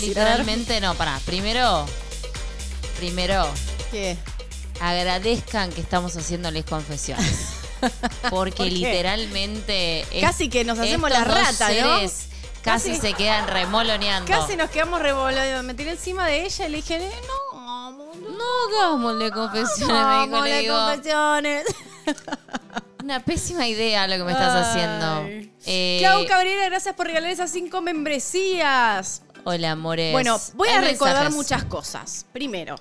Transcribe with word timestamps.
decir? 0.00 0.16
Literalmente 0.16 0.80
no, 0.80 0.94
pará. 0.94 1.20
Primero, 1.24 1.86
primero, 2.98 3.46
¿Qué? 3.90 4.16
agradezcan 4.80 5.70
que 5.72 5.80
estamos 5.80 6.16
haciéndoles 6.16 6.64
confesiones. 6.64 7.54
Porque 8.30 8.64
literalmente. 8.64 10.04
Casi 10.20 10.48
que 10.48 10.64
nos 10.64 10.78
hacemos 10.78 11.10
la 11.10 11.24
rata, 11.24 11.68
¿no? 11.80 12.00
Casi, 12.00 12.90
Casi- 12.90 12.96
se 12.96 13.14
quedan 13.14 13.46
remoloneando. 13.46 14.30
Casi 14.30 14.56
nos 14.56 14.68
quedamos 14.70 15.00
revolviendo. 15.00 15.62
Me 15.62 15.74
tiré 15.74 15.92
encima 15.92 16.26
de 16.26 16.44
ella 16.44 16.66
y 16.66 16.70
le 16.70 16.76
dije, 16.78 16.96
eh, 16.96 17.10
no, 17.52 17.90
no. 17.92 18.08
No 18.14 18.44
hagámosle 18.78 19.30
confesiones, 19.30 19.78
dijo, 19.78 19.92
Hagámosle 19.92 20.50
le 20.50 20.60
digo, 20.60 20.74
confesiones. 20.76 21.64
Una 23.02 23.20
pésima 23.20 23.66
idea 23.66 24.06
lo 24.06 24.16
que 24.16 24.24
me 24.24 24.32
estás 24.32 24.66
haciendo. 24.66 25.24
Eh, 25.66 25.98
Clau 26.00 26.26
Cabrera, 26.26 26.64
gracias 26.66 26.94
por 26.94 27.06
regalar 27.06 27.30
esas 27.30 27.50
cinco 27.50 27.80
membresías. 27.80 29.22
Hola, 29.50 29.70
amores. 29.72 30.12
Bueno, 30.12 30.38
voy 30.56 30.68
a 30.68 30.78
Hay 30.80 30.84
recordar 30.92 31.24
mensajes. 31.30 31.34
muchas 31.36 31.64
cosas. 31.64 32.26
Primero, 32.34 32.76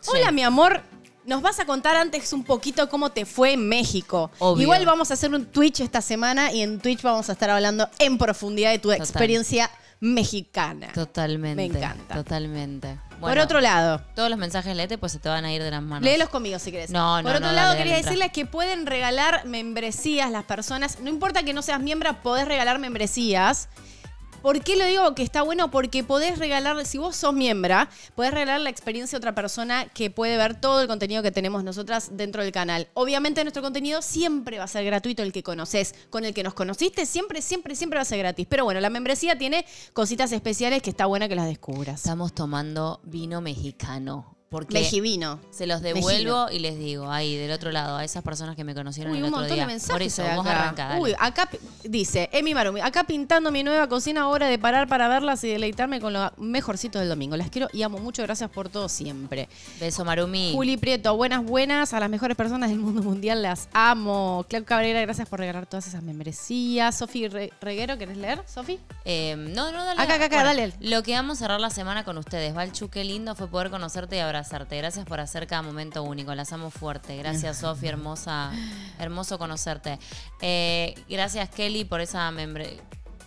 Sí. 0.00 0.10
hola 0.14 0.30
mi 0.30 0.44
amor, 0.44 0.80
nos 1.24 1.42
vas 1.42 1.58
a 1.58 1.66
contar 1.66 1.96
antes 1.96 2.32
un 2.32 2.44
poquito 2.44 2.88
cómo 2.88 3.10
te 3.10 3.26
fue 3.26 3.54
en 3.54 3.68
México. 3.68 4.30
Obvio. 4.38 4.62
Igual 4.62 4.86
vamos 4.86 5.10
a 5.10 5.14
hacer 5.14 5.34
un 5.34 5.46
Twitch 5.46 5.80
esta 5.80 6.00
semana 6.00 6.52
y 6.52 6.62
en 6.62 6.78
Twitch 6.78 7.02
vamos 7.02 7.28
a 7.30 7.32
estar 7.32 7.50
hablando 7.50 7.88
en 7.98 8.16
profundidad 8.16 8.70
de 8.70 8.78
tu 8.78 8.90
Total. 8.90 9.00
experiencia 9.04 9.70
mexicana. 9.98 10.92
Totalmente. 10.92 11.56
Me 11.56 11.64
encanta. 11.78 12.14
Totalmente. 12.14 12.96
Por 13.10 13.18
Bueno, 13.30 13.42
otro 13.42 13.60
lado, 13.60 14.00
Todos 14.14 14.30
los 14.30 14.38
mensajes 14.38 14.76
léete, 14.76 14.98
pues 14.98 15.10
se 15.12 15.18
te 15.18 15.28
van 15.28 15.44
a 15.44 15.52
ir 15.52 15.64
de 15.64 15.70
las 15.72 15.82
manos. 15.82 16.04
Léelos 16.04 16.28
conmigo 16.28 16.60
si 16.60 16.70
querés. 16.70 16.90
No, 16.90 17.16
no, 17.22 17.26
Por 17.26 17.36
otro 17.36 17.48
no, 17.48 17.52
lado, 17.54 17.68
dale, 17.70 17.78
quería 17.78 17.96
entra. 17.96 18.10
decirles 18.12 18.32
que 18.32 18.46
pueden 18.46 18.86
regalar 18.86 19.46
membresías 19.46 20.30
las 20.30 20.44
personas. 20.44 21.00
No 21.00 21.08
importa 21.10 21.42
que 21.42 21.54
no 21.54 21.62
seas 21.62 21.80
miembro, 21.80 22.14
podés 22.22 22.46
regalar 22.46 22.78
membresías. 22.78 23.68
¿Por 24.44 24.62
qué 24.62 24.76
lo 24.76 24.84
digo 24.84 25.14
que 25.14 25.22
está 25.22 25.40
bueno? 25.40 25.70
Porque 25.70 26.04
podés 26.04 26.38
regalar, 26.38 26.84
si 26.84 26.98
vos 26.98 27.16
sos 27.16 27.32
miembra, 27.32 27.88
podés 28.14 28.34
regalar 28.34 28.60
la 28.60 28.68
experiencia 28.68 29.16
a 29.16 29.18
otra 29.18 29.34
persona 29.34 29.86
que 29.86 30.10
puede 30.10 30.36
ver 30.36 30.60
todo 30.60 30.82
el 30.82 30.86
contenido 30.86 31.22
que 31.22 31.32
tenemos 31.32 31.64
nosotras 31.64 32.10
dentro 32.12 32.42
del 32.42 32.52
canal. 32.52 32.86
Obviamente 32.92 33.42
nuestro 33.42 33.62
contenido 33.62 34.02
siempre 34.02 34.58
va 34.58 34.64
a 34.64 34.68
ser 34.68 34.84
gratuito, 34.84 35.22
el 35.22 35.32
que 35.32 35.42
conoces, 35.42 35.94
con 36.10 36.26
el 36.26 36.34
que 36.34 36.42
nos 36.42 36.52
conociste, 36.52 37.06
siempre, 37.06 37.40
siempre, 37.40 37.74
siempre 37.74 37.96
va 37.96 38.02
a 38.02 38.04
ser 38.04 38.18
gratis. 38.18 38.46
Pero 38.46 38.64
bueno, 38.64 38.80
la 38.80 38.90
membresía 38.90 39.38
tiene 39.38 39.64
cositas 39.94 40.30
especiales 40.30 40.82
que 40.82 40.90
está 40.90 41.06
buena 41.06 41.26
que 41.26 41.36
las 41.36 41.46
descubras. 41.46 42.00
Estamos 42.00 42.34
tomando 42.34 43.00
vino 43.02 43.40
mexicano. 43.40 44.33
Porque 44.54 44.74
Mejivino. 44.74 45.40
se 45.50 45.66
los 45.66 45.82
devuelvo 45.82 46.48
y 46.48 46.60
les 46.60 46.78
digo 46.78 47.10
ahí 47.10 47.36
del 47.36 47.50
otro 47.50 47.72
lado 47.72 47.96
a 47.96 48.04
esas 48.04 48.22
personas 48.22 48.54
que 48.54 48.62
me 48.62 48.72
conocieron 48.72 49.12
Uy, 49.12 49.18
el 49.18 49.24
un 49.24 49.28
otro 49.30 49.40
montón 49.40 49.56
día. 49.56 49.66
de 49.66 49.72
mensajes. 49.72 49.92
Por 49.92 50.02
eso, 50.02 50.22
hay 50.22 50.36
vos 50.36 50.46
acá. 50.46 50.62
arranca, 50.62 50.88
dale. 50.90 51.00
Uy, 51.00 51.14
acá 51.18 51.46
pi- 51.46 51.58
dice 51.82 52.28
Emi 52.32 52.54
Marumi, 52.54 52.80
acá 52.80 53.02
pintando 53.02 53.50
mi 53.50 53.64
nueva 53.64 53.88
cocina, 53.88 54.28
hora 54.28 54.46
de 54.46 54.56
parar 54.60 54.86
para 54.86 55.08
verlas 55.08 55.42
y 55.42 55.48
deleitarme 55.48 56.00
con 56.00 56.12
lo 56.12 56.30
mejorcito 56.36 57.00
del 57.00 57.08
domingo. 57.08 57.36
Las 57.36 57.50
quiero 57.50 57.68
y 57.72 57.82
amo 57.82 57.98
mucho, 57.98 58.22
gracias 58.22 58.48
por 58.48 58.68
todo 58.68 58.88
siempre. 58.88 59.48
Beso, 59.80 60.04
Marumi. 60.04 60.52
Juli 60.54 60.76
Prieto, 60.76 61.16
buenas, 61.16 61.42
buenas, 61.44 61.92
a 61.92 61.98
las 61.98 62.08
mejores 62.08 62.36
personas 62.36 62.70
del 62.70 62.78
mundo 62.78 63.02
mundial, 63.02 63.42
las 63.42 63.68
amo. 63.72 64.46
Clau 64.48 64.62
Cabrera, 64.64 65.00
gracias 65.00 65.28
por 65.28 65.40
regalar 65.40 65.66
todas 65.66 65.88
esas 65.88 66.02
membresías. 66.04 66.96
Sofi 66.96 67.26
Re- 67.28 67.52
Reguero, 67.60 67.98
¿querés 67.98 68.16
leer, 68.16 68.40
Sofi? 68.46 68.78
Eh, 69.04 69.34
no, 69.36 69.72
no, 69.72 69.84
dale. 69.84 70.00
Acá, 70.00 70.14
acá, 70.14 70.26
acá, 70.26 70.44
dale. 70.44 70.72
Lo 70.80 71.02
que 71.02 71.12
vamos 71.14 71.38
a 71.38 71.40
cerrar 71.40 71.60
la 71.60 71.70
semana 71.70 72.04
con 72.04 72.18
ustedes. 72.18 72.54
Valchu, 72.54 72.88
qué 72.88 73.02
lindo 73.04 73.34
fue 73.34 73.48
poder 73.48 73.70
conocerte 73.70 74.16
y 74.16 74.18
abrazarte. 74.20 74.43
Gracias 74.52 75.04
por 75.06 75.20
hacer 75.20 75.46
cada 75.46 75.62
momento 75.62 76.02
único. 76.02 76.34
Las 76.34 76.52
amo 76.52 76.70
fuerte. 76.70 77.16
Gracias, 77.16 77.58
Sofi, 77.60 77.86
hermosa. 77.86 78.50
Hermoso 78.98 79.38
conocerte. 79.38 79.98
Eh, 80.40 80.94
gracias, 81.08 81.48
Kelly, 81.50 81.84
por 81.84 82.00
esa 82.00 82.30
membre. 82.30 82.78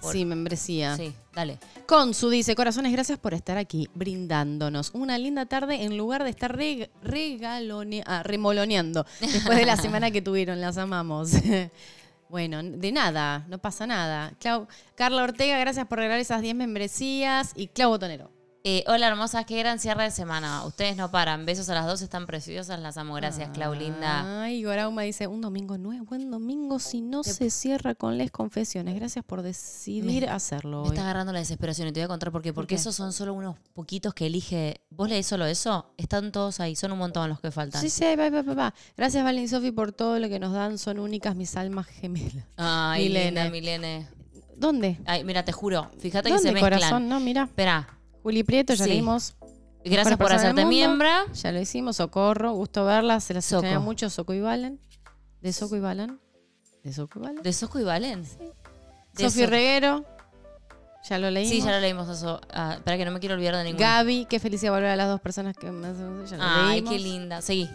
por- 0.02 0.12
Sí, 0.14 0.26
membresía. 0.26 0.96
Sí, 0.96 1.14
dale. 1.34 1.58
Consu 1.88 2.30
dice, 2.30 2.56
corazones, 2.56 2.92
gracias 2.92 3.18
por 3.18 3.34
estar 3.34 3.58
aquí, 3.58 3.90
brindándonos 3.96 4.92
una 4.94 5.18
linda 5.18 5.46
tarde 5.46 5.84
en 5.84 5.98
lugar 5.98 6.24
de 6.24 6.30
estar 6.30 6.56
reg- 6.56 6.90
regalone- 7.04 8.04
ah, 8.06 8.22
remoloneando 8.24 9.06
después 9.20 9.58
de 9.58 9.66
la 9.66 9.78
semana 9.78 10.12
que 10.12 10.22
tuvieron. 10.22 10.62
Las 10.62 10.78
amamos. 10.78 11.32
Bueno, 12.30 12.62
de 12.62 12.92
nada, 12.92 13.46
no 13.48 13.58
pasa 13.58 13.88
nada. 13.88 14.34
Clau, 14.42 14.68
Carla 14.96 15.24
Ortega, 15.24 15.58
gracias 15.60 15.88
por 15.88 15.98
regalar 16.00 16.20
esas 16.20 16.42
10 16.42 16.56
membresías. 16.56 17.54
Y 17.56 17.68
Clau 17.68 17.90
Botonero. 17.92 18.30
Eh, 18.64 18.84
hola, 18.88 19.08
hermosas. 19.08 19.46
Qué 19.46 19.58
gran 19.60 19.80
cierre 19.80 20.04
de 20.04 20.12
semana. 20.12 20.66
Ustedes 20.66 20.98
no 20.98 21.10
paran. 21.10 21.46
Besos 21.46 21.70
a 21.70 21.74
las 21.74 21.86
dos. 21.86 22.02
Están 22.02 22.26
preciosas. 22.26 22.78
Las 22.82 22.98
amo. 22.98 23.14
Gracias, 23.14 23.50
Clau, 23.54 23.74
linda. 23.74 24.42
Ay, 24.44 24.62
Gorauma 24.64 25.04
dice, 25.04 25.28
un 25.28 25.40
domingo 25.40 25.78
no 25.78 25.94
es 25.94 26.04
buen 26.04 26.30
domingo 26.30 26.78
si 26.80 27.00
no 27.02 27.24
se 27.24 27.50
cierra 27.50 27.96
con 27.96 28.18
les 28.18 28.30
confesiones. 28.30 28.96
Gracias 28.96 29.24
por 29.24 29.42
decidir 29.42 30.26
Me- 30.26 30.30
hacerlo 30.30 30.82
Me 30.82 30.90
hoy. 30.90 30.96
está 30.96 31.04
agarrando 31.04 31.32
la 31.32 31.40
desesperación 31.40 31.88
y 31.88 31.92
te 31.94 32.02
voy 32.02 32.06
a 32.06 32.08
contar 32.10 32.30
por 32.32 32.42
qué. 32.42 32.50
¿Por 32.52 32.64
Porque 32.64 32.76
qué? 32.76 32.82
esos 32.82 32.94
son 32.94 33.14
solo 33.14 33.34
unos 33.36 33.56
poquitos 33.74 34.14
que 34.14 34.26
elige. 34.26 34.82
¿Vos 34.90 35.08
leés 35.08 35.28
solo 35.28 35.46
eso? 35.46 35.94
Están 35.96 36.34
todos 36.34 36.60
ahí. 36.60 36.76
Son 36.76 36.92
un 36.92 36.98
montón 36.98 37.30
los 37.30 37.40
que 37.40 37.52
faltan. 37.52 37.82
Sí, 37.82 37.90
sí, 37.90 38.04
va, 38.18 38.30
va, 38.30 38.42
va. 38.42 38.74
Gracias, 38.98 39.24
Valen 39.24 39.46
y 39.46 39.48
Sofi, 39.48 39.72
por 39.72 39.94
todo 39.94 40.20
lo 40.20 40.28
que 40.28 40.40
nos 40.40 40.52
dan. 40.52 40.78
Son 40.78 41.00
únicas 41.00 41.38
mis 41.38 41.56
almas 41.56 41.86
gemelas. 41.88 42.44
Ay, 42.58 43.04
Milene. 43.06 43.50
Milene. 43.50 44.08
¿Dónde? 44.58 45.00
Ay, 45.06 45.24
mira, 45.24 45.46
te 45.46 45.54
juro. 45.54 45.90
Fíjate 46.00 46.28
que 46.30 46.34
¿Dónde, 46.36 46.50
se 46.50 46.54
mezclan. 46.54 46.74
corazón? 46.80 47.08
No, 47.08 47.22
mira. 47.22 47.44
Espera. 47.44 47.94
Juli 48.28 48.44
Prieto, 48.44 48.74
ya 48.74 48.84
Sí. 48.84 48.90
leímos. 48.90 49.36
Gracias 49.86 50.18
por 50.18 50.34
hacerte 50.34 50.66
miembro. 50.66 51.08
Ya 51.34 51.54
lo 51.54 51.62
hicimos, 51.62 51.96
Socorro, 51.96 52.52
gusto 52.52 52.84
verla, 52.84 53.22
se 53.22 53.34
las 53.34 53.50
extraña 53.50 53.80
mucho, 53.80 54.10
Soco 54.10 54.34
y 54.34 54.42
Valen. 54.42 54.82
De 55.42 55.54
Soco 55.54 55.78
y 55.78 55.80
Valen. 55.80 56.20
De 56.84 56.92
Soco 56.92 57.20
y 57.20 57.22
Valen. 57.22 57.42
¿De 57.42 57.54
Soco 57.54 57.80
y 57.80 57.84
Valen? 57.86 58.24
De 58.24 59.24
Sofi 59.30 59.44
So- 59.46 59.50
Reguero, 59.50 60.06
ya 61.10 61.20
lo 61.20 61.32
leímos. 61.32 61.54
Sí, 61.56 61.62
ya 61.62 61.72
lo 61.72 61.80
leímos 61.80 62.10
eso. 62.10 62.42
Ah, 62.52 62.74
espera 62.76 62.98
que 62.98 63.06
no 63.06 63.12
me 63.12 63.22
quiero 63.22 63.36
olvidar 63.36 63.56
de 63.56 63.64
ninguna. 63.64 63.88
Gaby, 64.00 64.26
qué 64.30 64.40
felicidad 64.42 64.74
volver 64.74 64.90
a 64.90 64.96
las 64.98 65.08
dos 65.08 65.22
personas 65.22 65.56
que 65.56 65.72
más 65.72 65.96
ya 66.30 66.36
lo 66.36 66.44
Ay, 66.44 66.82
leímos. 66.82 66.92
qué 66.92 67.00
linda. 67.00 67.42
Seguí. 67.42 67.70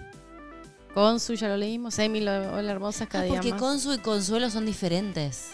Consu, 0.92 1.32
ya 1.32 1.48
lo 1.48 1.56
leímos. 1.56 1.96
Lo- 1.96 2.54
hola 2.56 2.70
hermosa, 2.72 3.06
cada 3.06 3.24
Ah, 3.24 3.26
día 3.26 3.34
porque 3.36 3.52
más. 3.52 3.60
Consu 3.60 3.94
y 3.94 3.98
Consuelo 4.00 4.50
son 4.50 4.66
diferentes. 4.66 5.52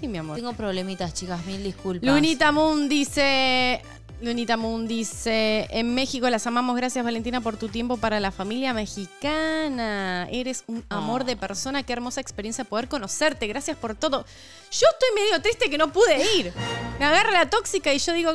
Sí, 0.00 0.08
mi 0.08 0.18
amor. 0.18 0.36
Tengo 0.36 0.52
problemitas, 0.54 1.12
chicas, 1.14 1.44
mil 1.46 1.62
disculpas. 1.62 2.08
Lunita 2.08 2.50
Moon 2.52 2.88
dice. 2.88 3.82
Lunita 4.22 4.56
Moon 4.56 4.86
dice: 4.88 5.66
En 5.70 5.94
México 5.94 6.28
las 6.30 6.46
amamos. 6.46 6.76
Gracias, 6.76 7.04
Valentina, 7.04 7.40
por 7.40 7.56
tu 7.56 7.68
tiempo 7.68 7.96
para 7.98 8.18
la 8.20 8.30
familia 8.30 8.72
mexicana. 8.74 10.28
Eres 10.30 10.64
un 10.66 10.84
amor 10.88 11.22
Oh. 11.22 11.24
de 11.24 11.36
persona. 11.36 11.82
Qué 11.82 11.92
hermosa 11.92 12.20
experiencia 12.20 12.64
poder 12.64 12.88
conocerte. 12.88 13.46
Gracias 13.46 13.76
por 13.76 13.94
todo. 13.94 14.24
Yo 14.70 14.86
estoy 14.92 15.08
medio 15.14 15.40
triste 15.42 15.70
que 15.70 15.78
no 15.78 15.92
pude 15.92 16.18
ir. 16.38 16.52
Me 16.98 17.04
agarra 17.06 17.30
la 17.30 17.48
tóxica 17.50 17.92
y 17.94 17.98
yo 17.98 18.12
digo: 18.12 18.32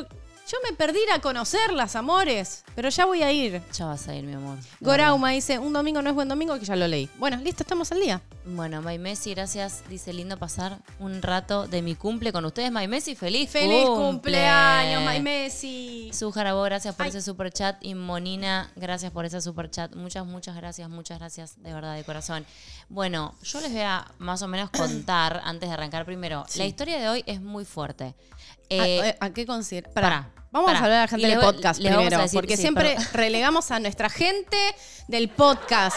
Yo 0.48 0.58
me 0.68 0.76
perdí 0.76 0.98
ir 1.02 1.10
a 1.12 1.20
conocerlas, 1.20 1.96
amores. 1.96 2.64
Pero 2.76 2.88
ya 2.88 3.04
voy 3.04 3.22
a 3.24 3.32
ir. 3.32 3.60
Ya 3.72 3.86
vas 3.86 4.06
a 4.06 4.14
ir, 4.14 4.22
mi 4.24 4.34
amor. 4.34 4.58
Gorauma 4.80 5.30
dice: 5.30 5.58
Un 5.58 5.72
domingo 5.72 6.00
no 6.02 6.10
es 6.10 6.14
buen 6.14 6.28
domingo, 6.28 6.56
que 6.58 6.64
ya 6.64 6.76
lo 6.76 6.86
leí. 6.86 7.10
Bueno, 7.18 7.36
listo, 7.38 7.64
estamos 7.64 7.90
al 7.90 7.98
día. 8.00 8.22
Bueno, 8.44 8.80
May 8.80 8.98
Messi, 8.98 9.34
gracias. 9.34 9.82
Dice, 9.88 10.12
lindo 10.12 10.36
pasar 10.38 10.78
un 11.00 11.20
rato 11.20 11.66
de 11.66 11.82
mi 11.82 11.96
cumple 11.96 12.32
con 12.32 12.44
ustedes. 12.44 12.70
May 12.70 12.86
Messi, 12.86 13.16
feliz 13.16 13.50
¡Feliz 13.50 13.86
cumple. 13.86 14.04
cumpleaños, 14.06 15.02
May 15.02 15.20
Messi! 15.20 16.10
Su 16.12 16.30
Jarabo, 16.30 16.62
gracias 16.62 16.94
por 16.94 17.04
Ay. 17.06 17.10
ese 17.10 17.22
super 17.22 17.50
chat. 17.52 17.76
Y 17.80 17.96
Monina, 17.96 18.70
gracias 18.76 19.10
por 19.10 19.24
ese 19.24 19.40
super 19.40 19.68
chat. 19.68 19.96
Muchas, 19.96 20.24
muchas 20.26 20.54
gracias, 20.54 20.88
muchas 20.88 21.18
gracias 21.18 21.60
de 21.60 21.72
verdad, 21.74 21.96
de 21.96 22.04
corazón. 22.04 22.46
Bueno, 22.88 23.34
yo 23.42 23.60
les 23.62 23.72
voy 23.72 23.80
a 23.80 24.06
más 24.18 24.42
o 24.42 24.46
menos 24.48 24.70
contar, 24.70 25.40
antes 25.44 25.68
de 25.68 25.74
arrancar 25.74 26.04
primero. 26.04 26.44
La 26.54 26.66
historia 26.66 27.00
de 27.00 27.08
hoy 27.08 27.24
es 27.26 27.40
muy 27.40 27.64
fuerte. 27.64 28.04
¿A, 28.04 28.14
Eh, 28.68 29.16
a 29.20 29.30
qué 29.30 29.44
considera? 29.46 29.90
pará, 29.90 30.30
Vamos 30.56 30.68
pará. 30.72 30.78
a 30.80 30.84
hablar 30.84 30.98
a 30.98 31.02
la 31.02 31.08
gente 31.08 31.26
Y 31.26 31.30
del 31.30 31.38
les 31.38 31.44
voy- 31.46 31.54
podcast 31.54 31.80
les 31.80 31.92
vamos 31.92 32.04
a 32.04 32.08
primero, 32.08 32.22
decir- 32.22 32.38
porque 32.40 32.56
sí, 32.56 32.62
siempre 32.62 32.94
perdón. 32.94 33.06
relegamos 33.12 33.70
a 33.70 33.78
nuestra 33.80 34.08
gente 34.10 34.56
del 35.08 35.28
podcast. 35.28 35.96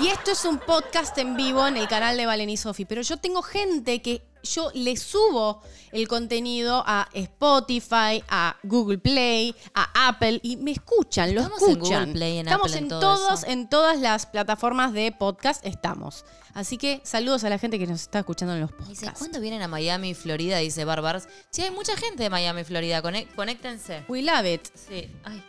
Y 0.00 0.08
esto 0.08 0.32
es 0.32 0.44
un 0.44 0.58
podcast 0.58 1.16
en 1.18 1.36
vivo 1.36 1.66
en 1.66 1.76
el 1.76 1.88
canal 1.88 2.16
de 2.16 2.26
Valen 2.26 2.50
y 2.50 2.56
Sofi, 2.56 2.84
pero 2.84 3.02
yo 3.02 3.16
tengo 3.16 3.42
gente 3.42 4.02
que 4.02 4.22
yo 4.44 4.70
le 4.74 4.96
subo 4.96 5.60
el 5.92 6.06
contenido 6.08 6.82
a 6.86 7.08
Spotify, 7.12 8.22
a 8.28 8.56
Google 8.62 8.98
Play, 8.98 9.54
a 9.74 10.08
Apple 10.08 10.40
y 10.42 10.56
me 10.56 10.70
escuchan, 10.72 11.34
lo 11.34 11.42
Estamos 11.42 11.62
en. 11.62 11.78
Google 11.78 12.06
Play, 12.12 12.38
en 12.38 12.46
estamos 12.46 12.66
Apple, 12.70 12.78
en 12.78 12.84
en 12.84 12.88
todo 12.88 13.00
todos, 13.00 13.42
eso. 13.42 13.50
en 13.50 13.68
todas 13.68 13.98
las 14.00 14.26
plataformas 14.26 14.92
de 14.92 15.10
podcast 15.12 15.64
estamos. 15.66 16.24
Así 16.54 16.78
que 16.78 17.00
saludos 17.04 17.42
a 17.44 17.48
la 17.48 17.58
gente 17.58 17.78
que 17.78 17.86
nos 17.86 18.02
está 18.02 18.20
escuchando 18.20 18.54
en 18.54 18.60
los 18.60 18.70
Dice, 18.88 19.06
podcasts. 19.06 19.18
¿cuándo 19.18 19.40
vienen 19.40 19.62
a 19.62 19.68
Miami, 19.68 20.14
Florida? 20.14 20.58
Dice 20.58 20.84
Barbars. 20.84 21.28
Sí, 21.50 21.62
hay 21.62 21.70
mucha 21.72 21.96
gente 21.96 22.22
de 22.22 22.30
Miami, 22.30 22.62
Florida. 22.64 23.02
Conéctense. 23.02 24.04
We 24.08 24.22
love 24.22 24.46
it. 24.46 24.62
Sí. 24.74 25.08
Ay. 25.24 25.42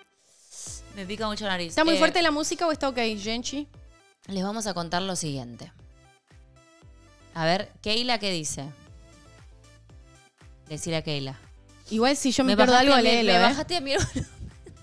Me 0.95 1.05
pica 1.05 1.27
mucho 1.27 1.43
la 1.45 1.51
nariz. 1.51 1.69
¿Está 1.69 1.83
muy 1.83 1.95
Eh, 1.95 1.99
fuerte 1.99 2.21
la 2.21 2.31
música 2.31 2.65
o 2.65 2.71
está 2.71 2.89
ok, 2.89 2.97
Genchi? 3.19 3.67
Les 4.27 4.43
vamos 4.43 4.65
a 4.65 4.73
contar 4.73 5.01
lo 5.03 5.15
siguiente. 5.15 5.71
A 7.35 7.45
ver, 7.45 7.71
Keila, 7.81 8.17
¿qué 8.17 8.31
dice? 8.31 8.65
Decir 10.69 10.95
a 10.95 11.01
Keila. 11.01 11.37
Igual 11.91 12.15
si 12.17 12.31
yo 12.31 12.43
me, 12.43 12.51
Me 12.53 12.57
pierdo 12.57 12.75
algo, 12.75 12.95
léelo, 12.97 13.31
Me 13.31 13.37
¿eh? 13.37 13.41
bajaste 13.41 13.75
a 13.77 13.81
mi... 13.81 13.93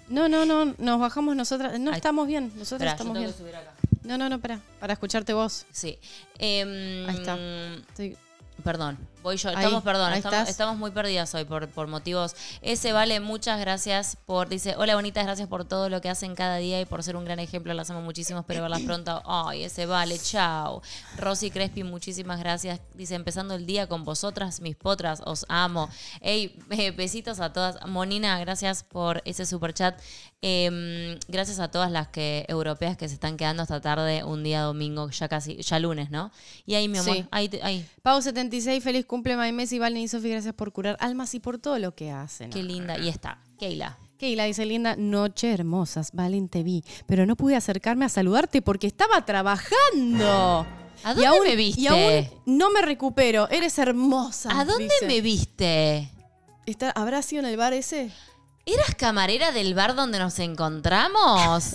No, 0.08 0.28
no, 0.28 0.44
no, 0.44 0.74
nos 0.78 1.00
bajamos 1.00 1.34
nosotras. 1.34 1.78
No 1.80 1.90
estamos 1.92 2.26
bien, 2.26 2.52
yo 2.54 2.62
estamos 2.62 2.96
tengo 2.98 3.12
bien. 3.14 3.32
que 3.32 3.38
subir 3.38 3.56
acá. 3.56 3.72
No, 4.02 4.18
no, 4.18 4.28
no, 4.28 4.40
para, 4.40 4.60
para 4.78 4.92
escucharte 4.92 5.32
vos. 5.32 5.64
Sí. 5.72 5.98
Em, 6.38 7.08
Ahí 7.08 7.16
está. 7.16 7.38
Estoy- 7.88 8.16
Perdón, 8.62 8.98
voy 9.22 9.36
yo. 9.36 9.50
Ahí, 9.50 9.56
Estamos, 9.56 9.82
perdón, 9.82 10.12
ahí 10.12 10.18
estamos, 10.18 10.38
estás. 10.38 10.48
estamos 10.50 10.76
muy 10.76 10.90
perdidas 10.90 11.34
hoy 11.34 11.44
por, 11.44 11.68
por 11.68 11.86
motivos. 11.86 12.34
Ese 12.60 12.92
vale, 12.92 13.20
muchas 13.20 13.60
gracias 13.60 14.16
por. 14.26 14.48
Dice: 14.48 14.74
Hola, 14.76 14.94
bonitas, 14.94 15.24
gracias 15.24 15.48
por 15.48 15.64
todo 15.64 15.88
lo 15.88 16.00
que 16.00 16.08
hacen 16.08 16.34
cada 16.34 16.56
día 16.56 16.80
y 16.80 16.84
por 16.84 17.02
ser 17.02 17.16
un 17.16 17.24
gran 17.24 17.38
ejemplo. 17.38 17.72
Las 17.74 17.90
amo 17.90 18.02
muchísimo, 18.02 18.40
espero 18.40 18.62
verlas 18.62 18.82
pronto. 18.82 19.22
Ay, 19.26 19.64
ese 19.64 19.86
vale, 19.86 20.18
chao. 20.18 20.82
Rosy 21.16 21.50
Crespi, 21.50 21.84
muchísimas 21.84 22.38
gracias. 22.38 22.80
Dice: 22.94 23.14
Empezando 23.14 23.54
el 23.54 23.66
día 23.66 23.86
con 23.86 24.04
vosotras, 24.04 24.60
mis 24.60 24.76
potras, 24.76 25.22
os 25.24 25.46
amo. 25.48 25.88
Ey, 26.20 26.58
besitos 26.96 27.40
a 27.40 27.52
todas. 27.52 27.86
Monina, 27.86 28.38
gracias 28.40 28.82
por 28.82 29.22
ese 29.24 29.46
super 29.46 29.72
chat. 29.72 29.98
Em, 30.44 31.18
gracias 31.28 31.60
a 31.60 31.70
todas 31.70 31.90
las 31.92 32.08
que 32.08 32.44
europeas 32.48 32.96
que 32.96 33.06
se 33.08 33.14
están 33.14 33.36
quedando 33.36 33.62
hasta 33.62 33.80
tarde, 33.80 34.24
un 34.24 34.42
día 34.42 34.62
domingo, 34.62 35.08
ya 35.10 35.28
casi, 35.28 35.56
ya 35.62 35.78
lunes, 35.78 36.10
¿no? 36.10 36.32
Y 36.66 36.74
ahí, 36.74 36.88
mi 36.88 36.98
amor, 36.98 37.14
Sí. 37.14 37.24
ahí, 37.30 37.48
ahí. 37.62 37.86
Pau76, 38.04 38.80
feliz 38.82 39.06
cumple, 39.06 39.36
May 39.36 39.52
Messi, 39.52 39.78
Valen 39.78 40.02
y 40.02 40.08
Sofi, 40.08 40.28
gracias 40.30 40.52
por 40.54 40.72
curar 40.72 40.96
almas 40.98 41.32
y 41.34 41.38
por 41.40 41.58
todo 41.58 41.78
lo 41.78 41.94
que 41.94 42.10
hacen. 42.10 42.50
Qué 42.50 42.64
linda. 42.64 42.98
Y 42.98 43.08
está, 43.08 43.38
Keila. 43.56 43.96
Keila 44.18 44.44
dice, 44.44 44.66
linda 44.66 44.96
noche, 44.96 45.52
hermosas, 45.52 46.10
Valen, 46.12 46.48
te 46.48 46.64
vi, 46.64 46.82
pero 47.06 47.24
no 47.24 47.36
pude 47.36 47.54
acercarme 47.54 48.04
a 48.04 48.08
saludarte 48.08 48.62
porque 48.62 48.88
estaba 48.88 49.24
trabajando. 49.24 50.66
¿A 51.04 51.12
Y 51.12 51.14
dónde 51.14 51.26
aún- 51.26 51.44
me 51.46 51.54
viste? 51.56 51.80
Y 51.82 51.86
aún 51.86 52.28
no 52.46 52.70
me 52.70 52.82
recupero, 52.82 53.48
eres 53.48 53.78
hermosa. 53.78 54.50
¿A 54.58 54.64
dónde 54.64 54.84
dice. 54.84 55.06
me 55.06 55.20
viste? 55.20 56.10
Está- 56.66 56.90
¿Habrá 56.90 57.22
sido 57.22 57.42
en 57.42 57.48
el 57.48 57.56
bar 57.56 57.72
ese? 57.72 58.10
¿Eras 58.64 58.94
camarera 58.96 59.50
del 59.50 59.74
bar 59.74 59.94
donde 59.94 60.18
nos 60.18 60.38
encontramos? 60.38 61.74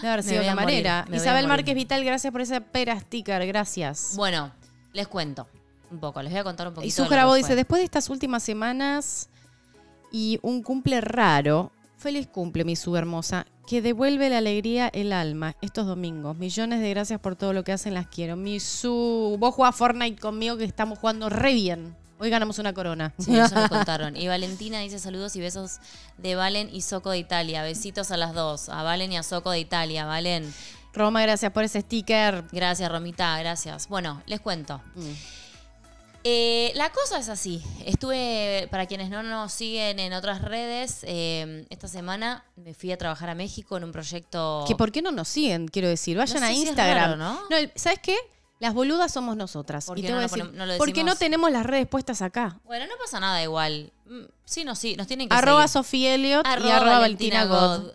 Debe 0.00 0.12
haber 0.12 0.22
sido 0.22 0.44
camarera. 0.44 1.04
Isabel. 1.12 1.48
Márquez 1.48 1.74
Vital, 1.74 2.04
gracias 2.04 2.32
por 2.32 2.40
esa 2.40 2.60
pera 2.60 2.98
sticker, 3.00 3.44
gracias. 3.46 4.12
bueno, 4.14 4.52
les 4.92 5.08
cuento 5.08 5.48
un 5.90 5.98
poco, 5.98 6.22
les 6.22 6.30
voy 6.32 6.40
a 6.40 6.44
contar 6.44 6.68
un 6.68 6.74
poquito. 6.74 6.86
Y 6.86 6.90
de 6.90 6.96
su 6.96 7.02
lo 7.02 7.08
que 7.08 7.14
grabó 7.14 7.30
fue. 7.30 7.38
dice, 7.38 7.56
después 7.56 7.80
de 7.80 7.84
estas 7.84 8.10
últimas 8.10 8.42
semanas 8.42 9.28
y 10.12 10.38
un 10.42 10.62
cumple 10.62 11.00
raro, 11.00 11.72
feliz 11.96 12.28
cumple, 12.28 12.64
mi 12.64 12.76
su 12.76 12.96
hermosa, 12.96 13.46
que 13.66 13.82
devuelve 13.82 14.30
la 14.30 14.38
alegría 14.38 14.88
el 14.88 15.12
alma 15.12 15.56
estos 15.60 15.86
domingos. 15.86 16.36
Millones 16.36 16.80
de 16.80 16.90
gracias 16.90 17.20
por 17.20 17.36
todo 17.36 17.52
lo 17.52 17.64
que 17.64 17.72
hacen, 17.72 17.94
las 17.94 18.06
quiero. 18.06 18.36
Mi 18.36 18.60
su, 18.60 19.36
vos 19.38 19.54
jugás 19.54 19.74
Fortnite 19.74 20.20
conmigo 20.20 20.56
que 20.56 20.64
estamos 20.64 20.98
jugando 20.98 21.28
re 21.28 21.54
bien. 21.54 21.96
Hoy 22.18 22.30
ganamos 22.30 22.58
una 22.58 22.72
corona. 22.72 23.14
Sí, 23.18 23.36
eso 23.38 23.54
me 23.54 23.68
contaron. 23.68 24.16
Y 24.16 24.26
Valentina 24.28 24.80
dice 24.80 24.98
saludos 24.98 25.36
y 25.36 25.40
besos 25.40 25.78
de 26.16 26.34
Valen 26.34 26.68
y 26.72 26.82
Soco 26.82 27.10
de 27.10 27.18
Italia. 27.18 27.62
Besitos 27.62 28.10
a 28.10 28.16
las 28.16 28.34
dos, 28.34 28.68
a 28.68 28.82
Valen 28.82 29.12
y 29.12 29.16
a 29.16 29.22
Soco 29.22 29.50
de 29.50 29.60
Italia. 29.60 30.04
Valen, 30.04 30.52
Roma, 30.94 31.22
gracias 31.22 31.52
por 31.52 31.64
ese 31.64 31.80
sticker. 31.82 32.44
gracias 32.50 32.90
Romita, 32.90 33.38
gracias. 33.38 33.88
Bueno, 33.88 34.22
les 34.26 34.40
cuento. 34.40 34.80
Mm. 34.96 35.12
Eh, 36.24 36.72
la 36.74 36.90
cosa 36.90 37.18
es 37.18 37.28
así. 37.28 37.62
Estuve, 37.86 38.66
para 38.72 38.86
quienes 38.86 39.08
no 39.08 39.22
nos 39.22 39.52
siguen 39.52 40.00
en 40.00 40.12
otras 40.12 40.42
redes, 40.42 41.00
eh, 41.04 41.64
esta 41.70 41.86
semana 41.86 42.44
me 42.56 42.74
fui 42.74 42.90
a 42.90 42.98
trabajar 42.98 43.30
a 43.30 43.34
México 43.36 43.76
en 43.76 43.84
un 43.84 43.92
proyecto. 43.92 44.64
Que 44.66 44.74
por 44.74 44.90
qué 44.90 45.00
no 45.00 45.12
nos 45.12 45.28
siguen, 45.28 45.68
quiero 45.68 45.88
decir. 45.88 46.16
Vayan 46.18 46.40
No 46.40 46.46
a 46.46 46.48
sé 46.48 46.54
si 46.56 46.62
es 46.62 46.68
Instagram. 46.68 46.96
raro, 46.98 47.16
¿no? 47.16 47.38
el- 47.56 47.70
¿Sabes 47.76 48.00
qué? 48.02 48.16
Las 48.60 48.74
boludas 48.74 49.12
somos 49.12 49.36
nosotras. 49.36 49.86
¿Por 49.86 49.98
Y 49.98 50.02
te 50.02 50.08
no 50.08 50.16
voy 50.16 50.24
a 50.24 50.26
lo 50.26 50.28
decir, 50.32 50.44
ponem- 50.44 50.52
no 50.56 50.66
lo 50.66 50.78
porque 50.78 51.04
no 51.04 51.14
tenemos 51.16 51.50
las 51.52 51.64
redes 51.64 51.86
puestas 51.86 52.22
acá. 52.22 52.58
Bueno, 52.64 52.86
no 52.86 52.94
pasa 52.98 53.20
nada 53.20 53.42
igual. 53.42 53.92
Sí, 54.48 54.64
nos, 54.64 54.78
sí, 54.78 54.96
nos 54.96 55.06
tienen 55.06 55.28
que 55.28 55.34
Arroba. 55.34 55.68
Sofía 55.68 56.14
Elliot 56.14 56.46
y 56.46 56.48
Arroba 56.70 57.00
Valentina 57.00 57.44
God. 57.44 57.90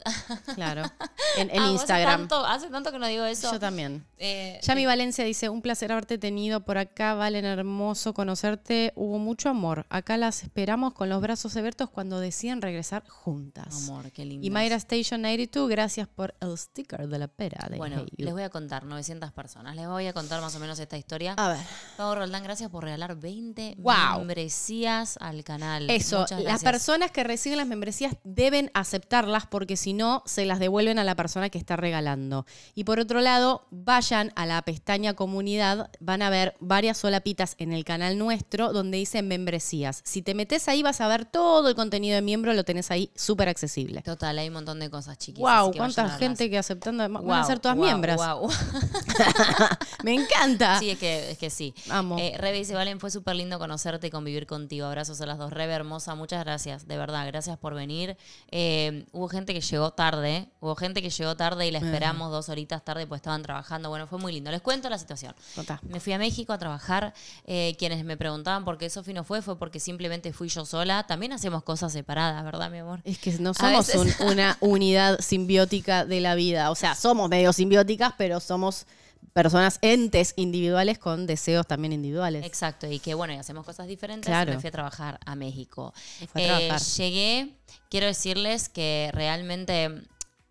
Claro. 0.56 0.84
En, 1.36 1.50
en 1.50 1.60
Ah, 1.62 1.64
hace 1.64 1.72
Instagram. 1.74 2.20
tanto- 2.28 2.46
Hace 2.46 2.68
tanto 2.70 2.92
que 2.92 3.00
no 3.00 3.08
digo 3.08 3.26
eso. 3.26 3.52
Yo 3.52 3.60
también. 3.60 4.06
Eh, 4.20 4.60
Yami 4.62 4.86
Valencia 4.86 5.26
dice, 5.26 5.50
un 5.50 5.64
placer 5.64 5.92
haberte 5.92 6.20
tenido 6.20 6.60
por 6.64 6.78
acá, 6.78 7.16
Valen, 7.16 7.44
hermoso 7.46 8.14
conocerte. 8.14 8.94
Hubo 8.96 9.18
mucho 9.18 9.50
amor. 9.50 9.88
Acá 9.90 10.16
las 10.18 10.44
esperamos 10.44 10.94
con 10.94 11.10
los 11.10 11.22
brazos 11.24 11.58
abiertos 11.58 11.90
cuando 11.90 12.20
deciden 12.20 12.62
regresar 12.62 13.04
juntas. 13.10 13.90
Amor, 13.90 14.12
qué 14.12 14.26
lindo. 14.26 14.46
Y 14.46 14.52
Mayra 14.52 14.76
Station 14.76 15.24
92, 15.24 15.68
gracias 15.70 16.08
por 16.08 16.36
el 16.40 16.56
sticker 16.56 17.08
de 17.08 17.18
la 17.18 17.28
pera 17.28 17.68
de 17.68 17.78
Bueno, 17.78 18.02
Hey 18.02 18.10
les 18.18 18.34
voy 18.34 18.44
a 18.44 18.50
contar, 18.52 18.84
900 18.86 19.32
personas. 19.32 19.76
Les 19.76 19.88
voy 19.88 20.06
a 20.06 20.14
contar 20.14 20.40
más 20.40 20.54
o 20.56 20.60
menos 20.60 20.78
esta 20.78 20.98
historia. 20.98 21.34
A 21.36 21.48
ver. 21.50 21.60
Pau 21.98 22.14
Roldán, 22.14 22.44
gracias 22.44 22.70
por 22.70 22.84
regalar 22.84 23.16
20 23.16 23.74
Wow. 23.80 24.20
membresías 24.20 25.18
al 25.20 25.44
canal. 25.44 25.90
Eso, 25.90 26.20
Muchas 26.20 26.43
las 26.44 26.64
personas 26.64 27.12
que 27.12 27.24
reciben 27.24 27.58
las 27.58 27.68
membresías 27.68 28.16
deben 28.24 28.72
aceptarlas 28.74 29.46
porque 29.48 29.78
si 29.78 29.94
no, 29.94 30.24
se 30.26 30.46
las 30.46 30.60
devuelven 30.60 31.00
a 31.00 31.04
la 31.04 31.16
persona 31.16 31.50
que 31.50 31.58
está 31.58 31.76
regalando. 31.76 32.46
Y 32.76 32.84
por 32.84 33.00
otro 33.00 33.22
lado, 33.22 33.66
vayan 33.72 34.32
a 34.36 34.46
la 34.46 34.62
pestaña 34.62 35.14
comunidad, 35.14 35.90
van 36.00 36.22
a 36.22 36.30
ver 36.30 36.56
varias 36.60 36.98
solapitas 36.98 37.56
en 37.58 37.74
el 37.74 37.86
canal 37.86 38.18
nuestro 38.18 38.74
donde 38.74 38.98
dicen 38.98 39.28
membresías. 39.28 40.02
Si 40.04 40.22
te 40.22 40.34
metes 40.34 40.68
ahí 40.68 40.84
vas 40.84 41.02
a 41.02 41.08
ver 41.08 41.26
todo 41.26 41.70
el 41.70 41.76
contenido 41.76 42.16
de 42.16 42.22
miembro, 42.22 42.54
lo 42.54 42.64
tenés 42.64 42.92
ahí 42.92 43.12
súper 43.16 43.50
accesible. 43.50 44.02
Total, 44.02 44.38
hay 44.38 44.48
un 44.48 44.54
montón 44.54 44.80
de 44.80 44.90
cosas 44.90 45.18
chiquitas. 45.18 45.62
Wow, 45.62 45.74
cuánta 45.76 46.10
gente 46.10 46.50
que 46.50 46.58
aceptando, 46.58 47.08
van 47.10 47.32
a 47.32 47.44
ser 47.44 47.60
todas 47.60 47.78
miembros. 47.78 48.16
guau. 48.16 48.50
Me 50.04 50.14
encanta. 50.14 50.80
Sí, 50.80 50.92
es 50.92 51.00
que, 51.00 51.32
es 51.32 51.38
que 51.38 51.50
sí. 51.50 51.74
Amo. 51.90 52.18
Eh, 52.20 52.36
Rebe 52.38 52.58
dice, 52.58 52.74
Valen, 52.74 53.00
fue 53.00 53.12
súper 53.12 53.36
lindo 53.36 53.60
conocerte 53.60 54.08
y 54.08 54.10
convivir 54.10 54.48
contigo. 54.48 54.88
Abrazos 54.88 55.20
a 55.22 55.26
las 55.26 55.38
dos. 55.38 55.52
Rebe, 55.52 55.74
hermosa, 55.74 56.16
muchas 56.16 56.33
muchas 56.34 56.46
gracias, 56.46 56.88
de 56.88 56.98
verdad, 56.98 57.28
gracias 57.28 57.58
por 57.60 57.75
venir. 57.75 58.18
Eh, 58.50 59.06
hubo 59.12 59.28
gente 59.28 59.54
que 59.54 59.62
llegó 59.62 59.92
tarde, 59.92 60.48
hubo 60.62 60.75
gente 60.75 61.02
que 61.04 61.10
llegó 61.12 61.36
tarde 61.36 61.68
y 61.68 61.72
la 61.72 61.78
esperamos 61.78 62.32
dos 62.32 62.50
horitas 62.50 62.84
tarde 62.84 63.06
pues 63.06 63.20
estaban 63.20 63.44
trabajando. 63.44 63.90
Bueno, 63.90 64.08
fue 64.08 64.18
muy 64.18 64.34
lindo. 64.34 64.50
Les 64.50 64.62
cuento 64.62 64.90
la 64.90 64.98
situación. 64.98 65.36
Contá. 65.56 65.80
Me 65.84 66.00
fui 66.00 66.12
a 66.13 66.18
México 66.18 66.54
a 66.54 66.58
trabajar. 66.58 67.13
eh, 67.46 67.75
quienes 67.78 68.04
me 68.04 68.18
preguntaban 68.18 68.66
por 68.66 68.78
qué 68.78 68.90
Sofi 68.90 69.13
no 69.13 69.24
fue, 69.24 69.42
fue 69.42 69.58
porque 69.60 69.80
simplemente 69.80 70.34
fui 70.34 70.48
yo 70.50 70.66
sola. 70.66 71.04
También 71.04 71.34
hacemos 71.34 71.62
cosas 71.63 71.92
separadas, 71.94 72.44
¿verdad, 72.44 72.72
mi 72.72 72.80
amor? 72.80 73.02
Es 73.04 73.20
que 73.20 73.32
no 73.34 73.54
somos 73.54 73.94
un- 73.96 74.13
una 74.28 74.58
unidad 74.60 75.20
simbiótica 75.20 76.06
de 76.06 76.20
la 76.20 76.34
vida. 76.36 76.72
O 76.72 76.75
sea, 76.75 76.96
somos 76.96 77.30
medio 77.30 77.54
simbióticas, 77.54 78.13
pero 78.18 78.40
somos 78.40 78.86
personas, 79.34 79.80
entes 79.82 80.34
individuales 80.38 81.00
con 81.00 81.25
deseos 81.25 81.66
también 81.68 81.92
individuales. 81.94 82.46
Exacto, 82.46 82.88
y 82.90 83.00
que 83.00 83.13
bueno, 83.16 83.34
y 83.34 83.38
hacemos 83.38 83.66
cosas 83.66 83.88
diferentes. 83.88 84.28
Claro. 84.28 84.54
Me 84.54 84.60
fui 84.60 84.68
a 84.68 84.72
trabajar 84.72 85.20
a 85.25 85.36
México. 85.36 85.94
Fue 86.32 86.44
a 86.44 86.46
Eh, 86.60 86.68
trabajar. 86.68 86.88
llegué, 86.98 87.54
quiero 87.90 88.06
decirles 88.08 88.70
que 88.70 89.10
realmente 89.13 89.90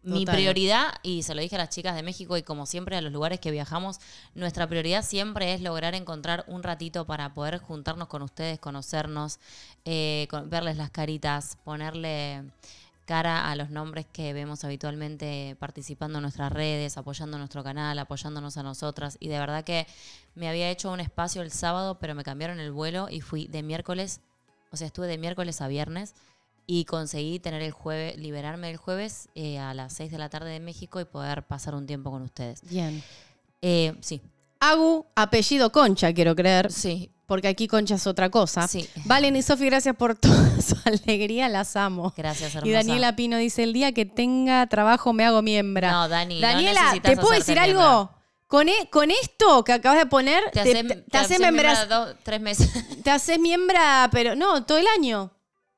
mi 0.04 0.26
prioridad, 0.26 0.94
y 1.04 1.22
se 1.22 1.32
lo 1.32 1.40
dije 1.42 1.54
a 1.54 1.58
las 1.58 1.68
chicas 1.68 1.94
de 1.94 2.02
México 2.02 2.36
y 2.36 2.42
como 2.42 2.66
siempre 2.66 2.96
a 2.96 3.00
los 3.00 3.12
lugares 3.12 3.38
que 3.38 3.52
viajamos, 3.52 4.00
nuestra 4.34 4.66
prioridad 4.68 5.04
siempre 5.04 5.54
es 5.54 5.60
lograr 5.60 5.94
encontrar 5.94 6.44
un 6.48 6.64
ratito 6.64 7.06
para 7.06 7.32
poder 7.34 7.58
juntarnos 7.58 8.08
con 8.08 8.22
ustedes, 8.22 8.58
conocernos, 8.58 9.38
eh, 9.84 10.26
con- 10.28 10.50
verles 10.50 10.76
las 10.76 10.90
caritas, 10.90 11.56
ponerle 11.62 12.42
cara 13.12 13.50
a 13.50 13.56
los 13.56 13.68
nombres 13.68 14.06
que 14.10 14.32
vemos 14.32 14.64
habitualmente 14.64 15.54
participando 15.58 16.16
en 16.16 16.22
nuestras 16.22 16.50
redes, 16.50 16.96
apoyando 16.96 17.36
nuestro 17.36 17.62
canal, 17.62 17.98
apoyándonos 17.98 18.56
a 18.56 18.62
nosotras. 18.62 19.18
Y 19.20 19.28
de 19.28 19.38
verdad 19.38 19.64
que 19.64 19.86
me 20.34 20.48
había 20.48 20.70
hecho 20.70 20.90
un 20.90 20.98
espacio 20.98 21.42
el 21.42 21.50
sábado, 21.50 21.98
pero 21.98 22.14
me 22.14 22.24
cambiaron 22.24 22.58
el 22.58 22.72
vuelo 22.72 23.08
y 23.10 23.20
fui 23.20 23.48
de 23.48 23.62
miércoles, 23.62 24.22
o 24.70 24.78
sea, 24.78 24.86
estuve 24.86 25.08
de 25.08 25.18
miércoles 25.18 25.60
a 25.60 25.68
viernes 25.68 26.14
y 26.66 26.86
conseguí 26.86 27.38
tener 27.38 27.60
el 27.60 27.72
jueves, 27.72 28.16
liberarme 28.16 28.70
el 28.70 28.78
jueves 28.78 29.28
eh, 29.34 29.58
a 29.58 29.74
las 29.74 29.92
6 29.92 30.10
de 30.10 30.16
la 30.16 30.30
tarde 30.30 30.48
de 30.48 30.60
México 30.60 30.98
y 30.98 31.04
poder 31.04 31.42
pasar 31.42 31.74
un 31.74 31.86
tiempo 31.86 32.10
con 32.10 32.22
ustedes. 32.22 32.62
Bien. 32.66 33.02
Eh, 33.60 33.94
sí, 34.00 34.22
Agu, 34.58 35.04
apellido 35.14 35.70
Concha, 35.70 36.14
quiero 36.14 36.34
creer. 36.34 36.72
sí, 36.72 37.10
Porque 37.32 37.48
aquí 37.48 37.66
Concha 37.66 37.94
es 37.94 38.06
otra 38.06 38.28
cosa. 38.28 38.68
Sí. 38.68 38.86
Valen 39.06 39.34
y 39.36 39.40
Sofi, 39.40 39.64
gracias 39.64 39.96
por 39.96 40.14
toda 40.20 40.60
su 40.60 40.76
alegría, 40.84 41.48
las 41.48 41.76
amo. 41.76 42.12
gracias, 42.14 42.54
hermosa. 42.54 42.68
Y 42.68 42.72
Daniela 42.72 43.16
Pino 43.16 43.38
dice, 43.38 43.62
el 43.62 43.72
día 43.72 43.92
que 43.92 44.04
tenga 44.04 44.66
trabajo 44.66 45.14
me 45.14 45.24
hago 45.24 45.40
miembra. 45.40 45.90
No, 45.90 46.08
Dani, 46.10 46.42
Daniela, 46.42 46.92
¿te 47.02 47.16
puedo 47.16 47.30
decir 47.30 47.58
algo? 47.58 48.10
Con, 48.48 48.68
e- 48.68 48.90
con 48.90 49.10
esto 49.10 49.64
que 49.64 49.72
acabas 49.72 50.00
de 50.00 50.04
poner, 50.04 50.42
Te, 50.52 50.60
haces- 50.60 50.74
te- 50.86 50.94
te 50.94 50.94
te 51.10 51.16
haces 51.16 51.30
haces 51.30 51.40
membra, 51.40 51.72
miembra 51.72 51.96
dos, 51.96 52.16
tres 52.22 52.40
meses. 52.42 52.70
te 53.02 53.10
haces 53.10 53.38
miembra, 53.38 54.10
pero 54.12 54.36
no, 54.36 54.66
todo 54.66 54.76
el 54.76 54.86
año. 54.94 55.32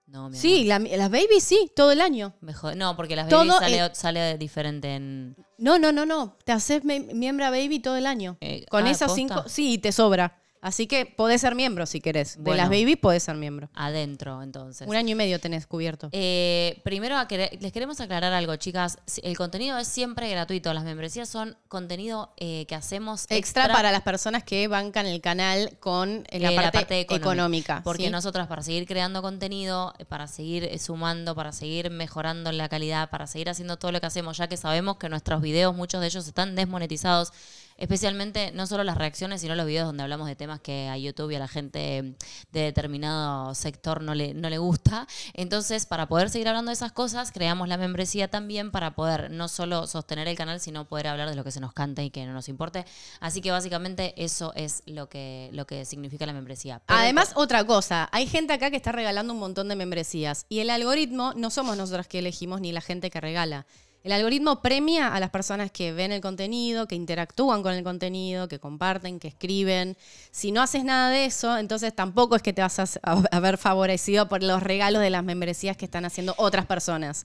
No, 0.09 0.29
mi 0.31 0.37
Sí, 0.37 0.65
la- 0.65 0.81
las 0.81 1.09
babies 1.09 1.45
sí, 1.45 1.71
todo 1.77 1.93
el 1.93 2.01
año. 2.01 2.35
Me 2.41 2.53
jode- 2.53 2.75
No, 2.75 2.97
porque 2.97 3.15
las 3.15 3.29
Todo 3.29 3.47
babies 3.47 3.61
sale, 3.61 3.79
en- 3.79 3.95
sale 3.95 4.39
diferente 4.39 4.97
en... 4.97 5.37
No, 5.57 5.79
no, 5.79 5.93
no, 5.93 6.05
no. 6.05 6.37
Te 6.45 6.51
haces 6.51 6.83
miembra 6.85 7.51
baby 7.51 7.79
todo 7.79 7.97
el 7.97 8.07
año. 8.07 8.39
Eh, 8.41 8.67
Con 8.69 8.87
ah, 8.87 8.91
esas 8.91 9.07
¿posta? 9.13 9.15
cinco, 9.15 9.45
sí, 9.47 9.79
te 9.79 9.93
sobra. 9.93 10.41
Así 10.65 10.87
que 10.87 11.05
podés 11.05 11.43
ser 11.43 11.55
miembro 11.55 11.85
si 11.85 12.01
querés. 12.01 12.43
De 12.43 12.57
las 12.57 12.71
baby 12.71 12.97
podés 12.97 13.23
ser 13.23 13.37
miembro. 13.37 13.69
adentro, 13.75 14.43
entonces. 14.43 14.89
Un 14.89 14.97
año 14.97 15.11
y 15.11 15.15
medio 15.15 15.39
tenés 15.39 15.67
cubierto. 15.67 16.09
Eh, 16.11 16.81
primero, 16.85 17.19
a 17.19 17.29
querer- 17.29 17.59
les 17.61 17.71
queremos 17.71 18.01
aclarar 18.01 18.33
algo, 18.33 18.57
chicas. 18.57 18.97
El 19.23 19.37
contenido 19.37 19.77
es 19.77 19.87
siempre 19.87 20.31
gratuito. 20.31 20.73
Las 20.73 20.85
membresías 20.85 21.29
son 21.29 21.55
contenido 21.69 22.33
eh, 22.39 22.65
que 22.67 22.75
hacemos 22.75 23.27
extra, 23.29 23.69
para 23.69 23.93
las 23.93 24.01
personas 24.01 24.43
que 24.43 24.67
bancan 24.67 25.05
el 25.05 25.21
canal 25.21 25.77
con 25.81 26.25
eh, 26.31 26.41
la, 26.41 26.53
eh, 26.53 26.73
parte 26.73 27.01
económica. 27.01 27.83
Porque 27.85 28.05
¿sí? 28.05 28.11
nosotras, 28.11 28.47
para 28.47 28.63
seguir 28.63 28.87
creando 28.87 29.21
contenido, 29.21 29.93
eh, 29.99 30.07
para 30.07 30.27
seguir 30.29 30.65
eh, 30.65 30.79
sumando, 30.79 31.35
para 31.35 31.53
seguir 31.53 31.91
mejorando 31.91 32.51
la 32.53 32.71
calidad, 32.71 33.11
para 33.11 33.27
seguir 33.27 33.51
haciendo 33.51 33.77
todo 33.77 33.93
lo 33.93 34.01
que 34.01 34.07
hacemos, 34.07 34.39
ya 34.39 34.49
que 34.49 34.57
sabemos 34.57 34.97
que 34.97 35.11
nuestros 35.11 35.43
videos, 35.43 35.75
muchos 35.77 36.01
de 36.01 36.07
ellos 36.07 36.27
están 36.27 36.55
desmonetizados. 36.57 37.33
Especialmente 37.77 38.53
no 38.53 38.67
solo 38.67 38.85
las 38.85 38.97
reacciones, 38.97 39.41
sino 39.41 39.55
los 39.55 39.67
videos 39.67 39.87
donde 39.87 40.03
hablamos 40.03 40.29
de 40.29 40.37
temas 40.37 40.61
que 40.61 40.89
a 40.89 40.97
YouTube 40.97 41.31
y 41.33 41.35
a 41.35 41.39
la 41.41 41.49
gente 41.49 42.15
de 42.53 42.61
determinado 42.61 43.55
sector 43.55 44.01
no 44.03 44.15
le, 44.15 44.33
no 44.35 44.49
le 44.49 44.59
gusta. 44.59 45.07
Entonces, 45.33 45.85
para 45.87 46.07
poder 46.07 46.31
seguir 46.31 46.49
hablando 46.49 46.71
de 46.71 46.75
esas 46.75 46.93
cosas, 46.93 47.33
creamos 47.33 47.69
la 47.69 47.77
membresía 47.77 48.29
también 48.29 48.71
para 48.71 48.95
poder 48.95 49.31
no 49.31 49.49
solo 49.49 49.87
sostener 49.87 50.29
el 50.29 50.37
canal, 50.37 50.61
sino 50.61 50.87
poder 50.87 51.09
hablar 51.09 51.29
de 51.29 51.35
lo 51.35 51.43
que 51.45 51.51
se 51.51 51.61
nos 51.61 51.73
cante 51.73 52.05
y 52.05 52.11
que 52.11 52.25
no 52.27 52.33
nos 52.33 52.49
importe. 52.49 52.85
Así 53.21 53.41
que 53.41 53.51
básicamente 53.51 54.15
eso 54.17 54.53
es 54.55 54.83
lo 54.87 55.09
que, 55.09 55.51
lo 55.53 55.67
que 55.67 55.85
significa 55.85 56.27
la 56.27 56.33
membresía. 56.33 56.81
Pero- 56.87 56.99
Además, 57.01 57.33
otra 57.35 57.65
cosa, 57.65 58.09
hay 58.13 58.27
gente 58.27 58.53
acá 58.53 58.71
que 58.71 58.77
está 58.77 58.93
regalando 58.93 59.33
un 59.33 59.41
montón 59.41 59.69
de 59.69 59.77
membresías 59.77 60.47
y 60.49 60.61
el 60.61 60.71
algoritmo 60.71 61.33
no 61.35 61.51
somos 61.51 61.77
nosotras 61.77 62.07
que 62.07 62.21
elegimos 62.21 62.61
ni 62.61 62.71
la 62.73 62.81
gente 62.81 63.11
que 63.11 63.21
regala. 63.21 63.67
El 64.05 64.13
algoritmo 64.13 64.61
premia 64.61 65.15
a 65.15 65.19
las 65.19 65.31
personas 65.31 65.71
que 65.71 65.95
ven 65.95 66.13
el 66.13 66.21
contenido, 66.21 66.87
que 66.87 66.95
interactúan 66.95 67.63
con 67.63 67.73
el 67.73 67.83
contenido, 67.83 68.49
que 68.49 68.61
comparten, 68.61 69.19
que 69.19 69.29
escriben. 69.29 69.97
Si 70.31 70.53
no 70.53 70.61
haces 70.61 70.85
nada 70.85 71.09
de 71.09 71.25
eso, 71.25 71.57
entonces 71.57 71.97
tampoco 71.97 72.37
es 72.37 72.43
que 72.43 72.53
te 72.53 72.61
vas 72.61 72.79
a, 72.79 72.87
a 73.03 73.41
ver 73.41 73.57
favorecido 73.57 74.29
por 74.29 74.43
los 74.43 74.63
regalos 74.63 75.01
de 75.01 75.09
las 75.09 75.25
membresías 75.25 75.79
que 75.79 75.87
están 75.87 76.05
haciendo 76.05 76.35
otras 76.37 76.67
personas. 76.67 77.25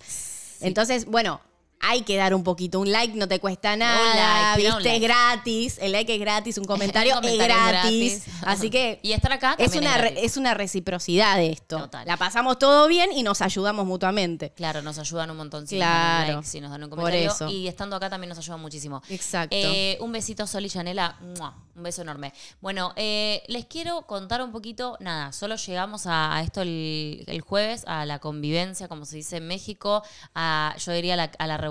Entonces, 0.62 1.06
bueno, 1.06 1.42
hay 1.82 2.02
que 2.04 2.18
dar 2.18 2.34
un 2.36 2.44
poquito. 2.44 2.80
Un 2.80 2.92
like 2.92 3.16
no 3.18 3.28
te 3.28 3.40
cuesta 3.40 3.76
nada, 3.76 4.54
like, 4.54 4.62
tira 4.62 4.74
un 4.76 4.78
viste, 4.84 4.96
es 4.96 5.02
like. 5.02 5.08
gratis. 5.08 5.78
El 5.82 5.92
like 5.94 6.14
es 6.14 6.20
gratis, 6.20 6.58
un 6.58 6.66
comentario, 6.66 7.20
es 7.22 7.32
es 7.32 7.38
gratis. 7.38 8.24
Así 8.44 8.70
que 8.70 9.00
Y 9.04 9.14
estar 9.14 9.32
acá 9.32 9.56
es 9.58 9.76
una, 9.76 9.96
es 10.08 10.38
una 10.38 10.54
reciprocidad 10.54 11.38
de 11.38 11.52
esto. 11.52 11.78
Total. 11.78 12.06
La 12.08 12.18
pasamos 12.18 12.60
todo 12.60 12.88
bien 12.88 13.12
y 13.14 13.24
nos 13.24 13.42
ayudamos 13.42 13.86
mutuamente. 13.86 14.52
Claro, 14.56 14.82
nos 14.82 14.98
ayudan 15.00 15.32
un 15.32 15.38
montón 15.38 15.68
si 15.68 15.78
Claro. 15.78 15.94
nos 15.94 16.28
dan 16.28 16.36
like, 16.36 16.48
si 16.48 16.62
nos 16.62 16.72
dan 16.72 16.84
un 16.84 16.90
Por 16.90 17.00
comentario. 17.00 17.32
eso. 17.32 17.48
Y 17.50 17.68
estando 17.68 17.96
acá 17.96 18.10
también 18.10 18.30
nos 18.30 18.38
ayudan 18.38 18.60
muchísimo. 18.62 19.02
Exacto. 19.10 19.56
Eh, 19.58 19.98
un 20.02 20.12
besito, 20.12 20.46
Sol 20.48 20.66
y 20.66 20.70
Yanela. 20.70 21.16
¡Mua! 21.38 21.56
Un 21.76 21.84
beso 21.84 22.02
enorme. 22.02 22.34
Bueno, 22.60 22.92
eh, 22.98 23.42
les 23.48 23.66
quiero 23.66 24.02
contar 24.02 24.42
un 24.42 24.52
poquito. 24.52 24.98
Nada, 25.00 25.32
solo 25.32 25.56
llegamos 25.56 26.08
a, 26.08 26.36
a 26.36 26.42
esto 26.42 26.62
el, 26.62 27.24
el 27.28 27.40
jueves, 27.40 27.84
a 27.88 28.06
la 28.06 28.20
convivencia, 28.20 28.90
como 28.90 29.06
se 29.06 29.16
dice 29.16 29.38
en 29.38 29.48
México. 29.48 30.04
A, 30.36 30.76
yo 30.78 30.92
diría 30.92 31.14
a 31.14 31.18
la, 31.18 31.32
a 31.40 31.48
la 31.48 31.56
reunión, 31.56 31.69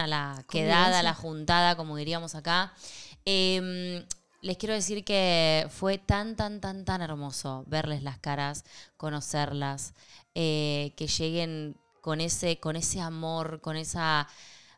a 0.00 0.06
la 0.06 0.44
quedada, 0.48 1.00
a 1.00 1.02
la 1.02 1.14
juntada, 1.14 1.76
como 1.76 1.96
diríamos 1.96 2.34
acá. 2.34 2.72
Eh, 3.24 4.04
les 4.42 4.56
quiero 4.56 4.74
decir 4.74 5.04
que 5.04 5.66
fue 5.70 5.98
tan, 5.98 6.34
tan, 6.36 6.60
tan, 6.60 6.84
tan 6.84 7.02
hermoso 7.02 7.64
verles 7.66 8.02
las 8.02 8.18
caras, 8.18 8.64
conocerlas, 8.96 9.94
eh, 10.34 10.94
que 10.96 11.06
lleguen 11.08 11.76
con 12.00 12.20
ese, 12.20 12.58
con 12.58 12.76
ese 12.76 13.00
amor, 13.00 13.60
con 13.60 13.76
esa... 13.76 14.28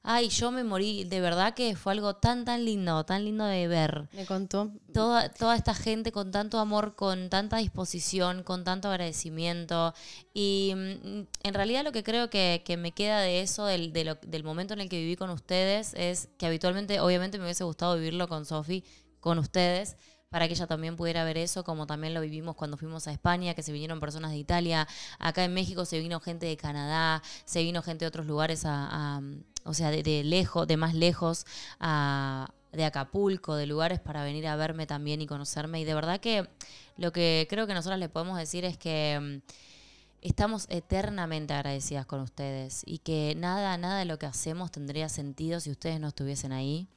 Ay, 0.05 0.31
yo 0.31 0.51
me 0.51 0.65
morí, 0.65 1.05
de 1.05 1.21
verdad 1.21 1.55
que 1.55 1.77
fue 1.77 1.93
algo 1.93 2.17
tan, 2.17 2.45
tan 2.45 2.65
lindo, 2.65 3.05
tan 3.05 3.25
lindo 3.25 3.45
de 3.45 3.69
ver. 3.69 4.09
Me 4.13 4.27
contó. 4.27 4.73
Toda, 4.93 5.29
toda 5.29 5.55
esta 5.55 5.75
gente 5.75 6.11
con 6.11 6.33
tanto 6.33 6.59
amor, 6.59 6.97
con 6.97 7.31
tanta 7.31 7.59
disposición, 7.59 8.43
con 8.43 8.65
tanto 8.65 8.89
agradecimiento. 8.89 9.95
Y 10.35 10.73
mm, 10.75 11.21
en 11.45 11.55
realidad 11.55 11.85
lo 11.85 11.93
que 11.93 12.03
creo 12.03 12.31
que, 12.31 12.63
que 12.65 12.77
me 12.77 12.91
queda 12.91 13.21
de 13.21 13.43
eso, 13.43 13.65
del, 13.67 13.93
de 13.93 14.05
lo- 14.05 14.15
del 14.17 14.43
momento 14.43 14.75
en 14.75 14.81
el 14.81 14.89
que 14.89 14.99
viví 14.99 15.15
con 15.15 15.31
ustedes, 15.31 15.95
es 15.95 16.29
que 16.37 16.47
habitualmente, 16.47 16.99
obviamente 16.99 17.39
me 17.39 17.45
hubiese 17.45 17.63
gustado 17.63 17.95
vivirlo 17.95 18.27
con 18.27 18.45
Sofi, 18.45 18.83
con 19.21 19.39
ustedes, 19.39 19.97
para 20.33 20.49
que 20.49 20.55
ella 20.55 20.67
también 20.67 20.97
pudiera 20.97 21.23
ver 21.23 21.39
eso, 21.39 21.63
como 21.63 21.87
también 21.87 22.15
lo 22.15 22.21
vivimos 22.21 22.57
cuando 22.57 22.77
fuimos 22.77 23.07
a 23.07 23.13
España, 23.13 23.55
que 23.55 23.63
se 23.63 23.71
vinieron 23.71 24.01
personas 24.01 24.33
de 24.33 24.39
Italia, 24.39 24.89
acá 25.19 25.45
en 25.45 25.55
México 25.55 25.85
se 25.85 26.01
vino 26.01 26.19
gente 26.19 26.47
de 26.47 26.57
Canadá, 26.57 27.23
se 27.45 27.63
vino 27.63 27.83
gente 27.83 28.05
de 28.05 28.09
otros 28.09 28.27
lugares, 28.27 28.63
a, 28.65 29.21
o 29.65 29.75
sea, 29.75 29.91
de, 29.91 30.03
de 30.03 30.25
lejos, 30.25 30.67
de 30.67 30.77
más 30.77 30.95
lejos, 30.95 31.47
a, 31.79 32.51
de 32.73 32.85
Acapulco, 32.85 33.55
de 33.55 33.67
lugares 33.67 34.01
para 34.01 34.25
venir 34.25 34.47
a 34.47 34.57
verme 34.57 34.87
también 34.87 35.21
y 35.21 35.27
conocerme. 35.27 35.81
Y 35.81 35.85
de 35.85 35.95
verdad 35.95 36.19
que 36.19 36.49
lo 36.97 37.13
que 37.13 37.47
creo 37.49 37.67
que 37.67 37.75
nosotros 37.75 38.01
les 38.01 38.09
podemos 38.09 38.39
decir 38.39 38.65
es 38.65 38.79
que 38.79 39.43
mm, 39.45 39.72
estamos 40.23 40.67
eternamente 40.71 41.53
agradecidas 41.53 42.07
con 42.07 42.21
ustedes 42.21 42.83
y 42.87 42.99
que 42.99 43.35
nada, 43.37 43.77
nada 43.77 43.99
de 43.99 44.05
lo 44.05 44.19
que 44.19 44.27
hacemos 44.27 44.71
tendría 44.71 45.09
sentido 45.09 45.59
si 45.59 45.71
ustedes 45.71 46.01
no 46.01 46.09
estuviesen 46.09 46.53
ahí 46.53 46.89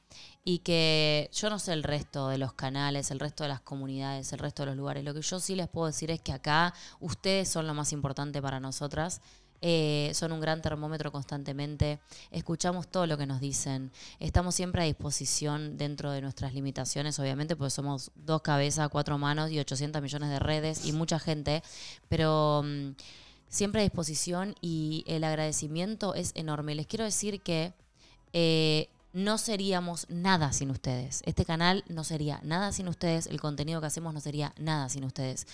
y 0.44 0.60
que 0.60 1.28
yo 1.32 1.50
no 1.50 1.58
sé 1.58 1.72
el 1.72 1.82
resto 1.82 2.28
de 2.28 2.38
los 2.38 2.52
canales, 2.52 3.10
el 3.10 3.18
resto 3.18 3.42
de 3.42 3.48
las 3.48 3.60
comunidades, 3.60 4.32
el 4.32 4.38
resto 4.38 4.62
de 4.62 4.66
los 4.66 4.76
lugares. 4.76 5.04
Lo 5.04 5.12
que 5.12 5.22
yo 5.22 5.40
sí 5.40 5.56
les 5.56 5.68
puedo 5.68 5.88
decir 5.88 6.10
es 6.12 6.20
que 6.20 6.32
acá 6.32 6.72
ustedes 7.00 7.48
son 7.48 7.66
lo 7.66 7.74
más 7.74 7.92
importante 7.92 8.40
para 8.40 8.60
nosotras. 8.60 9.20
Eh, 9.62 10.10
son 10.14 10.32
un 10.32 10.40
gran 10.40 10.62
termómetro 10.62 11.10
constantemente. 11.12 11.98
Escuchamos 12.30 12.88
todo 12.88 13.06
lo 13.06 13.16
que 13.18 13.26
nos 13.26 13.40
dicen. 13.40 13.90
Estamos 14.20 14.54
siempre 14.54 14.82
a 14.82 14.84
disposición 14.84 15.76
dentro 15.76 16.10
de 16.10 16.20
nuestras 16.20 16.54
limitaciones, 16.54 17.18
obviamente, 17.18 17.56
porque 17.56 17.70
somos 17.70 18.10
dos 18.14 18.42
cabezas, 18.42 18.88
cuatro 18.88 19.18
manos 19.18 19.50
y 19.50 19.58
800 19.58 20.02
millones 20.02 20.30
de 20.30 20.38
redes 20.38 20.86
y 20.86 20.92
mucha 20.92 21.18
gente. 21.18 21.62
Pero 22.08 22.62
mm, 22.64 22.90
siempre 23.48 23.80
a 23.80 23.84
disposición 23.84 24.54
y 24.60 25.04
el 25.06 25.24
agradecimiento 25.24 26.14
es 26.14 26.32
enorme. 26.34 26.74
Les 26.74 26.86
quiero 26.86 27.04
decir 27.04 27.40
que 27.40 27.72
eh, 28.32 28.88
no 29.16 29.38
seríamos 29.38 30.06
nada 30.10 30.52
sin 30.52 30.70
ustedes. 30.70 31.22
Este 31.24 31.46
canal 31.46 31.84
no 31.88 32.04
sería 32.04 32.38
nada 32.42 32.70
sin 32.70 32.86
ustedes, 32.86 33.26
el 33.28 33.40
contenido 33.40 33.80
que 33.80 33.86
hacemos 33.86 34.12
no 34.12 34.20
sería 34.20 34.52
nada 34.58 34.90
sin 34.90 35.04
ustedes. 35.04 35.46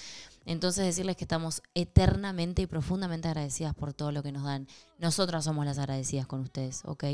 Entonces 0.47 0.85
decirles 0.85 1.17
que 1.17 1.25
estamos 1.25 1.63
eternamente 1.75 2.63
y 2.63 2.67
profundamente 2.67 3.29
agradecidas 3.29 3.75
por 3.75 3.95
todo 3.95 4.13
lo 4.13 4.23
que 4.23 4.33
nos 4.33 4.45
dan. 4.45 4.67
Nosotras 4.99 5.45
somos 5.45 5.65
las 5.65 5.79
agradecidas 5.79 6.27
con 6.27 6.41
ustedes, 6.41 6.83
¿ok? 6.85 7.05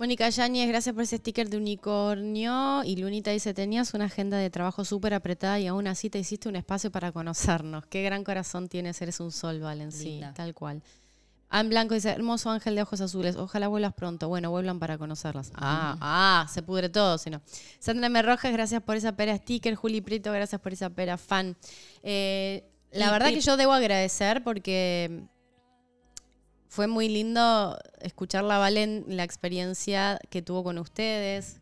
Mónica 0.00 0.30
Yáñez, 0.30 0.66
gracias 0.66 0.94
por 0.94 1.04
ese 1.04 1.18
sticker 1.18 1.50
de 1.50 1.58
unicornio. 1.58 2.82
Y 2.84 2.96
Lunita 2.96 3.32
dice, 3.32 3.52
tenías 3.52 3.92
una 3.92 4.06
agenda 4.06 4.38
de 4.38 4.48
trabajo 4.48 4.82
súper 4.82 5.12
apretada 5.12 5.60
y 5.60 5.66
aún 5.66 5.86
así 5.86 6.08
te 6.08 6.18
hiciste 6.18 6.48
un 6.48 6.56
espacio 6.56 6.90
para 6.90 7.12
conocernos. 7.12 7.84
Qué 7.84 8.02
gran 8.02 8.24
corazón 8.24 8.70
tienes, 8.70 9.02
eres 9.02 9.20
un 9.20 9.30
sol, 9.30 9.60
Valen. 9.60 9.92
Sí, 9.92 10.22
tal 10.34 10.54
cual. 10.54 10.82
Ann 11.52 11.68
Blanco 11.68 11.94
dice, 11.94 12.10
hermoso 12.10 12.48
ángel 12.48 12.76
de 12.76 12.82
ojos 12.82 13.00
azules, 13.00 13.34
ojalá 13.36 13.66
vuelvas 13.66 13.92
pronto. 13.92 14.28
Bueno, 14.28 14.50
vuelvan 14.50 14.78
para 14.78 14.96
conocerlas. 14.98 15.50
Ah, 15.56 15.96
ah, 16.00 16.46
se 16.48 16.62
pudre 16.62 16.88
todo, 16.88 17.18
si 17.18 17.28
no. 17.28 17.42
Sandra 17.80 18.06
M. 18.06 18.22
Rojas, 18.22 18.52
gracias 18.52 18.82
por 18.82 18.96
esa 18.96 19.16
pera 19.16 19.36
sticker. 19.36 19.74
Juli 19.74 20.00
Prieto, 20.00 20.30
gracias 20.32 20.60
por 20.60 20.72
esa 20.72 20.90
pera 20.90 21.18
fan. 21.18 21.56
Eh, 22.04 22.64
la 22.92 23.10
verdad 23.10 23.30
que 23.30 23.40
yo 23.40 23.56
debo 23.56 23.72
agradecer 23.72 24.44
porque 24.44 25.24
fue 26.68 26.86
muy 26.86 27.08
lindo 27.08 27.76
escucharla, 28.00 28.58
Valen, 28.58 29.04
la 29.08 29.24
experiencia 29.24 30.20
que 30.30 30.42
tuvo 30.42 30.62
con 30.62 30.78
ustedes, 30.78 31.60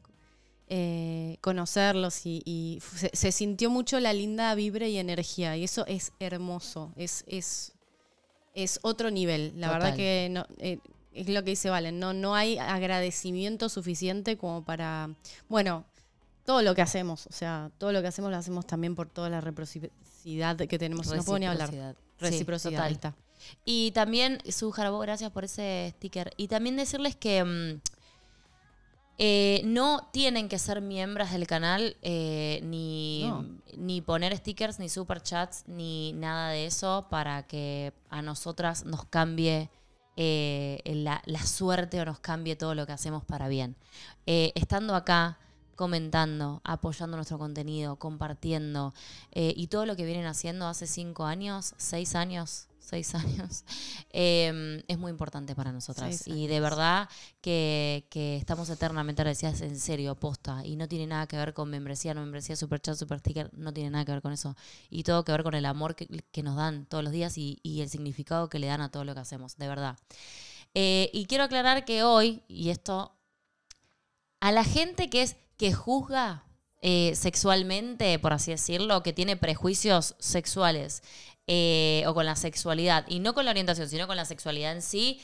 eh, 0.68 1.38
conocerlos 1.40 2.26
y, 2.26 2.42
y 2.44 2.82
se, 2.82 3.10
se 3.14 3.32
sintió 3.32 3.70
mucho 3.70 4.00
la 4.00 4.12
linda 4.12 4.54
vibra 4.54 4.86
y 4.86 4.98
energía 4.98 5.56
y 5.56 5.64
eso 5.64 5.86
es 5.86 6.12
hermoso, 6.20 6.92
es, 6.94 7.24
es, 7.26 7.72
es 8.64 8.80
otro 8.82 9.10
nivel. 9.10 9.52
La 9.56 9.68
Total. 9.68 9.80
verdad 9.80 9.96
que 9.96 10.28
no, 10.30 10.46
eh, 10.58 10.78
es 11.12 11.28
lo 11.28 11.42
que 11.44 11.50
dice 11.50 11.70
Valen, 11.70 11.98
no, 11.98 12.12
no 12.12 12.34
hay 12.34 12.58
agradecimiento 12.58 13.68
suficiente 13.68 14.36
como 14.36 14.64
para, 14.64 15.10
bueno, 15.48 15.84
todo 16.44 16.62
lo 16.62 16.74
que 16.74 16.82
hacemos, 16.82 17.26
o 17.26 17.32
sea, 17.32 17.70
todo 17.78 17.92
lo 17.92 18.00
que 18.00 18.08
hacemos 18.08 18.30
lo 18.30 18.36
hacemos 18.36 18.66
también 18.66 18.94
por 18.94 19.08
toda 19.08 19.28
la 19.28 19.40
reciprocidad 19.40 20.56
que 20.56 20.78
tenemos. 20.78 21.06
No 21.06 21.22
puedo 21.22 21.38
ni 21.38 21.46
hablar. 21.46 21.68
Reciprocidad. 21.68 21.94
Sí, 21.94 22.24
Reciprocidad, 22.24 22.72
total. 22.72 22.86
ahí 22.86 22.94
está. 22.94 23.14
Y 23.64 23.90
también, 23.92 24.38
Su 24.50 24.70
Jarabó, 24.70 24.98
gracias 24.98 25.30
por 25.30 25.44
ese 25.44 25.92
sticker. 25.96 26.32
Y 26.36 26.48
también 26.48 26.76
decirles 26.76 27.14
que 27.16 27.44
mm, 27.44 27.80
eh, 29.18 29.62
no 29.64 30.08
tienen 30.12 30.48
que 30.48 30.58
ser 30.58 30.80
miembros 30.80 31.32
del 31.32 31.46
canal, 31.46 31.96
eh, 32.02 32.60
ni, 32.62 33.24
No. 33.26 33.44
ni 33.76 34.00
poner 34.00 34.36
stickers, 34.36 34.78
ni 34.78 34.88
superchats, 34.88 35.64
ni 35.66 36.12
nada 36.12 36.50
de 36.50 36.66
eso 36.66 37.08
para 37.10 37.42
que 37.46 37.92
a 38.10 38.22
nosotras 38.22 38.84
nos 38.84 39.04
cambie 39.06 39.70
eh, 40.16 40.80
la, 40.84 41.20
la 41.26 41.42
suerte 41.44 42.00
o 42.00 42.04
nos 42.04 42.20
cambie 42.20 42.54
todo 42.56 42.74
lo 42.74 42.86
que 42.86 42.92
hacemos 42.92 43.24
para 43.24 43.48
bien. 43.48 43.76
Eh, 44.26 44.52
estando 44.54 44.94
acá, 44.94 45.38
comentando, 45.74 46.60
apoyando 46.64 47.16
nuestro 47.16 47.38
contenido, 47.38 47.96
compartiendo 47.96 48.94
eh, 49.32 49.52
y 49.56 49.68
todo 49.68 49.86
lo 49.86 49.94
que 49.96 50.04
vienen 50.04 50.26
haciendo 50.26 50.66
hace 50.66 50.86
cinco 50.86 51.24
años, 51.24 51.74
seis 51.76 52.14
años, 52.16 52.67
seis 52.88 53.14
años, 53.14 53.64
eh, 54.10 54.82
es 54.88 54.98
muy 54.98 55.10
importante 55.10 55.54
para 55.54 55.72
nosotras. 55.72 56.26
Y 56.26 56.46
de 56.46 56.60
verdad 56.60 57.08
que, 57.40 58.06
que 58.10 58.36
estamos 58.36 58.68
eternamente 58.70 59.22
agradecidas, 59.22 59.60
en 59.60 59.78
serio, 59.78 60.14
posta. 60.14 60.64
Y 60.64 60.76
no 60.76 60.88
tiene 60.88 61.06
nada 61.06 61.26
que 61.26 61.36
ver 61.36 61.54
con 61.54 61.70
membresía, 61.70 62.14
no 62.14 62.20
membresía, 62.22 62.56
super 62.56 62.80
chat, 62.80 62.96
super 62.96 63.20
sticker, 63.20 63.50
no 63.52 63.72
tiene 63.72 63.90
nada 63.90 64.04
que 64.04 64.12
ver 64.12 64.22
con 64.22 64.32
eso. 64.32 64.56
Y 64.90 65.02
todo 65.02 65.24
que 65.24 65.32
ver 65.32 65.42
con 65.42 65.54
el 65.54 65.66
amor 65.66 65.94
que, 65.94 66.06
que 66.30 66.42
nos 66.42 66.56
dan 66.56 66.86
todos 66.86 67.04
los 67.04 67.12
días 67.12 67.36
y, 67.38 67.60
y 67.62 67.82
el 67.82 67.90
significado 67.90 68.48
que 68.48 68.58
le 68.58 68.66
dan 68.66 68.80
a 68.80 68.90
todo 68.90 69.04
lo 69.04 69.14
que 69.14 69.20
hacemos, 69.20 69.56
de 69.56 69.68
verdad. 69.68 69.98
Eh, 70.74 71.10
y 71.12 71.26
quiero 71.26 71.44
aclarar 71.44 71.84
que 71.84 72.02
hoy, 72.02 72.42
y 72.48 72.70
esto 72.70 73.14
a 74.40 74.52
la 74.52 74.64
gente 74.64 75.10
que 75.10 75.22
es 75.22 75.36
que 75.56 75.72
juzga 75.72 76.44
eh, 76.80 77.14
sexualmente, 77.16 78.18
por 78.18 78.32
así 78.32 78.52
decirlo, 78.52 79.02
que 79.02 79.12
tiene 79.12 79.36
prejuicios 79.36 80.14
sexuales 80.20 81.02
eh, 81.50 82.04
o 82.06 82.12
con 82.12 82.26
la 82.26 82.36
sexualidad, 82.36 83.06
y 83.08 83.20
no 83.20 83.32
con 83.32 83.46
la 83.46 83.50
orientación, 83.50 83.88
sino 83.88 84.06
con 84.06 84.16
la 84.16 84.26
sexualidad 84.26 84.72
en 84.72 84.82
sí, 84.82 85.18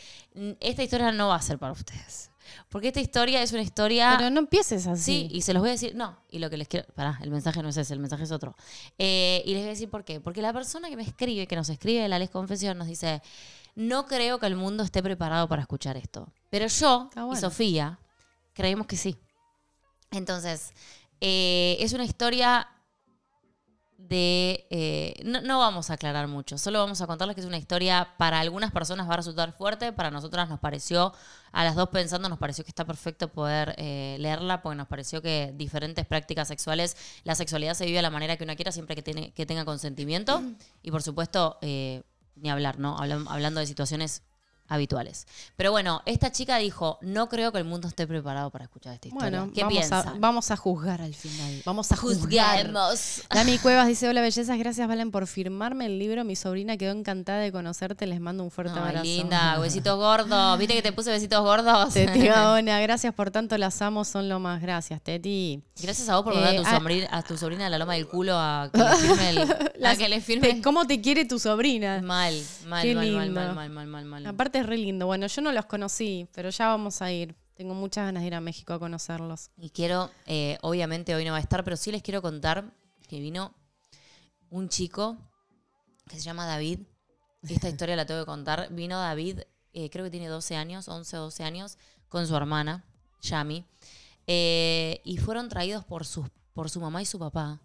esta 0.58 0.82
historia 0.82 1.12
no 1.12 1.28
va 1.28 1.36
a 1.36 1.42
ser 1.42 1.58
para 1.58 1.72
ustedes. 1.72 2.30
Porque 2.70 2.88
esta 2.88 3.00
historia 3.00 3.42
es 3.42 3.52
una 3.52 3.60
historia... 3.60 4.14
Pero 4.16 4.30
no 4.30 4.40
empieces 4.40 4.86
así. 4.86 5.28
Sí, 5.28 5.28
y 5.30 5.42
se 5.42 5.52
los 5.52 5.60
voy 5.60 5.68
a 5.68 5.72
decir, 5.72 5.94
no, 5.94 6.18
y 6.30 6.38
lo 6.38 6.48
que 6.48 6.56
les 6.56 6.66
quiero, 6.66 6.86
pará, 6.94 7.18
el 7.22 7.30
mensaje 7.30 7.62
no 7.62 7.68
es 7.68 7.76
ese, 7.76 7.92
el 7.92 8.00
mensaje 8.00 8.24
es 8.24 8.32
otro. 8.32 8.56
Eh, 8.98 9.42
y 9.44 9.52
les 9.52 9.60
voy 9.60 9.68
a 9.68 9.70
decir 9.72 9.90
por 9.90 10.04
qué. 10.04 10.20
Porque 10.20 10.40
la 10.40 10.52
persona 10.52 10.88
que 10.88 10.96
me 10.96 11.02
escribe, 11.02 11.46
que 11.46 11.56
nos 11.56 11.68
escribe 11.68 12.08
la 12.08 12.18
Les 12.18 12.30
Confesión, 12.30 12.78
nos 12.78 12.86
dice, 12.86 13.22
no 13.74 14.06
creo 14.06 14.38
que 14.38 14.46
el 14.46 14.56
mundo 14.56 14.82
esté 14.82 15.02
preparado 15.02 15.46
para 15.46 15.62
escuchar 15.62 15.96
esto. 15.98 16.32
Pero 16.50 16.66
yo 16.68 17.10
bueno. 17.14 17.34
y 17.34 17.36
Sofía 17.36 17.98
creemos 18.54 18.86
que 18.86 18.96
sí. 18.96 19.16
Entonces, 20.10 20.72
eh, 21.20 21.76
es 21.80 21.92
una 21.92 22.04
historia 22.04 22.68
de... 24.08 24.66
eh, 24.70 25.14
no, 25.24 25.40
no 25.40 25.58
vamos 25.58 25.90
a 25.90 25.94
aclarar 25.94 26.28
mucho, 26.28 26.58
solo 26.58 26.78
vamos 26.78 27.00
a 27.00 27.06
contarles 27.06 27.34
que 27.34 27.40
es 27.40 27.46
una 27.46 27.58
historia 27.58 28.08
para 28.18 28.40
algunas 28.40 28.72
personas 28.72 29.08
va 29.08 29.14
a 29.14 29.16
resultar 29.18 29.52
fuerte, 29.52 29.92
para 29.92 30.10
nosotras 30.10 30.48
nos 30.48 30.60
pareció, 30.60 31.12
a 31.52 31.64
las 31.64 31.74
dos 31.74 31.88
pensando, 31.88 32.28
nos 32.28 32.38
pareció 32.38 32.64
que 32.64 32.70
está 32.70 32.84
perfecto 32.84 33.28
poder 33.28 33.74
eh, 33.78 34.16
leerla, 34.20 34.62
porque 34.62 34.76
nos 34.76 34.88
pareció 34.88 35.22
que 35.22 35.52
diferentes 35.56 36.04
prácticas 36.06 36.48
sexuales, 36.48 36.96
la 37.24 37.34
sexualidad 37.34 37.74
se 37.74 37.86
vive 37.86 37.96
de 37.96 38.02
la 38.02 38.10
manera 38.10 38.36
que 38.36 38.44
uno 38.44 38.54
quiera, 38.56 38.72
siempre 38.72 38.94
que, 38.94 39.02
tiene, 39.02 39.32
que 39.32 39.46
tenga 39.46 39.64
consentimiento, 39.64 40.42
y 40.82 40.90
por 40.90 41.02
supuesto, 41.02 41.58
eh, 41.62 42.02
ni 42.36 42.50
hablar, 42.50 42.78
¿no? 42.78 42.96
Hablando 42.98 43.60
de 43.60 43.66
situaciones 43.66 44.22
habituales. 44.68 45.26
Pero 45.56 45.70
bueno, 45.72 46.02
esta 46.06 46.32
chica 46.32 46.56
dijo, 46.56 46.98
no 47.02 47.28
creo 47.28 47.52
que 47.52 47.58
el 47.58 47.64
mundo 47.64 47.86
esté 47.88 48.06
preparado 48.06 48.50
para 48.50 48.64
escuchar 48.64 48.94
esta 48.94 49.08
historia. 49.08 49.40
Bueno, 49.40 49.52
¿Qué 49.54 49.62
vamos 49.62 49.92
a, 49.92 50.14
vamos 50.18 50.50
a 50.50 50.56
juzgar 50.56 51.02
al 51.02 51.14
final. 51.14 51.62
Vamos 51.64 51.92
a 51.92 51.96
juzgar. 51.96 52.58
Juzguemos. 52.66 53.22
Dami 53.30 53.58
Cuevas 53.58 53.86
dice, 53.86 54.08
hola 54.08 54.20
bellezas, 54.22 54.58
gracias 54.58 54.88
Valen 54.88 55.10
por 55.10 55.26
firmarme 55.26 55.86
el 55.86 55.98
libro. 55.98 56.24
Mi 56.24 56.34
sobrina 56.36 56.76
quedó 56.76 56.92
encantada 56.92 57.38
de 57.40 57.52
conocerte, 57.52 58.06
les 58.06 58.20
mando 58.20 58.42
un 58.42 58.50
fuerte 58.50 58.72
Ay, 58.76 58.80
abrazo. 58.82 59.04
linda, 59.04 59.58
besitos 59.60 59.96
gordos. 59.96 60.58
¿Viste 60.58 60.74
que 60.74 60.82
te 60.82 60.92
puse 60.92 61.10
besitos 61.10 61.40
gordos? 61.42 61.92
Teti 61.94 62.20
Gaona, 62.26 62.80
gracias 62.80 63.14
por 63.14 63.30
tanto, 63.30 63.58
las 63.58 63.80
amo, 63.82 64.04
son 64.04 64.28
lo 64.28 64.40
más. 64.40 64.60
Gracias, 64.62 65.00
Teti. 65.02 65.62
Gracias 65.80 66.08
a 66.08 66.16
vos 66.16 66.24
por 66.24 66.32
Eh, 66.32 66.36
mandar 66.36 66.54
a 66.54 66.56
tu, 66.56 66.66
ah- 66.68 66.78
sobrina, 66.78 67.08
a 67.10 67.22
tu 67.22 67.36
sobrina 67.36 67.64
de 67.64 67.70
la 67.70 67.78
loma 67.78 67.94
del 67.94 68.06
culo 68.06 68.34
a 68.36 68.70
que 68.72 68.78
le 68.78 68.96
firme 68.96 69.30
el, 69.30 69.38
a 69.52 69.70
Las- 69.78 69.98
que 69.98 70.08
le 70.08 70.20
firme 70.20 70.54
te- 70.54 70.62
¿Cómo 70.62 70.86
te 70.86 71.00
quiere 71.00 71.24
tu 71.26 71.38
sobrina? 71.38 72.00
mal, 72.02 72.34
mal, 72.66 72.82
Qué 72.82 72.94
mal, 72.94 73.10
mal, 73.12 73.30
mal, 73.30 73.54
mal, 73.54 73.68
mal, 73.70 73.86
mal, 73.86 74.04
mal. 74.06 74.26
Aparte 74.26 74.53
es 74.58 74.66
re 74.66 74.78
lindo. 74.78 75.06
Bueno, 75.06 75.26
yo 75.26 75.42
no 75.42 75.52
los 75.52 75.66
conocí, 75.66 76.28
pero 76.34 76.50
ya 76.50 76.68
vamos 76.68 77.02
a 77.02 77.12
ir. 77.12 77.34
Tengo 77.54 77.74
muchas 77.74 78.06
ganas 78.06 78.22
de 78.22 78.26
ir 78.28 78.34
a 78.34 78.40
México 78.40 78.72
a 78.72 78.78
conocerlos. 78.78 79.50
Y 79.56 79.70
quiero, 79.70 80.10
eh, 80.26 80.58
obviamente 80.62 81.14
hoy 81.14 81.24
no 81.24 81.32
va 81.32 81.38
a 81.38 81.40
estar, 81.40 81.62
pero 81.64 81.76
sí 81.76 81.92
les 81.92 82.02
quiero 82.02 82.20
contar 82.20 82.72
que 83.08 83.20
vino 83.20 83.54
un 84.50 84.68
chico 84.68 85.16
que 86.08 86.16
se 86.16 86.22
llama 86.22 86.46
David. 86.46 86.80
Esta 87.42 87.68
historia 87.70 87.96
la 87.96 88.06
tengo 88.06 88.20
que 88.20 88.26
contar. 88.26 88.68
Vino 88.70 88.98
David, 88.98 89.40
eh, 89.72 89.90
creo 89.90 90.04
que 90.04 90.10
tiene 90.10 90.28
12 90.28 90.56
años, 90.56 90.88
11 90.88 91.18
o 91.18 91.20
12 91.22 91.44
años, 91.44 91.78
con 92.08 92.26
su 92.26 92.34
hermana, 92.36 92.84
Yami. 93.22 93.64
Eh, 94.26 95.00
y 95.04 95.18
fueron 95.18 95.48
traídos 95.48 95.84
por, 95.84 96.04
sus, 96.04 96.26
por 96.52 96.70
su 96.70 96.80
mamá 96.80 97.02
y 97.02 97.06
su 97.06 97.18
papá. 97.18 97.60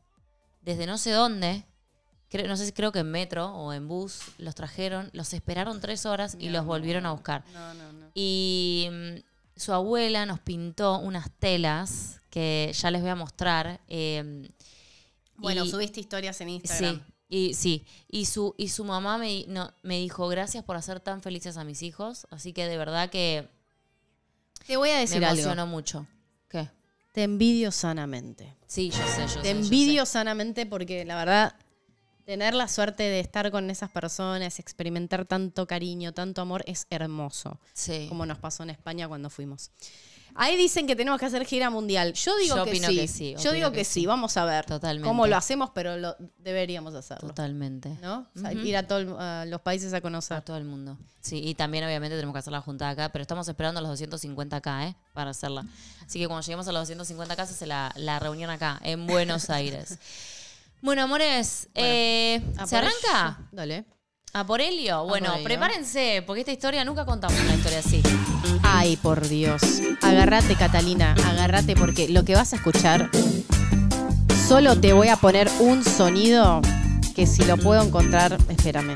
Desde 0.61 0.85
no 0.85 0.97
sé 0.97 1.11
dónde, 1.11 1.65
creo- 2.29 2.47
no 2.47 2.55
sé 2.57 2.65
si 2.65 2.71
creo 2.71 2.91
que 2.91 2.99
en 2.99 3.11
metro 3.11 3.47
o 3.53 3.73
en 3.73 3.87
bus, 3.87 4.19
los 4.37 4.55
trajeron, 4.55 5.09
los 5.13 5.33
esperaron 5.33 5.79
tres 5.81 6.05
horas 6.05 6.35
y 6.39 6.49
los 6.49 6.65
volvieron 6.65 7.05
a 7.05 7.11
buscar. 7.11 7.43
No, 7.53 7.73
no, 7.73 7.91
no. 7.93 8.11
Y 8.15 8.87
mm, 8.91 9.59
su 9.59 9.73
abuela 9.73 10.25
nos 10.25 10.39
pintó 10.39 10.99
unas 10.99 11.29
telas 11.39 12.21
que 12.29 12.71
ya 12.73 12.91
les 12.91 13.01
voy 13.01 13.09
a 13.11 13.15
mostrar. 13.15 13.79
eh, 13.87 14.49
Bueno, 15.35 15.65
y- 15.65 15.69
subiste 15.69 15.99
historias 15.99 16.39
en 16.41 16.49
Instagram. 16.49 16.95
Sí, 16.97 17.03
y 17.29 17.53
sí. 17.53 17.85
Y 18.09 18.25
su, 18.25 18.55
y 18.57 18.69
su 18.69 18.83
mamá 18.83 19.17
me, 19.17 19.45
no, 19.47 19.71
me 19.83 19.97
dijo, 19.99 20.27
gracias 20.27 20.63
por 20.63 20.75
hacer 20.75 20.99
tan 20.99 21.21
felices 21.21 21.57
a 21.57 21.63
mis 21.63 21.81
hijos. 21.81 22.27
Así 22.29 22.53
que 22.53 22.67
de 22.67 22.77
verdad 22.77 23.09
que 23.09 23.47
Te 24.67 24.77
voy 24.77 24.89
a 24.89 24.95
me 24.95 24.99
decir 25.01 25.23
algo. 25.23 25.39
emocionó 25.41 25.65
mucho. 25.67 26.05
¿Qué? 26.49 26.67
Te 27.13 27.23
envidio 27.23 27.71
sanamente. 27.71 28.55
Sí, 28.67 28.91
yo 28.91 28.97
sé, 29.07 29.21
yo 29.21 29.27
sé. 29.29 29.39
Te 29.41 29.53
yo 29.53 29.59
envidio 29.59 30.05
sé. 30.05 30.11
sanamente 30.13 30.65
porque 30.65 31.05
la 31.05 31.15
verdad, 31.15 31.55
tener 32.29 32.53
la 32.53 32.67
suerte 32.67 33.01
de 33.01 33.19
estar 33.19 33.49
con 33.49 33.71
esas 33.71 33.89
personas, 33.89 34.59
experimentar 34.59 35.25
tanto 35.25 35.65
cariño, 35.65 36.13
tanto 36.13 36.41
amor, 36.41 36.63
es 36.67 36.85
hermoso. 36.91 37.59
Sí. 37.73 38.05
Como 38.07 38.23
nos 38.27 38.37
pasó 38.37 38.61
en 38.61 38.69
España 38.69 39.07
cuando 39.07 39.31
fuimos. 39.31 39.71
Ahí 40.35 40.55
dicen 40.55 40.85
que 40.85 40.95
tenemos 40.95 41.19
que 41.19 41.25
hacer 41.25 41.43
gira 41.43 41.71
mundial. 41.71 42.13
Yo 42.13 42.37
digo 42.37 42.55
Yo 42.57 42.63
que, 42.65 42.69
opino 42.69 42.87
sí. 42.89 42.95
que 42.97 43.07
sí, 43.07 43.31
Yo 43.31 43.37
opino 43.39 43.53
digo 43.53 43.71
que 43.71 43.77
que, 43.79 43.83
sí. 43.83 44.01
sí. 44.01 44.05
Vamos 44.05 44.37
a 44.37 44.45
ver 44.45 44.63
Totalmente. 44.67 45.07
cómo 45.07 45.25
lo 45.25 45.35
hacemos, 45.35 45.71
pero 45.73 45.97
lo 45.97 46.15
deberíamos 46.37 46.93
hacerlo. 46.93 47.29
Totalmente. 47.29 47.97
¿No? 47.99 48.27
O 48.35 48.39
sea, 48.39 48.51
Ujú. 48.51 48.59
Ir 48.59 48.77
a 48.77 48.83
todos 48.87 49.05
los 49.47 49.61
países 49.61 49.91
a 49.93 49.97
A 49.97 50.01
conocer. 50.01 50.39
todo 50.43 50.57
el 50.57 50.65
mundo. 50.65 50.99
Sí, 51.21 51.41
y 51.43 51.55
también 51.55 51.83
obviamente 51.83 52.15
tenemos 52.15 52.33
que 52.33 52.39
hacer 52.39 52.53
la 52.53 52.61
junta 52.61 52.91
acá, 52.91 53.11
pero 53.11 53.23
estamos 53.23 53.47
esperando 53.47 53.81
los 53.81 53.89
250 53.89 54.55
acá, 54.55 54.87
¿eh? 54.87 54.95
Para 55.13 55.31
hacerla. 55.31 55.65
Así 56.05 56.19
que 56.19 56.27
cuando 56.27 56.45
lleguemos 56.45 56.67
a 56.67 56.73
los 56.73 56.81
250 56.81 57.33
acá 57.33 57.47
se 57.47 57.53
hace 57.53 57.65
la, 57.65 57.91
la 57.95 58.19
reunión 58.19 58.51
acá, 58.51 58.79
en 58.83 59.07
Buenos 59.07 59.49
Aires. 59.49 59.97
Bueno, 60.81 61.03
amores, 61.03 61.67
eh, 61.75 62.41
¿se 62.65 62.75
por 62.75 62.85
arranca? 62.85 63.49
Dale. 63.51 63.83
¿A 64.31 64.45
por 64.45 64.61
Helio? 64.61 65.03
Bueno, 65.05 65.33
Helio. 65.33 65.43
prepárense, 65.43 66.23
porque 66.25 66.39
esta 66.41 66.53
historia 66.53 66.85
nunca 66.85 67.03
contamos 67.05 67.37
una 67.41 67.55
historia 67.55 67.79
así. 67.79 68.01
Ay, 68.63 68.95
por 68.95 69.27
Dios. 69.27 69.61
Agárrate, 70.01 70.55
Catalina, 70.55 71.15
agárrate 71.25 71.75
porque 71.75 72.07
lo 72.07 72.23
que 72.23 72.35
vas 72.35 72.53
a 72.53 72.55
escuchar, 72.55 73.09
solo 74.47 74.79
te 74.79 74.93
voy 74.93 75.09
a 75.09 75.17
poner 75.17 75.51
un 75.59 75.83
sonido 75.83 76.61
que 77.13 77.27
si 77.27 77.43
lo 77.43 77.57
puedo 77.57 77.83
encontrar, 77.83 78.37
espérame. 78.47 78.95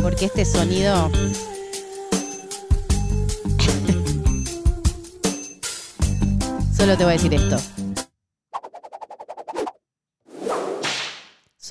Porque 0.00 0.24
este 0.24 0.44
sonido... 0.44 1.12
solo 6.76 6.96
te 6.96 7.04
voy 7.04 7.12
a 7.12 7.16
decir 7.16 7.34
esto. 7.34 7.56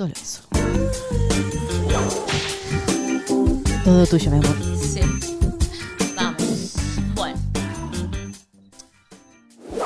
Solo 0.01 0.13
eso. 0.19 0.41
Todo 3.83 4.07
tuyo, 4.07 4.31
mi 4.31 4.37
amor. 4.37 4.57
Sí. 4.81 5.01
Vamos. 6.15 6.73
Bueno. 7.13 7.39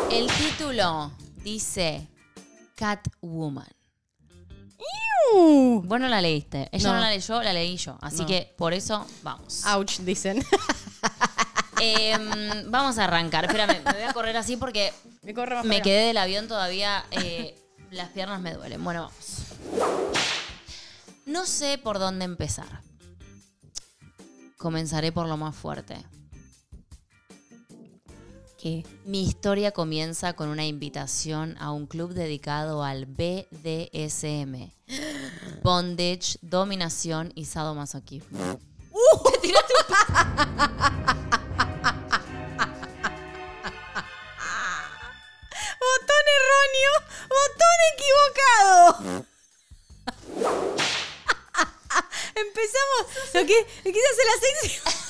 El 0.09 0.27
título 0.27 1.11
dice 1.43 2.07
Catwoman. 2.75 3.67
Vos 5.83 5.99
no 5.99 6.07
la 6.07 6.21
leíste. 6.21 6.69
Ella 6.71 6.87
no, 6.91 6.95
No. 6.95 7.01
la 7.01 7.09
leyó, 7.09 7.43
la 7.43 7.51
leí 7.51 7.75
yo. 7.75 7.97
Así 7.99 8.21
No. 8.21 8.25
que 8.25 8.53
por 8.57 8.73
eso 8.73 9.05
vamos. 9.21 9.65
Ouch, 9.65 9.99
dicen. 9.99 10.41
Em, 11.81 12.71
vamos 12.71 12.97
a 12.99 13.03
arrancar. 13.03 13.43
Espérame, 13.43 13.81
me 13.83 13.91
voy 13.91 14.03
a 14.03 14.13
correr 14.13 14.37
así 14.37 14.55
porque 14.55 14.93
Me 15.23 15.33
corre 15.33 15.55
más 15.55 15.65
me 15.65 15.75
para 15.75 15.83
quedé 15.83 16.07
del 16.07 16.17
avión 16.17 16.47
todavía. 16.47 17.03
eh, 17.11 17.53
las 17.91 18.09
piernas 18.09 18.39
me 18.39 18.53
duelen. 18.53 18.81
Bueno, 18.81 19.01
vamos. 19.03 19.41
No 21.25 21.45
sé 21.45 21.77
por 21.77 21.99
dónde 21.99 22.25
empezar. 22.25 22.81
Comenzaré 24.57 25.11
por 25.11 25.27
lo 25.27 25.37
más 25.37 25.55
fuerte. 25.55 25.97
¿Qué? 28.57 28.85
Mi 29.05 29.23
historia 29.23 29.71
comienza 29.71 30.33
con 30.33 30.49
una 30.49 30.65
invitación 30.65 31.55
a 31.59 31.71
un 31.71 31.87
club 31.87 32.13
dedicado 32.13 32.83
al 32.83 33.05
BDSM. 33.05 34.71
Bondage, 35.61 36.37
dominación 36.41 37.31
y 37.35 37.45
sadomasoquismo. 37.45 38.59
Te 39.31 39.39
tiraste 39.39 39.73
un 39.77 39.85
Botón 45.81 46.25
erróneo, 46.37 46.91
botón 47.29 47.79
equivocado. 47.93 49.25
Empezamos. 52.35 53.07
Lo 53.33 53.45
que 53.45 53.53
lo 53.83 53.89
hacer 53.89 54.25
la 54.25 54.37
sección. 54.41 54.93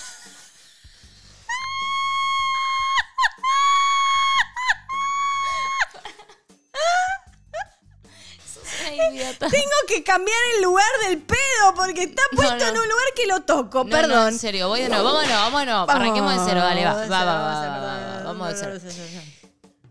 Idiota. 9.11 9.47
Tengo 9.49 9.75
que 9.88 10.03
cambiar 10.03 10.38
el 10.55 10.63
lugar 10.63 10.85
del 11.07 11.21
pedo 11.21 11.73
porque 11.75 12.03
está 12.03 12.21
puesto 12.35 12.57
no. 12.57 12.65
en 12.67 12.77
un 12.77 12.88
lugar 12.88 13.05
que 13.15 13.25
lo 13.27 13.41
toco. 13.41 13.83
No, 13.83 13.89
Perdón. 13.89 14.29
en 14.29 14.39
serio, 14.39 14.67
voy 14.67 14.81
de 14.81 14.89
nuevo. 14.89 15.05
Vámonos, 15.05 15.29
vámonos. 15.29 15.89
Arranquemos 15.89 16.33
de 16.33 16.39
cero, 16.45 16.61
dale, 16.61 16.85
va. 16.85 16.93
Va, 16.93 17.07
va, 17.07 17.25
vamos, 17.25 17.55
va, 17.55 17.79
va, 17.79 18.17
va, 18.17 18.23
Vamos 18.23 18.49
de 18.49 18.55
cero. 18.57 18.79
cero. 18.81 19.23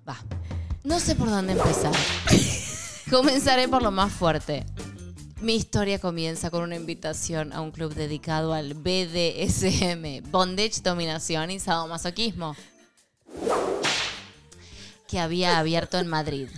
Va. 0.08 0.16
No 0.84 1.00
sé 1.00 1.14
por 1.14 1.30
dónde 1.30 1.52
empezar. 1.54 1.92
Comenzaré 3.10 3.68
por 3.68 3.82
lo 3.82 3.90
más 3.90 4.12
fuerte. 4.12 4.64
Mi 5.40 5.56
historia 5.56 5.98
comienza 5.98 6.50
con 6.50 6.62
una 6.62 6.76
invitación 6.76 7.52
a 7.52 7.60
un 7.60 7.70
club 7.70 7.94
dedicado 7.94 8.54
al 8.54 8.74
BDSM, 8.74 10.30
Bondage, 10.30 10.80
Dominación 10.82 11.50
y 11.50 11.58
Sadomasoquismo, 11.58 12.56
que 15.08 15.18
había 15.18 15.58
abierto 15.58 15.98
en 15.98 16.06
Madrid. 16.06 16.48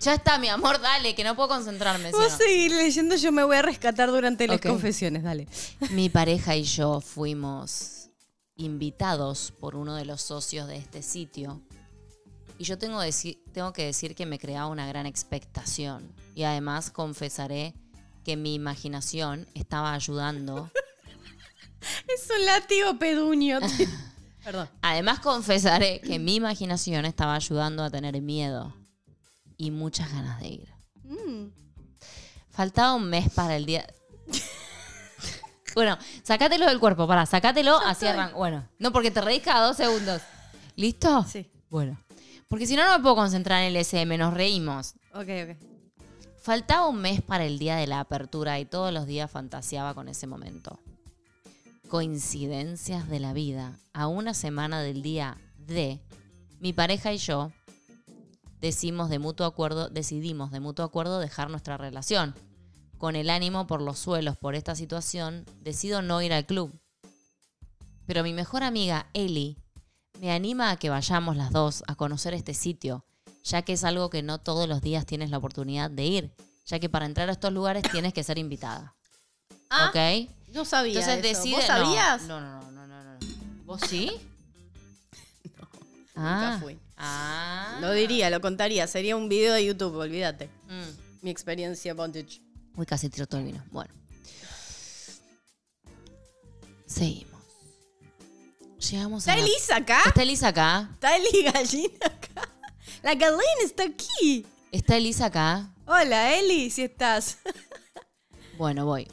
Ya 0.00 0.14
está, 0.14 0.38
mi 0.38 0.48
amor, 0.48 0.80
dale, 0.80 1.14
que 1.14 1.24
no 1.24 1.36
puedo 1.36 1.50
concentrarme. 1.50 2.10
Vos 2.10 2.32
no. 2.32 2.36
seguir 2.38 2.72
leyendo, 2.72 3.16
yo 3.16 3.32
me 3.32 3.44
voy 3.44 3.56
a 3.56 3.62
rescatar 3.62 4.10
durante 4.10 4.46
las 4.48 4.60
confesiones, 4.60 5.22
dale. 5.22 5.46
Mi 5.90 6.08
pareja 6.08 6.56
y 6.56 6.64
yo 6.64 7.00
fuimos 7.00 8.08
invitados 8.56 9.52
por 9.60 9.76
uno 9.76 9.94
de 9.94 10.04
los 10.04 10.20
socios 10.22 10.68
de 10.68 10.76
este 10.76 11.02
sitio. 11.02 11.62
Y 12.58 12.64
yo 12.64 12.76
tengo 12.76 13.00
que 13.72 13.84
decir 13.84 14.14
que 14.14 14.26
me 14.26 14.38
creaba 14.38 14.66
una 14.66 14.86
gran 14.86 15.06
expectación. 15.06 16.12
Y 16.34 16.42
además 16.42 16.90
confesaré 16.90 17.74
que 18.24 18.36
mi 18.36 18.54
imaginación 18.54 19.46
estaba 19.54 19.92
ayudando. 19.92 20.70
Es 22.08 22.28
un 22.30 22.44
látigo 22.44 22.98
peduño. 22.98 23.58
Perdón. 24.44 24.68
Además 24.82 25.20
confesaré 25.20 26.00
que 26.00 26.18
mi 26.18 26.34
imaginación 26.34 27.04
estaba 27.04 27.34
ayudando 27.34 27.82
a 27.82 27.90
tener 27.90 28.20
miedo 28.20 28.74
y 29.56 29.70
muchas 29.70 30.12
ganas 30.12 30.40
de 30.40 30.48
ir. 30.48 30.68
Mm. 31.04 31.46
Faltaba 32.50 32.94
un 32.94 33.08
mes 33.08 33.30
para 33.30 33.56
el 33.56 33.66
día. 33.66 33.86
bueno, 35.74 35.98
sacátelo 36.22 36.66
del 36.66 36.80
cuerpo, 36.80 37.06
para, 37.06 37.26
sacátelo, 37.26 37.78
así 37.78 38.06
arranca. 38.06 38.36
Bueno, 38.36 38.68
no 38.78 38.92
porque 38.92 39.10
te 39.10 39.20
reís 39.20 39.42
cada 39.42 39.66
dos 39.66 39.76
segundos. 39.76 40.22
¿Listo? 40.76 41.24
Sí. 41.24 41.50
Bueno. 41.68 41.98
Porque 42.48 42.66
si 42.66 42.74
no, 42.74 42.84
no 42.84 42.96
me 42.96 43.02
puedo 43.02 43.16
concentrar 43.16 43.62
en 43.62 43.68
el 43.68 43.76
SM, 43.76 44.18
nos 44.18 44.34
reímos. 44.34 44.94
Ok, 45.14 45.28
ok. 45.44 45.69
Faltaba 46.50 46.88
un 46.88 47.00
mes 47.00 47.22
para 47.22 47.44
el 47.44 47.60
día 47.60 47.76
de 47.76 47.86
la 47.86 48.00
apertura 48.00 48.58
y 48.58 48.64
todos 48.64 48.92
los 48.92 49.06
días 49.06 49.30
fantaseaba 49.30 49.94
con 49.94 50.08
ese 50.08 50.26
momento. 50.26 50.80
Coincidencias 51.88 53.08
de 53.08 53.20
la 53.20 53.32
vida. 53.32 53.78
A 53.92 54.08
una 54.08 54.34
semana 54.34 54.82
del 54.82 55.00
día 55.00 55.38
de, 55.58 56.00
mi 56.58 56.72
pareja 56.72 57.12
y 57.12 57.18
yo 57.18 57.52
decimos 58.60 59.10
de 59.10 59.20
mutuo 59.20 59.46
acuerdo, 59.46 59.90
decidimos 59.90 60.50
de 60.50 60.58
mutuo 60.58 60.84
acuerdo 60.84 61.20
dejar 61.20 61.50
nuestra 61.50 61.76
relación. 61.76 62.34
Con 62.98 63.14
el 63.14 63.30
ánimo 63.30 63.68
por 63.68 63.80
los 63.80 64.00
suelos 64.00 64.36
por 64.36 64.56
esta 64.56 64.74
situación, 64.74 65.46
decido 65.60 66.02
no 66.02 66.20
ir 66.20 66.32
al 66.32 66.46
club. 66.46 66.76
Pero 68.06 68.24
mi 68.24 68.32
mejor 68.32 68.64
amiga, 68.64 69.06
Ellie, 69.14 69.56
me 70.18 70.32
anima 70.32 70.72
a 70.72 70.76
que 70.78 70.90
vayamos 70.90 71.36
las 71.36 71.52
dos 71.52 71.84
a 71.86 71.94
conocer 71.94 72.34
este 72.34 72.54
sitio, 72.54 73.04
ya 73.44 73.62
que 73.62 73.72
es 73.74 73.84
algo 73.84 74.10
que 74.10 74.22
no 74.22 74.38
todos 74.38 74.68
los 74.68 74.80
días 74.80 75.06
tienes 75.06 75.30
la 75.30 75.38
oportunidad 75.38 75.90
de 75.90 76.04
ir, 76.04 76.30
ya 76.66 76.78
que 76.78 76.88
para 76.88 77.06
entrar 77.06 77.28
a 77.28 77.32
estos 77.32 77.52
lugares 77.52 77.82
tienes 77.90 78.12
que 78.12 78.22
ser 78.22 78.38
invitada. 78.38 78.94
Ah, 79.70 79.88
¿Ok? 79.90 80.28
No 80.52 80.64
sabía 80.64 80.98
Entonces 80.98 81.24
eso. 81.24 81.42
decide. 81.42 81.56
¿Vos 81.56 81.64
sabías? 81.64 82.22
No, 82.22 82.40
no, 82.40 82.60
no, 82.60 82.86
no, 82.86 82.86
no, 82.86 83.04
no. 83.04 83.18
¿Vos 83.64 83.80
sí? 83.88 84.10
No, 86.16 86.26
ah, 86.26 86.50
nunca 86.50 86.58
fui. 86.60 86.78
Ah. 86.98 87.78
Lo 87.80 87.92
diría, 87.92 88.28
lo 88.28 88.42
contaría. 88.42 88.86
Sería 88.86 89.16
un 89.16 89.28
video 89.30 89.54
de 89.54 89.64
YouTube, 89.64 89.96
olvídate. 89.96 90.50
Mm. 90.68 91.22
Mi 91.22 91.30
experiencia 91.30 91.94
bondage. 91.94 92.42
Uy, 92.76 92.84
casi 92.84 93.08
tiró 93.08 93.26
todo 93.26 93.40
el 93.40 93.46
vino. 93.46 93.64
Bueno. 93.70 93.94
Seguimos. 96.86 97.40
Llegamos 98.90 99.26
a. 99.28 99.34
¿Está 99.34 99.42
Elisa 99.44 99.76
acá? 99.76 100.02
¿Está 100.04 100.22
Elisa 100.22 100.48
acá? 100.48 100.90
¿Está 100.94 101.16
Eli 101.16 101.42
Gallina 101.44 102.06
acá? 102.06 102.29
La 103.02 103.14
gallina 103.14 103.42
está 103.64 103.84
aquí. 103.84 104.46
¿Está 104.72 104.96
Elisa 104.96 105.26
acá? 105.26 105.70
Hola, 105.86 106.34
Eli, 106.34 106.70
si 106.70 106.82
estás. 106.82 107.38
Bueno, 108.58 108.84
voy. 108.84 109.08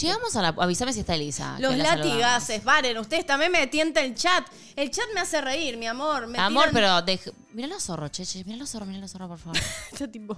Llegamos 0.00 0.34
a 0.36 0.40
la. 0.40 0.48
Avísame 0.48 0.90
si 0.90 1.00
está 1.00 1.16
Elisa. 1.16 1.58
Los 1.60 1.72
que 1.72 1.76
la 1.76 2.40
paren, 2.64 2.96
ustedes 2.96 3.26
también 3.26 3.52
me 3.52 3.66
tienta 3.66 4.00
el 4.00 4.14
chat. 4.14 4.46
El 4.74 4.90
chat 4.90 5.04
me 5.12 5.20
hace 5.20 5.38
reír, 5.42 5.76
mi 5.76 5.86
amor. 5.86 6.26
Me 6.26 6.38
Amor, 6.38 6.70
tiran- 6.70 6.72
pero. 6.72 6.88
dej- 7.04 7.30
Mirá 7.52 7.68
los 7.68 7.82
zorros, 7.82 8.10
cheche. 8.10 8.42
Mirá 8.44 8.56
los 8.56 8.70
zorros, 8.70 8.88
mirá 8.88 9.00
los 9.00 9.10
zorros, 9.12 9.28
por 9.28 9.38
favor. 9.38 9.58
Está 9.92 10.08
tipo. 10.10 10.34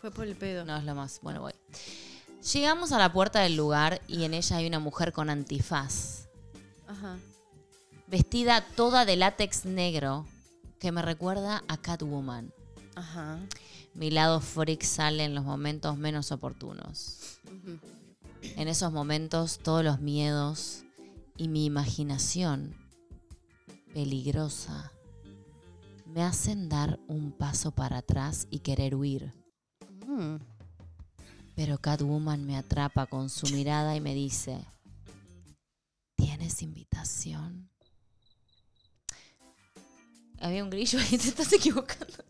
Fue 0.00 0.12
por 0.12 0.28
el 0.28 0.36
pedo. 0.36 0.64
No 0.64 0.76
es 0.76 0.84
lo 0.84 0.94
más. 0.94 1.18
Bueno, 1.22 1.40
voy. 1.40 1.54
Llegamos 2.52 2.92
a 2.92 2.98
la 2.98 3.12
puerta 3.12 3.40
del 3.40 3.56
lugar 3.56 4.00
y 4.06 4.22
en 4.22 4.32
ella 4.34 4.58
hay 4.58 4.68
una 4.68 4.78
mujer 4.78 5.12
con 5.12 5.28
antifaz. 5.28 6.28
Ajá. 6.86 7.16
Vestida 8.06 8.64
toda 8.76 9.04
de 9.04 9.16
látex 9.16 9.64
negro 9.64 10.24
que 10.78 10.92
me 10.92 11.02
recuerda 11.02 11.64
a 11.68 11.76
Catwoman. 11.76 12.52
Ajá. 12.94 13.38
Mi 13.94 14.10
lado 14.10 14.40
freak 14.40 14.82
sale 14.82 15.24
en 15.24 15.34
los 15.34 15.44
momentos 15.44 15.96
menos 15.96 16.32
oportunos. 16.32 17.38
En 18.56 18.68
esos 18.68 18.92
momentos 18.92 19.58
todos 19.58 19.84
los 19.84 20.00
miedos 20.00 20.84
y 21.36 21.48
mi 21.48 21.64
imaginación 21.64 22.74
peligrosa 23.92 24.92
me 26.06 26.22
hacen 26.22 26.68
dar 26.68 27.00
un 27.08 27.32
paso 27.32 27.72
para 27.72 27.98
atrás 27.98 28.46
y 28.50 28.60
querer 28.60 28.94
huir. 28.94 29.32
Mm. 30.06 30.36
Pero 31.56 31.78
Catwoman 31.78 32.44
me 32.44 32.56
atrapa 32.56 33.06
con 33.06 33.30
su 33.30 33.46
mirada 33.54 33.96
y 33.96 34.00
me 34.00 34.14
dice, 34.14 34.64
¿tienes 36.16 36.62
invitación? 36.62 37.70
Había 40.44 40.62
un 40.62 40.68
grillo 40.68 40.98
ahí, 40.98 41.08
te 41.18 41.28
estás 41.28 41.50
equivocando. 41.54 42.22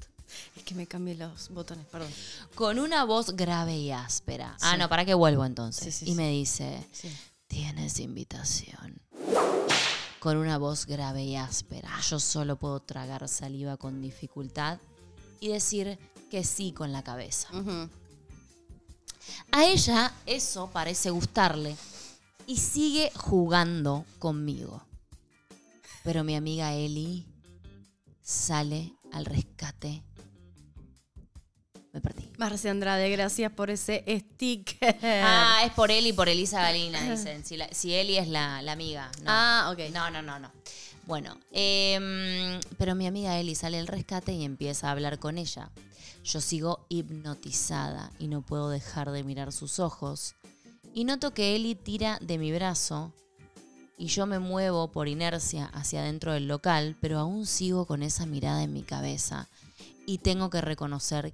Es 0.54 0.62
que 0.62 0.76
me 0.76 0.86
cambié 0.86 1.16
los 1.16 1.48
botones, 1.48 1.84
perdón. 1.86 2.12
Con 2.54 2.78
una 2.78 3.02
voz 3.02 3.34
grave 3.34 3.76
y 3.76 3.90
áspera. 3.90 4.56
Ah, 4.60 4.76
no, 4.76 4.88
para 4.88 5.04
que 5.04 5.14
vuelvo 5.14 5.44
entonces. 5.44 5.92
Sí, 5.96 6.04
sí, 6.06 6.12
y 6.12 6.14
me 6.14 6.30
dice, 6.30 6.86
tienes 7.48 7.98
invitación. 7.98 9.00
Con 10.20 10.36
una 10.36 10.58
voz 10.58 10.86
grave 10.86 11.24
y 11.24 11.34
áspera. 11.34 11.90
Yo 12.08 12.20
solo 12.20 12.54
puedo 12.54 12.78
tragar 12.78 13.28
saliva 13.28 13.76
con 13.76 14.00
dificultad 14.00 14.78
y 15.40 15.48
decir 15.48 15.98
que 16.30 16.44
sí 16.44 16.70
con 16.70 16.92
la 16.92 17.02
cabeza. 17.02 17.48
A 19.50 19.64
ella 19.64 20.14
eso 20.24 20.70
parece 20.72 21.10
gustarle 21.10 21.76
y 22.46 22.58
sigue 22.58 23.10
jugando 23.16 24.04
conmigo. 24.20 24.84
Pero 26.04 26.22
mi 26.22 26.36
amiga 26.36 26.74
Eli 26.74 27.33
sale 28.24 28.92
al 29.12 29.24
rescate. 29.26 30.02
Me 31.92 32.00
perdí. 32.00 32.28
Marcia 32.38 32.72
Andrade, 32.72 33.08
gracias 33.10 33.52
por 33.52 33.70
ese 33.70 34.02
sticker. 34.08 34.98
Ah, 35.02 35.62
es 35.64 35.72
por 35.74 35.92
Eli 35.92 36.08
y 36.08 36.12
por 36.12 36.28
Elisa 36.28 36.60
Galina, 36.60 37.00
dicen. 37.10 37.44
Si, 37.44 37.56
la- 37.56 37.68
si 37.72 37.94
Eli 37.94 38.16
es 38.18 38.26
la, 38.26 38.60
la 38.62 38.72
amiga. 38.72 39.12
No. 39.18 39.26
Ah, 39.28 39.70
ok. 39.72 39.92
No, 39.92 40.10
no, 40.10 40.20
no, 40.20 40.40
no. 40.40 40.50
Bueno, 41.06 41.38
em, 41.52 42.58
pero 42.78 42.94
mi 42.96 43.06
amiga 43.06 43.38
Eli 43.38 43.54
sale 43.54 43.78
al 43.78 43.86
rescate 43.86 44.32
y 44.32 44.42
empieza 44.44 44.88
a 44.88 44.92
hablar 44.92 45.18
con 45.20 45.38
ella. 45.38 45.70
Yo 46.24 46.40
sigo 46.40 46.86
hipnotizada 46.88 48.10
y 48.18 48.26
no 48.28 48.40
puedo 48.42 48.70
dejar 48.70 49.12
de 49.12 49.22
mirar 49.22 49.52
sus 49.52 49.78
ojos. 49.78 50.34
Y 50.94 51.04
noto 51.04 51.32
que 51.34 51.54
Eli 51.54 51.74
tira 51.74 52.18
de 52.22 52.38
mi 52.38 52.50
brazo 52.52 53.12
y 53.96 54.06
yo 54.06 54.26
me 54.26 54.38
muevo 54.38 54.90
por 54.90 55.08
inercia 55.08 55.66
hacia 55.66 56.00
adentro 56.00 56.32
del 56.32 56.48
local, 56.48 56.96
pero 57.00 57.18
aún 57.18 57.46
sigo 57.46 57.86
con 57.86 58.02
esa 58.02 58.26
mirada 58.26 58.62
en 58.62 58.72
mi 58.72 58.82
cabeza. 58.82 59.48
Y 60.06 60.18
tengo 60.18 60.50
que 60.50 60.60
reconocer 60.60 61.32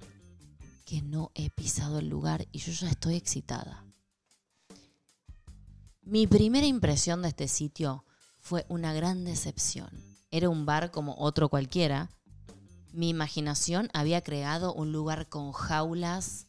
que 0.85 1.01
no 1.01 1.31
he 1.35 1.49
pisado 1.49 1.99
el 1.99 2.09
lugar 2.09 2.47
y 2.51 2.59
yo 2.59 2.71
ya 2.71 2.89
estoy 2.89 3.15
excitada. 3.15 3.83
Mi 6.01 6.27
primera 6.27 6.65
impresión 6.65 7.21
de 7.21 7.29
este 7.29 7.47
sitio 7.47 8.05
fue 8.39 8.65
una 8.69 8.93
gran 8.93 9.23
decepción. 9.23 9.89
Era 10.31 10.49
un 10.49 10.65
bar 10.65 10.91
como 10.91 11.15
otro 11.17 11.49
cualquiera. 11.49 12.09
Mi 12.91 13.09
imaginación 13.09 13.89
había 13.93 14.21
creado 14.21 14.73
un 14.73 14.91
lugar 14.91 15.29
con 15.29 15.51
jaulas, 15.51 16.47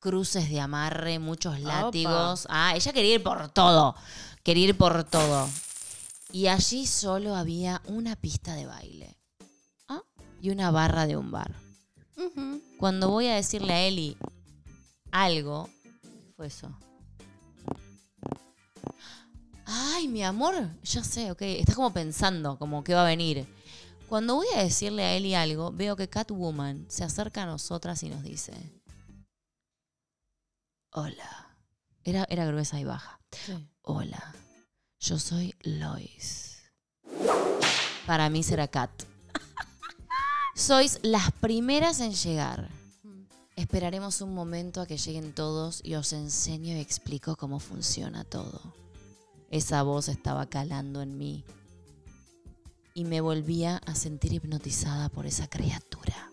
cruces 0.00 0.50
de 0.50 0.60
amarre, 0.60 1.18
muchos 1.18 1.60
látigos. 1.60 2.46
Ah, 2.50 2.74
ella 2.74 2.92
quería 2.92 3.14
ir 3.14 3.22
por 3.22 3.48
todo. 3.50 3.94
Quería 4.50 4.70
ir 4.70 4.76
por 4.76 5.04
todo. 5.04 5.48
Y 6.32 6.48
allí 6.48 6.84
solo 6.84 7.36
había 7.36 7.80
una 7.86 8.16
pista 8.16 8.56
de 8.56 8.66
baile. 8.66 9.16
Ah, 9.86 10.02
y 10.42 10.50
una 10.50 10.72
barra 10.72 11.06
de 11.06 11.16
un 11.16 11.30
bar. 11.30 11.54
Cuando 12.76 13.10
voy 13.10 13.28
a 13.28 13.36
decirle 13.36 13.72
a 13.72 13.86
Eli 13.86 14.16
algo, 15.12 15.70
¿qué 16.02 16.32
fue 16.34 16.48
eso? 16.48 16.76
Ay, 19.66 20.08
mi 20.08 20.24
amor, 20.24 20.68
ya 20.82 21.04
sé, 21.04 21.30
ok. 21.30 21.42
Estás 21.42 21.76
como 21.76 21.92
pensando, 21.92 22.58
como 22.58 22.82
que 22.82 22.94
va 22.94 23.02
a 23.02 23.08
venir. 23.08 23.46
Cuando 24.08 24.34
voy 24.34 24.48
a 24.56 24.64
decirle 24.64 25.04
a 25.04 25.14
Eli 25.14 25.36
algo, 25.36 25.70
veo 25.70 25.94
que 25.94 26.08
Catwoman 26.08 26.86
se 26.88 27.04
acerca 27.04 27.44
a 27.44 27.46
nosotras 27.46 28.02
y 28.02 28.08
nos 28.08 28.24
dice: 28.24 28.52
Hola. 30.90 31.56
Era, 32.02 32.26
era 32.28 32.46
gruesa 32.46 32.80
y 32.80 32.84
baja. 32.84 33.19
Sí. 33.32 33.52
Hola, 33.82 34.34
yo 34.98 35.18
soy 35.18 35.54
Lois. 35.62 36.62
Para 38.06 38.28
mí 38.28 38.42
será 38.42 38.68
Kat. 38.68 38.90
Sois 40.54 40.98
las 41.02 41.30
primeras 41.32 42.00
en 42.00 42.12
llegar. 42.12 42.68
Esperaremos 43.56 44.20
un 44.20 44.34
momento 44.34 44.80
a 44.80 44.86
que 44.86 44.96
lleguen 44.96 45.32
todos 45.32 45.80
y 45.84 45.94
os 45.94 46.12
enseño 46.12 46.76
y 46.76 46.80
explico 46.80 47.36
cómo 47.36 47.60
funciona 47.60 48.24
todo. 48.24 48.60
Esa 49.50 49.82
voz 49.82 50.08
estaba 50.08 50.46
calando 50.46 51.02
en 51.02 51.16
mí 51.18 51.44
y 52.94 53.04
me 53.04 53.20
volvía 53.20 53.78
a 53.86 53.94
sentir 53.94 54.32
hipnotizada 54.32 55.08
por 55.08 55.26
esa 55.26 55.48
criatura. 55.48 56.30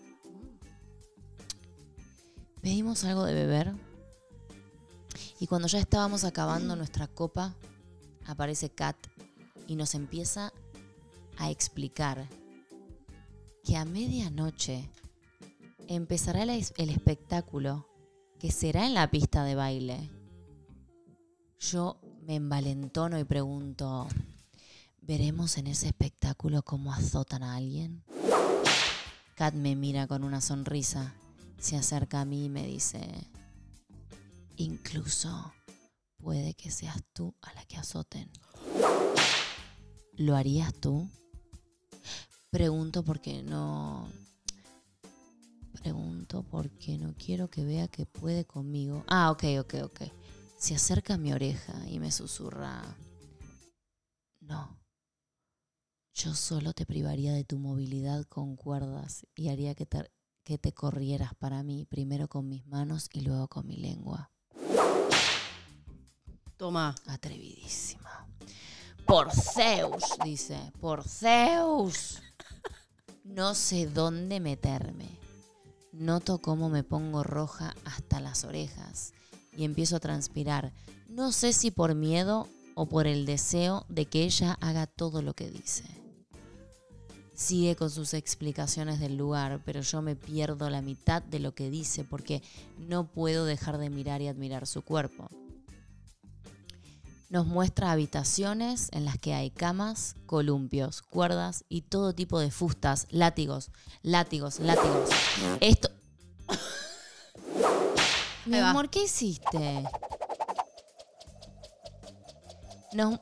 Pedimos 2.60 3.04
algo 3.04 3.24
de 3.24 3.34
beber 3.34 3.87
y 5.40 5.46
cuando 5.46 5.68
ya 5.68 5.78
estábamos 5.78 6.24
acabando 6.24 6.76
nuestra 6.76 7.06
copa, 7.08 7.54
aparece 8.26 8.70
Kat 8.70 8.96
y 9.66 9.76
nos 9.76 9.94
empieza 9.94 10.52
a 11.38 11.50
explicar 11.50 12.26
que 13.64 13.76
a 13.76 13.84
medianoche 13.84 14.88
empezará 15.88 16.42
el, 16.42 16.50
es- 16.50 16.72
el 16.76 16.90
espectáculo 16.90 17.86
que 18.38 18.50
será 18.50 18.86
en 18.86 18.94
la 18.94 19.10
pista 19.10 19.44
de 19.44 19.54
baile. 19.54 20.10
Yo 21.60 21.98
me 22.26 22.36
envalentono 22.36 23.18
y 23.18 23.24
pregunto, 23.24 24.06
¿veremos 25.02 25.58
en 25.58 25.66
ese 25.66 25.88
espectáculo 25.88 26.62
cómo 26.62 26.92
azotan 26.92 27.42
a 27.42 27.56
alguien? 27.56 28.02
Kat 29.34 29.54
me 29.54 29.74
mira 29.76 30.06
con 30.06 30.24
una 30.24 30.40
sonrisa, 30.40 31.14
se 31.58 31.76
acerca 31.76 32.20
a 32.20 32.24
mí 32.24 32.46
y 32.46 32.48
me 32.48 32.66
dice, 32.66 33.00
incluso 34.58 35.52
puede 36.18 36.54
que 36.54 36.70
seas 36.70 37.02
tú 37.12 37.34
a 37.42 37.52
la 37.54 37.64
que 37.64 37.76
azoten. 37.76 38.30
¿Lo 40.12 40.36
harías 40.36 40.74
tú? 40.74 41.08
Pregunto 42.50 43.04
porque 43.04 43.42
no... 43.42 44.08
Pregunto 45.80 46.42
porque 46.50 46.98
no 46.98 47.14
quiero 47.14 47.48
que 47.48 47.64
vea 47.64 47.86
que 47.86 48.04
puede 48.04 48.44
conmigo. 48.44 49.04
Ah, 49.06 49.30
ok, 49.30 49.44
ok, 49.60 49.74
ok. 49.84 50.00
Se 50.58 50.74
acerca 50.74 51.14
a 51.14 51.18
mi 51.18 51.32
oreja 51.32 51.88
y 51.88 52.00
me 52.00 52.10
susurra. 52.10 52.96
No. 54.40 54.76
Yo 56.14 56.34
solo 56.34 56.72
te 56.72 56.84
privaría 56.84 57.32
de 57.32 57.44
tu 57.44 57.60
movilidad 57.60 58.24
con 58.24 58.56
cuerdas 58.56 59.24
y 59.36 59.50
haría 59.50 59.76
que 59.76 59.86
te, 59.86 60.10
que 60.42 60.58
te 60.58 60.72
corrieras 60.72 61.32
para 61.36 61.62
mí, 61.62 61.84
primero 61.84 62.26
con 62.26 62.48
mis 62.48 62.66
manos 62.66 63.08
y 63.12 63.20
luego 63.20 63.46
con 63.46 63.64
mi 63.68 63.76
lengua. 63.76 64.32
Toma. 66.58 66.92
Atrevidísima. 67.06 68.26
Por 69.06 69.30
Zeus, 69.30 70.04
dice. 70.24 70.72
Por 70.80 71.04
Zeus. 71.04 72.20
No 73.22 73.54
sé 73.54 73.86
dónde 73.86 74.40
meterme. 74.40 75.08
Noto 75.92 76.38
cómo 76.38 76.68
me 76.68 76.82
pongo 76.82 77.22
roja 77.22 77.74
hasta 77.84 78.18
las 78.20 78.44
orejas 78.44 79.14
y 79.56 79.64
empiezo 79.64 79.96
a 79.96 80.00
transpirar. 80.00 80.72
No 81.08 81.30
sé 81.30 81.52
si 81.52 81.70
por 81.70 81.94
miedo 81.94 82.48
o 82.74 82.86
por 82.86 83.06
el 83.06 83.24
deseo 83.24 83.86
de 83.88 84.06
que 84.06 84.24
ella 84.24 84.58
haga 84.60 84.88
todo 84.88 85.22
lo 85.22 85.34
que 85.34 85.50
dice. 85.50 85.84
Sigue 87.34 87.76
con 87.76 87.88
sus 87.88 88.14
explicaciones 88.14 88.98
del 88.98 89.16
lugar, 89.16 89.62
pero 89.64 89.80
yo 89.80 90.02
me 90.02 90.16
pierdo 90.16 90.70
la 90.70 90.82
mitad 90.82 91.22
de 91.22 91.38
lo 91.38 91.54
que 91.54 91.70
dice 91.70 92.02
porque 92.02 92.42
no 92.78 93.06
puedo 93.06 93.44
dejar 93.44 93.78
de 93.78 93.90
mirar 93.90 94.22
y 94.22 94.28
admirar 94.28 94.66
su 94.66 94.82
cuerpo. 94.82 95.28
Nos 97.30 97.46
muestra 97.46 97.92
habitaciones 97.92 98.88
en 98.92 99.04
las 99.04 99.18
que 99.18 99.34
hay 99.34 99.50
camas, 99.50 100.16
columpios, 100.24 101.02
cuerdas 101.02 101.64
y 101.68 101.82
todo 101.82 102.14
tipo 102.14 102.40
de 102.40 102.50
fustas, 102.50 103.06
látigos, 103.10 103.70
látigos, 104.02 104.60
látigos. 104.60 105.10
Esto. 105.60 105.90
Mi 108.46 108.56
amor, 108.56 108.88
¿qué 108.88 109.02
hiciste? 109.02 109.84
Nos, 112.94 113.20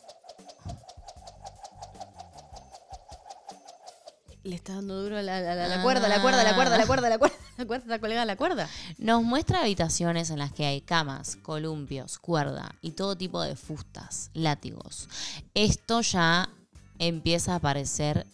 Le 4.46 4.54
está 4.54 4.74
dando 4.74 5.02
duro 5.02 5.16
a 5.18 5.22
la, 5.22 5.40
la- 5.40 5.54
la- 5.56 5.68
la 5.68 5.82
cuerda, 5.82 6.08
la 6.08 6.22
cuerda, 6.22 6.44
la 6.44 6.54
cuerda, 6.54 6.78
la 6.78 6.86
cuerda, 6.86 7.08
la 7.10 7.18
cuerda. 7.18 7.36
La 7.58 7.64
cuerda 7.66 7.84
está 7.84 7.98
colgada 7.98 8.22
a 8.22 8.26
la 8.26 8.36
cuerda. 8.36 8.68
nos 8.98 9.22
muestra 9.22 9.60
habitaciones 9.62 10.28
en 10.30 10.38
las 10.38 10.52
que 10.52 10.66
hay 10.66 10.82
camas, 10.82 11.36
columpios, 11.36 12.18
cuerda 12.18 12.74
y 12.82 12.92
todo 12.92 13.16
tipo 13.16 13.40
de 13.42 13.56
fustas, 13.56 14.30
látigos. 14.34 15.08
Esto 15.54 16.02
ya 16.02 16.48
empieza 16.98 17.54
a 17.54 17.58
parecer 17.58 18.26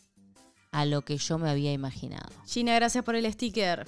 a 0.73 0.85
lo 0.85 1.03
que 1.03 1.17
yo 1.19 1.39
me 1.39 1.49
había 1.51 1.73
imaginado. 1.73 2.29
Gina, 2.47 2.75
gracias 2.75 3.05
por 3.05 3.15
el 3.15 3.33
sticker. 3.33 3.87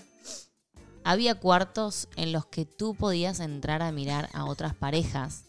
Había 1.02 1.34
cuartos 1.34 2.08
en 2.16 2.32
los 2.32 2.46
que 2.46 2.64
tú 2.64 2.94
podías 2.94 3.40
entrar 3.40 3.82
a 3.82 3.90
mirar 3.92 4.30
a 4.32 4.44
otras 4.44 4.74
parejas. 4.74 5.44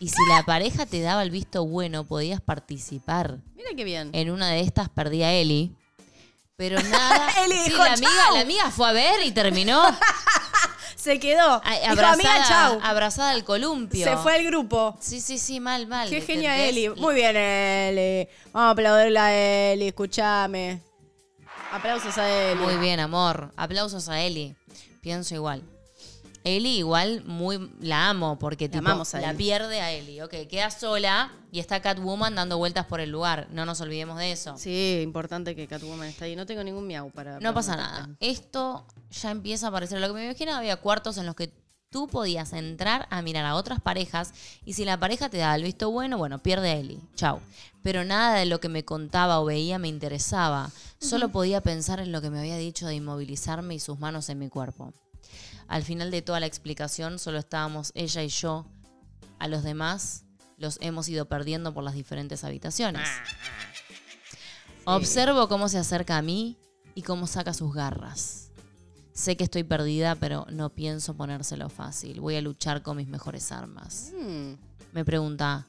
Y 0.00 0.08
si 0.08 0.16
la 0.28 0.44
pareja 0.44 0.86
te 0.86 1.00
daba 1.00 1.22
el 1.22 1.30
visto 1.30 1.66
bueno, 1.66 2.04
podías 2.04 2.40
participar. 2.40 3.38
Mira 3.56 3.70
qué 3.76 3.84
bien. 3.84 4.10
En 4.12 4.30
una 4.30 4.50
de 4.50 4.60
estas 4.60 4.88
perdí 4.88 5.22
a 5.22 5.32
Eli. 5.32 5.74
Pero 6.56 6.80
nada. 6.82 7.28
Eli 7.44 7.54
Sí, 7.56 7.70
dijo, 7.70 7.84
la 7.84 7.92
amiga, 7.94 8.10
"Chau". 8.26 8.34
la 8.34 8.40
amiga 8.40 8.70
fue 8.70 8.88
a 8.88 8.92
ver 8.92 9.26
y 9.26 9.32
terminó 9.32 9.82
Se 10.96 11.18
quedó. 11.20 11.62
a- 11.64 11.70
Dijo, 11.70 11.92
abrazada, 11.92 12.12
amiga, 12.12 12.44
chau. 12.48 12.80
abrazada 12.82 13.30
al 13.30 13.44
columpio. 13.44 14.04
Se 14.04 14.16
fue 14.16 14.36
el 14.38 14.46
grupo. 14.46 14.96
Sí, 15.00 15.20
sí, 15.20 15.38
sí, 15.38 15.60
mal, 15.60 15.86
mal. 15.86 16.08
Qué 16.10 16.20
genia 16.20 16.56
¿entendés? 16.56 16.70
Eli. 16.70 16.84
Y- 16.98 17.00
Muy 17.00 17.14
bien, 17.14 17.36
Eli. 17.36 18.28
Vamos 18.52 18.68
a 18.68 18.70
aplaudirle 18.70 19.18
a 19.18 19.72
Eli, 19.72 19.88
escúchame. 19.88 20.82
Aplausos 21.72 22.16
a 22.18 22.28
él. 22.28 22.58
Muy 22.58 22.76
bien, 22.78 22.98
amor. 23.00 23.52
Aplausos 23.56 24.08
a 24.08 24.20
Eli. 24.20 24.56
Pienso 25.00 25.34
igual. 25.34 25.62
Eli 26.44 26.78
igual 26.78 27.24
muy 27.24 27.70
la 27.80 28.08
amo 28.08 28.38
porque 28.38 28.68
tipo, 28.68 28.78
amamos 28.78 29.14
a 29.14 29.20
la 29.20 29.34
pierde 29.34 29.80
a 29.80 29.92
Eli. 29.92 30.20
Ok, 30.20 30.34
queda 30.48 30.70
sola 30.70 31.32
y 31.52 31.60
está 31.60 31.80
Catwoman 31.80 32.34
dando 32.34 32.58
vueltas 32.58 32.86
por 32.86 33.00
el 33.00 33.10
lugar. 33.10 33.48
No 33.50 33.66
nos 33.66 33.80
olvidemos 33.80 34.18
de 34.18 34.32
eso. 34.32 34.56
Sí, 34.56 35.00
importante 35.02 35.54
que 35.54 35.66
Catwoman 35.66 36.08
está 36.08 36.24
ahí. 36.24 36.36
No 36.36 36.46
tengo 36.46 36.62
ningún 36.62 36.86
miau 36.86 37.10
para. 37.10 37.34
No 37.34 37.40
para 37.40 37.54
pasa 37.54 37.76
nada. 37.76 38.08
Esto 38.20 38.86
ya 39.10 39.30
empieza 39.30 39.66
a 39.66 39.68
aparecer. 39.70 40.00
Lo 40.00 40.08
que 40.08 40.14
me 40.14 40.24
imaginaba 40.24 40.58
había 40.58 40.76
cuartos 40.76 41.18
en 41.18 41.26
los 41.26 41.34
que 41.34 41.52
tú 41.90 42.06
podías 42.06 42.52
entrar 42.52 43.06
a 43.10 43.22
mirar 43.22 43.44
a 43.46 43.54
otras 43.54 43.80
parejas 43.80 44.32
y 44.64 44.74
si 44.74 44.84
la 44.84 45.00
pareja 45.00 45.28
te 45.28 45.38
da 45.38 45.54
el 45.54 45.62
visto 45.62 45.90
bueno, 45.90 46.18
bueno, 46.18 46.38
pierde 46.38 46.70
a 46.70 46.76
Eli. 46.76 47.00
Chau. 47.14 47.40
Pero 47.82 48.04
nada 48.04 48.38
de 48.38 48.46
lo 48.46 48.60
que 48.60 48.68
me 48.68 48.84
contaba 48.84 49.40
o 49.40 49.44
veía 49.44 49.78
me 49.78 49.88
interesaba. 49.88 50.70
Solo 51.00 51.30
podía 51.30 51.60
pensar 51.60 52.00
en 52.00 52.12
lo 52.12 52.20
que 52.20 52.30
me 52.30 52.38
había 52.38 52.56
dicho 52.56 52.86
de 52.86 52.96
inmovilizarme 52.96 53.74
y 53.74 53.80
sus 53.80 53.98
manos 53.98 54.28
en 54.28 54.38
mi 54.38 54.48
cuerpo. 54.48 54.92
Al 55.68 55.84
final 55.84 56.10
de 56.10 56.22
toda 56.22 56.40
la 56.40 56.46
explicación 56.46 57.18
solo 57.18 57.38
estábamos 57.38 57.92
ella 57.94 58.22
y 58.22 58.28
yo. 58.28 58.66
A 59.38 59.46
los 59.46 59.62
demás 59.62 60.24
los 60.56 60.78
hemos 60.80 61.08
ido 61.08 61.28
perdiendo 61.28 61.72
por 61.72 61.84
las 61.84 61.94
diferentes 61.94 62.42
habitaciones. 62.42 63.06
Observo 64.84 65.48
cómo 65.48 65.68
se 65.68 65.78
acerca 65.78 66.16
a 66.16 66.22
mí 66.22 66.56
y 66.94 67.02
cómo 67.02 67.26
saca 67.26 67.52
sus 67.54 67.74
garras. 67.74 68.50
Sé 69.12 69.36
que 69.36 69.44
estoy 69.44 69.64
perdida, 69.64 70.14
pero 70.14 70.46
no 70.50 70.70
pienso 70.70 71.14
ponérselo 71.14 71.68
fácil. 71.68 72.20
Voy 72.20 72.36
a 72.36 72.40
luchar 72.42 72.82
con 72.82 72.96
mis 72.96 73.08
mejores 73.08 73.52
armas. 73.52 74.12
Mm, 74.18 74.52
Me 74.92 75.04
pregunta, 75.04 75.66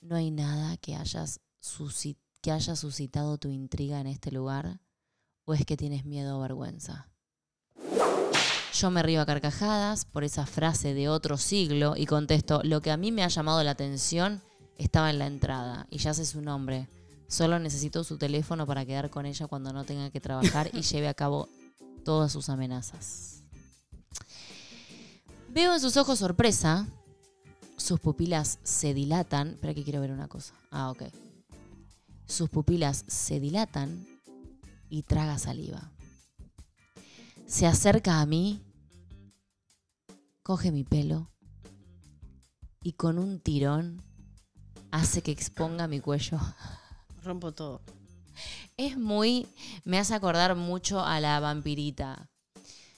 ¿no 0.00 0.16
hay 0.16 0.30
nada 0.30 0.76
que 0.78 0.96
hayas, 0.96 1.40
que 2.40 2.50
haya 2.52 2.76
suscitado 2.76 3.36
tu 3.38 3.50
intriga 3.50 4.00
en 4.00 4.06
este 4.06 4.30
lugar? 4.32 4.80
¿O 5.44 5.52
es 5.54 5.64
que 5.66 5.76
tienes 5.76 6.04
miedo 6.04 6.38
o 6.38 6.40
vergüenza? 6.40 7.07
Yo 8.78 8.92
me 8.92 9.02
río 9.02 9.20
a 9.20 9.26
carcajadas 9.26 10.04
por 10.04 10.22
esa 10.22 10.46
frase 10.46 10.94
de 10.94 11.08
otro 11.08 11.36
siglo 11.36 11.94
y 11.96 12.06
contesto, 12.06 12.60
lo 12.62 12.80
que 12.80 12.92
a 12.92 12.96
mí 12.96 13.10
me 13.10 13.24
ha 13.24 13.28
llamado 13.28 13.64
la 13.64 13.72
atención 13.72 14.40
estaba 14.76 15.10
en 15.10 15.18
la 15.18 15.26
entrada 15.26 15.88
y 15.90 15.98
ya 15.98 16.14
sé 16.14 16.24
su 16.24 16.42
nombre. 16.42 16.86
Solo 17.26 17.58
necesito 17.58 18.04
su 18.04 18.18
teléfono 18.18 18.66
para 18.68 18.86
quedar 18.86 19.10
con 19.10 19.26
ella 19.26 19.48
cuando 19.48 19.72
no 19.72 19.82
tenga 19.82 20.10
que 20.10 20.20
trabajar 20.20 20.70
y 20.72 20.82
lleve 20.82 21.08
a 21.08 21.14
cabo 21.14 21.48
todas 22.04 22.30
sus 22.30 22.48
amenazas. 22.50 23.42
Veo 25.48 25.74
en 25.74 25.80
sus 25.80 25.96
ojos 25.96 26.20
sorpresa, 26.20 26.86
sus 27.76 27.98
pupilas 27.98 28.60
se 28.62 28.94
dilatan. 28.94 29.54
Espera 29.54 29.74
que 29.74 29.82
quiero 29.82 30.00
ver 30.00 30.12
una 30.12 30.28
cosa. 30.28 30.54
Ah, 30.70 30.92
ok. 30.92 31.02
Sus 32.26 32.48
pupilas 32.48 33.04
se 33.08 33.40
dilatan 33.40 34.06
y 34.88 35.02
traga 35.02 35.36
saliva. 35.36 35.90
Se 37.48 37.66
acerca 37.66 38.20
a 38.20 38.26
mí, 38.26 38.62
coge 40.48 40.72
mi 40.72 40.82
pelo 40.82 41.30
y 42.82 42.94
con 42.94 43.18
un 43.18 43.38
tirón 43.38 44.02
hace 44.90 45.20
que 45.20 45.30
exponga 45.30 45.86
mi 45.88 46.00
cuello. 46.00 46.38
rompo 47.22 47.52
todo. 47.52 47.82
Es 48.78 48.96
muy. 48.96 49.46
Me 49.84 49.98
hace 49.98 50.14
acordar 50.14 50.56
mucho 50.56 51.04
a 51.04 51.20
la 51.20 51.38
vampirita. 51.38 52.30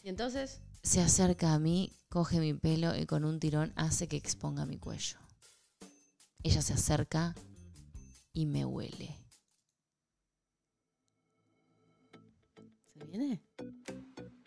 Y 0.05 0.11
entonces. 0.11 0.61
Se 0.85 1.01
acerca 1.01 1.53
a 1.53 1.59
mí, 1.59 1.93
coge 2.09 2.39
mi 2.39 2.55
pelo 2.55 2.97
y 2.97 3.05
con 3.05 3.25
un 3.25 3.41
tirón 3.41 3.73
hace 3.75 4.07
que 4.07 4.17
exponga 4.17 4.65
mi 4.65 4.79
cuello. 4.79 5.19
Ella 6.45 6.63
se 6.63 6.75
acerca 6.75 7.35
y 8.33 8.47
me 8.47 8.65
huele. 8.65 9.17
¿Se 12.95 13.05
viene? 13.07 13.43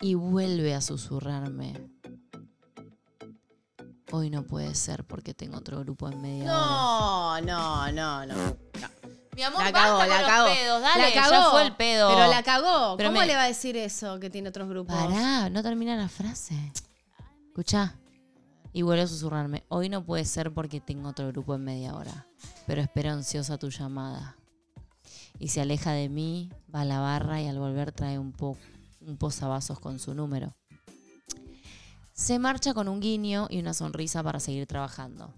Y 0.00 0.14
vuelve 0.14 0.72
a 0.72 0.80
susurrarme. 0.80 1.74
Hoy 4.14 4.30
no 4.30 4.44
puede 4.44 4.74
ser 4.76 5.02
porque 5.04 5.34
tengo 5.34 5.56
otro 5.58 5.80
grupo 5.80 6.08
en 6.08 6.22
media 6.22 6.44
hora. 6.52 7.40
No, 7.40 7.40
no, 7.40 7.92
no, 7.92 8.26
no. 8.26 8.56
Mi 9.34 9.42
amor, 9.42 9.64
La 9.64 9.72
cagó, 9.72 9.98
la 10.06 10.22
cagó. 10.22 10.46
pedos, 10.54 10.80
dale, 10.80 11.08
la 11.08 11.12
cagó. 11.22 11.30
ya 11.32 11.50
fue 11.50 11.62
el 11.66 11.74
pedo. 11.74 12.08
Pero 12.14 12.28
la 12.28 12.42
cagó. 12.44 12.96
Pero 12.96 13.08
¿Cómo 13.08 13.20
me- 13.20 13.26
le 13.26 13.34
va 13.34 13.42
a 13.42 13.48
decir 13.48 13.76
eso 13.76 14.20
que 14.20 14.30
tiene 14.30 14.50
otros 14.50 14.68
grupos? 14.68 14.94
Pará, 14.94 15.50
no 15.50 15.60
termina 15.64 15.96
la 15.96 16.08
frase. 16.08 16.54
Escucha. 17.48 17.96
Y 18.72 18.82
vuelve 18.82 19.02
a 19.02 19.06
susurrarme. 19.08 19.64
Hoy 19.68 19.88
no 19.88 20.04
puede 20.04 20.24
ser 20.24 20.52
porque 20.54 20.80
tengo 20.80 21.08
otro 21.08 21.26
grupo 21.28 21.56
en 21.56 21.64
media 21.64 21.94
hora. 21.94 22.26
Pero 22.68 22.80
espero 22.80 23.10
ansiosa 23.10 23.58
tu 23.58 23.70
llamada. 23.70 24.36
Y 25.40 25.48
se 25.48 25.60
aleja 25.60 25.90
de 25.90 26.08
mí, 26.08 26.50
va 26.72 26.82
a 26.82 26.84
la 26.84 27.00
barra 27.00 27.40
y 27.42 27.48
al 27.48 27.58
volver 27.58 27.90
trae 27.90 28.20
un, 28.20 28.30
po 28.30 28.56
un 29.00 29.16
posavasos 29.16 29.80
con 29.80 29.98
su 29.98 30.14
número. 30.14 30.54
Se 32.14 32.38
marcha 32.38 32.74
con 32.74 32.88
un 32.88 33.00
guiño 33.00 33.48
y 33.50 33.58
una 33.58 33.74
sonrisa 33.74 34.22
para 34.22 34.38
seguir 34.40 34.66
trabajando. 34.66 35.32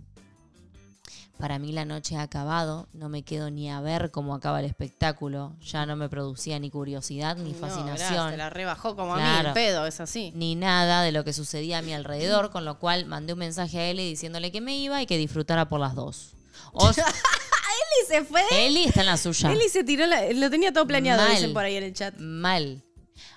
Para 1.39 1.59
mí 1.59 1.73
la 1.73 1.85
noche 1.85 2.17
ha 2.17 2.23
acabado, 2.23 2.87
no 2.95 3.11
me 3.11 3.23
quedo 3.23 3.51
ni 3.51 3.71
a 3.71 3.81
ver 3.83 4.11
cómo 4.11 4.35
acaba 4.35 4.61
el 4.61 4.67
espectáculo, 4.67 5.55
ya 5.63 5.85
no 5.85 5.95
me 5.95 6.09
producía 6.09 6.59
ni 6.59 6.71
curiosidad 6.71 7.37
ni 7.37 7.53
No, 7.53 7.59
fascinación 7.59 7.97
gracias, 8.15 8.31
te 8.31 8.37
la 8.39 8.49
rebajó 8.49 8.97
como 8.97 9.15
a 9.15 9.19
mí 9.19 9.47
el 9.47 9.53
pedo, 9.53 9.85
es 9.87 10.01
así. 10.01 10.33
ni 10.35 10.55
nada 10.55 11.03
de 11.03 11.13
lo 11.13 11.25
que 11.25 11.35
sucedía 11.35 11.79
a 11.79 11.83
mi 11.83 11.93
alrededor, 11.93 12.51
con 12.51 12.65
lo 12.65 12.79
cual 12.79 13.05
mandé 13.05 13.35
un 13.35 13.39
mensaje 13.41 13.79
a 13.79 13.91
Eli 13.91 14.09
diciéndole 14.09 14.51
que 14.51 14.63
me 14.63 14.79
iba 14.79 15.03
y 15.03 15.07
que 15.07 15.19
disfrutara 15.19 15.69
por 15.69 15.79
las 15.79 15.95
dos. 15.95 16.31
O- 16.73 16.89
Eli 16.91 18.07
se 18.09 18.25
fue. 18.25 18.43
Eli 18.53 18.85
está 18.85 19.01
en 19.01 19.07
la 19.07 19.19
suya. 19.19 19.53
Eli 19.53 19.69
se 19.69 19.85
tiró, 19.85 20.07
la- 20.07 20.33
lo 20.33 20.49
tenía 20.49 20.73
todo 20.73 20.87
planeado, 20.87 21.23
Mal. 21.23 21.33
dicen 21.35 21.53
por 21.53 21.65
ahí 21.65 21.77
en 21.77 21.85
el 21.85 21.93
chat. 21.93 22.15
Mal. 22.19 22.83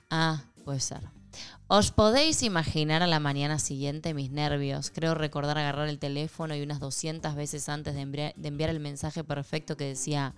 Ah, 0.09 0.41
puede 0.63 0.79
ser. 0.79 1.01
Os 1.71 1.91
podéis 1.91 2.41
imaginar 2.41 3.03
a 3.03 3.07
la 3.07 3.19
mañana 3.19 3.59
siguiente 3.59 4.15
mis 4.15 4.31
nervios. 4.31 4.89
Creo 4.89 5.13
recordar 5.13 5.59
agarrar 5.59 5.87
el 5.87 5.99
teléfono 5.99 6.55
y 6.55 6.63
unas 6.63 6.79
200 6.79 7.35
veces 7.35 7.69
antes 7.69 7.93
de 7.93 8.01
enviar, 8.01 8.71
el 8.71 8.79
mensaje 8.79 9.23
perfecto 9.23 9.77
que 9.77 9.83
decía, 9.83 10.33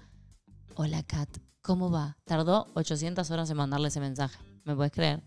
hola 0.75 1.03
Kat, 1.03 1.29
¿cómo 1.61 1.89
va? 1.89 2.17
Tardó 2.25 2.67
800 2.73 3.31
horas 3.31 3.49
en 3.49 3.55
mandarle 3.55 3.87
ese 3.87 4.01
mensaje. 4.01 4.37
¿Me 4.65 4.75
puedes 4.75 4.91
creer? 4.91 5.23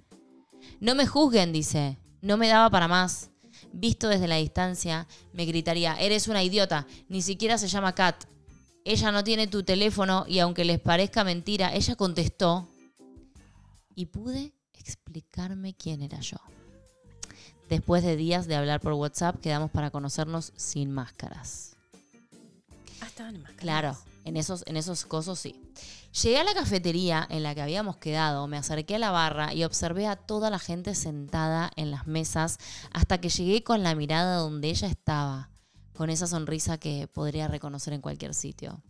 No 0.79 0.95
me 0.95 1.07
juzguen, 1.07 1.55
dice. 1.55 1.97
No 2.21 2.37
me 2.37 2.49
daba 2.49 2.69
para 2.69 2.87
más. 2.87 3.31
Visto 3.73 4.07
desde 4.07 4.29
la 4.29 4.37
distancia, 4.37 5.09
me 5.33 5.47
gritaría, 5.47 5.95
eres 5.95 6.29
una 6.29 6.43
idiota. 6.43 6.87
Ni 7.09 7.23
siquiera 7.23 7.57
se 7.57 7.69
llama 7.69 7.95
Kat. 7.95 8.25
Ella 8.85 9.11
no 9.11 9.25
tiene 9.25 9.47
tu 9.47 9.63
teléfono 9.63 10.27
y 10.29 10.41
aunque 10.41 10.67
les 10.67 10.81
parezca 10.81 11.25
mentira, 11.25 11.75
ella 11.75 11.97
contestó 11.97 12.69
y 13.95 14.05
pude 14.05 14.53
explicarme 14.85 15.75
quién 15.75 16.03
era 16.03 16.21
yo. 16.21 16.37
Después 17.69 18.03
de 18.05 18.17
días 18.17 18.47
de 18.47 18.57
hablar 18.57 18.81
por 18.81 18.93
WhatsApp, 18.93 19.41
quedamos 19.41 19.71
para 19.71 19.91
conocernos 19.91 20.53
sin 20.57 20.91
máscaras. 20.93 21.77
Ah, 23.01 23.07
estaban 23.07 23.37
enmascarados. 23.37 23.61
Claro, 23.61 23.99
en 24.25 24.37
esos, 24.37 24.65
en 24.67 24.77
esos 24.77 25.07
cosos 25.07 25.39
sí. 25.39 25.61
Llegué 26.23 26.39
a 26.39 26.45
la 26.45 26.55
cafetería 26.55 27.27
en 27.29 27.43
la 27.43 27.55
que 27.55 27.63
habíamos 27.63 27.97
quedado, 27.97 28.47
me 28.47 28.59
acerqué 28.59 28.97
a 28.97 28.99
la 28.99 29.11
barra 29.11 29.53
y 29.55 29.65
observé 29.65 30.07
a 30.07 30.17
toda 30.17 30.51
la 30.51 30.59
gente 30.59 30.95
sentada 30.95 31.71
en 31.77 31.91
las 31.91 32.07
mesas 32.07 32.59
hasta 32.93 33.19
que 33.19 33.31
llegué 33.31 33.65
con 33.65 33.83
la 33.83 33.95
mirada 33.95 34.37
donde 34.37 34.69
ella 34.69 34.87
estaba, 34.87 35.51
con 35.97 36.11
esa 36.11 36.27
sonrisa 36.27 36.79
que 36.79 37.09
podría 37.09 37.49
reconocer 37.49 37.95
en 37.95 38.01
cualquier 38.01 38.35
sitio. 38.35 38.81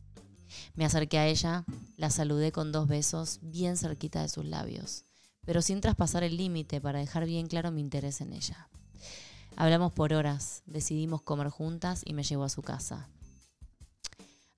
Me 0.75 0.85
acerqué 0.85 1.19
a 1.19 1.27
ella, 1.27 1.65
la 1.97 2.11
saludé 2.11 2.53
con 2.53 2.73
dos 2.73 2.89
besos 2.89 3.39
bien 3.41 3.77
cerquita 3.77 4.21
de 4.21 4.29
sus 4.29 4.45
labios, 4.45 5.05
pero 5.45 5.63
sin 5.63 5.81
traspasar 5.81 6.23
el 6.25 6.37
límite 6.37 6.81
para 6.81 6.99
dejar 6.99 7.27
bien 7.27 7.47
claro 7.47 7.71
mi 7.71 7.81
interés 7.81 8.21
en 8.21 8.33
ella. 8.33 8.69
Hablamos 9.57 9.93
por 9.93 10.13
horas, 10.13 10.63
decidimos 10.67 11.23
comer 11.23 11.49
juntas 11.49 12.03
y 12.05 12.15
me 12.15 12.25
llevó 12.25 12.45
a 12.45 12.49
su 12.49 12.63
casa. 12.63 13.09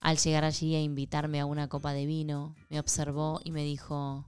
Al 0.01 0.16
llegar 0.18 0.45
allí 0.45 0.74
e 0.74 0.82
invitarme 0.82 1.41
a 1.41 1.47
una 1.47 1.68
copa 1.68 1.93
de 1.93 2.07
vino, 2.07 2.55
me 2.70 2.78
observó 2.78 3.41
y 3.45 3.51
me 3.51 3.64
dijo, 3.64 4.24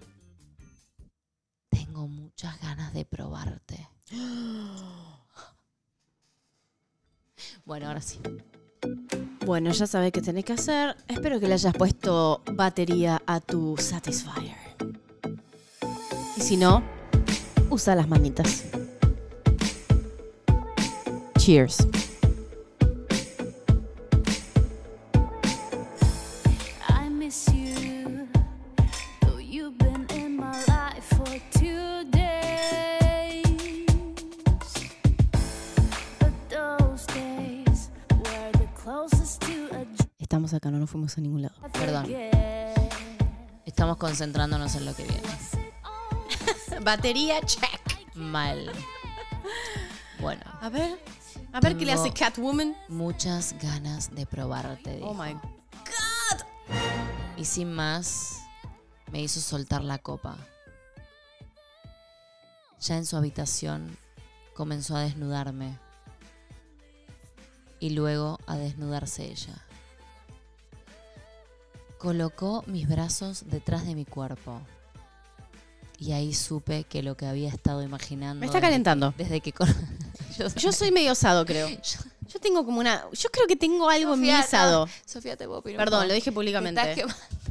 tengo 1.68 2.08
muchas 2.08 2.60
ganas 2.60 2.92
de 2.92 3.04
probarte. 3.04 3.88
Bueno, 7.64 7.86
ahora 7.86 8.00
sí. 8.00 8.18
Bueno, 9.44 9.70
ya 9.72 9.86
sabes 9.86 10.10
qué 10.10 10.22
tenés 10.22 10.44
que 10.44 10.54
hacer. 10.54 10.96
Espero 11.06 11.38
que 11.38 11.46
le 11.46 11.54
hayas 11.54 11.74
puesto 11.74 12.42
batería 12.54 13.22
a 13.26 13.40
tu 13.40 13.76
Satisfyer. 13.76 14.67
Y 16.38 16.40
si 16.40 16.56
no, 16.56 16.84
usa 17.68 17.96
las 17.96 18.06
manitas. 18.06 18.66
Cheers. 21.36 21.78
Estamos 40.20 40.54
acá, 40.54 40.70
no 40.70 40.78
nos 40.78 40.88
fuimos 40.88 41.18
a 41.18 41.20
ningún 41.20 41.42
lado. 41.42 41.56
Perdón. 41.72 42.06
Estamos 43.66 43.96
concentrándonos 43.96 44.76
en 44.76 44.84
lo 44.84 44.94
que 44.94 45.02
viene. 45.02 45.57
Batería, 46.88 47.42
check. 47.42 48.14
Mal. 48.14 48.72
Bueno, 50.20 50.40
A 50.62 50.70
ver. 50.70 50.98
A 51.52 51.60
ver 51.60 51.76
qué 51.76 51.84
le 51.84 51.92
hace 51.92 52.14
Catwoman. 52.14 52.74
muchas 52.88 53.54
ganas 53.60 54.14
de 54.14 54.24
probarte. 54.24 54.96
dijo. 54.96 55.08
Oh 55.08 55.12
my. 55.12 55.36
Y 57.36 57.44
sin 57.44 57.74
más, 57.74 58.38
me 59.12 59.20
hizo 59.20 59.38
soltar 59.40 59.84
la 59.84 59.98
copa. 59.98 60.38
Ya 62.80 62.96
en 62.96 63.04
su 63.04 63.18
habitación 63.18 63.98
comenzó 64.54 64.96
a 64.96 65.02
desnudarme. 65.02 65.78
Y 67.80 67.90
luego 67.90 68.38
a 68.46 68.56
desnudarse 68.56 69.26
ella. 69.26 69.62
Colocó 71.98 72.64
mis 72.66 72.88
brazos 72.88 73.44
detrás 73.50 73.84
de 73.84 73.94
mi 73.94 74.06
cuerpo. 74.06 74.62
Y 76.00 76.12
ahí 76.12 76.32
supe 76.32 76.84
que 76.84 77.02
lo 77.02 77.16
que 77.16 77.26
había 77.26 77.48
estado 77.48 77.82
imaginando. 77.82 78.38
Me 78.40 78.46
está 78.46 78.58
desde- 78.58 78.68
calentando. 78.68 79.12
Desde 79.18 79.40
que. 79.40 79.52
yo, 80.38 80.46
Yo 80.54 80.72
soy 80.72 80.92
medio 80.92 81.12
osado, 81.12 81.44
creo. 81.44 81.68
Yo 82.28 82.38
tengo 82.40 82.64
como 82.64 82.78
una. 82.80 83.04
Yo 83.12 83.30
creo 83.30 83.46
que 83.46 83.56
tengo 83.56 83.88
algo 83.88 84.14
en 84.14 84.20
mi 84.20 84.30
no. 84.30 84.86
Sofía, 85.06 85.36
te 85.36 85.46
puedo 85.46 85.62
un 85.62 85.78
Perdón, 85.78 86.06
lo 86.08 86.14
dije 86.14 86.30
Te 86.30 86.32
públicamente. 86.34 87.04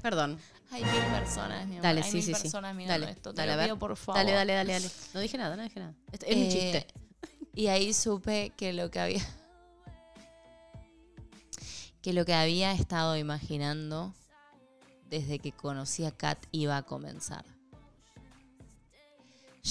Perdón. 0.03 0.39
Hay 0.69 0.83
mil 0.83 1.01
personas, 1.11 1.65
mi 1.65 1.73
amor. 1.73 1.81
Dale, 1.83 2.01
Hay 2.03 2.09
sí, 2.11 2.17
mil 2.17 2.25
sí, 2.25 2.33
sí. 2.35 2.41
personas 2.43 2.75
mirando 2.75 3.05
Dale, 3.05 3.17
esto. 3.17 3.33
Te 3.33 3.37
dale, 3.37 3.47
lo 3.47 3.53
a 3.53 3.55
ver. 3.57 3.65
pido, 3.67 3.79
por 3.79 3.95
favor. 3.97 4.19
Dale, 4.19 4.33
dale, 4.33 4.53
dale, 4.53 4.73
dale. 4.73 4.89
No 5.13 5.19
dije 5.19 5.37
nada, 5.37 5.55
no 5.55 5.63
dije 5.63 5.79
nada. 5.79 5.93
Es, 6.11 6.19
es 6.23 6.35
un 6.35 6.43
Eh, 6.43 6.49
chiste. 6.51 6.87
Y 7.55 7.67
ahí 7.67 7.91
supe 7.93 8.51
que 8.55 8.71
lo 8.71 8.91
que 8.91 8.99
había. 8.99 9.25
que 12.01 12.13
lo 12.13 12.23
que 12.25 12.33
había 12.35 12.71
estado 12.71 13.17
imaginando 13.17 14.13
desde 15.09 15.39
que 15.39 15.51
conocí 15.53 16.05
a 16.05 16.11
Kat 16.11 16.37
iba 16.51 16.77
a 16.77 16.83
comenzar. 16.83 17.45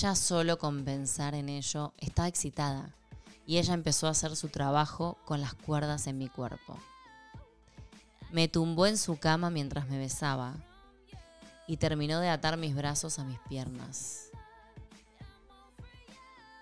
Ya 0.01 0.15
solo 0.15 0.59
con 0.59 0.85
pensar 0.85 1.35
en 1.35 1.49
ello 1.49 1.95
estaba 1.97 2.29
excitada 2.29 2.95
y 3.47 3.57
ella 3.57 3.73
empezó 3.73 4.07
a 4.07 4.11
hacer 4.11 4.37
su 4.37 4.49
trabajo 4.49 5.17
con 5.25 5.41
las 5.41 5.55
cuerdas 5.55 6.07
en 6.07 6.19
mi 6.19 6.29
cuerpo. 6.29 6.79
Me 8.31 8.47
tumbó 8.47 8.87
en 8.87 8.99
su 8.99 9.17
cama 9.17 9.49
mientras 9.49 9.89
me 9.89 9.97
besaba 9.97 10.53
y 11.67 11.79
terminó 11.79 12.21
de 12.21 12.29
atar 12.29 12.59
mis 12.59 12.75
brazos 12.75 13.19
a 13.19 13.25
mis 13.25 13.39
piernas. 13.49 14.29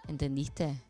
¿Entendiste? 0.07 0.81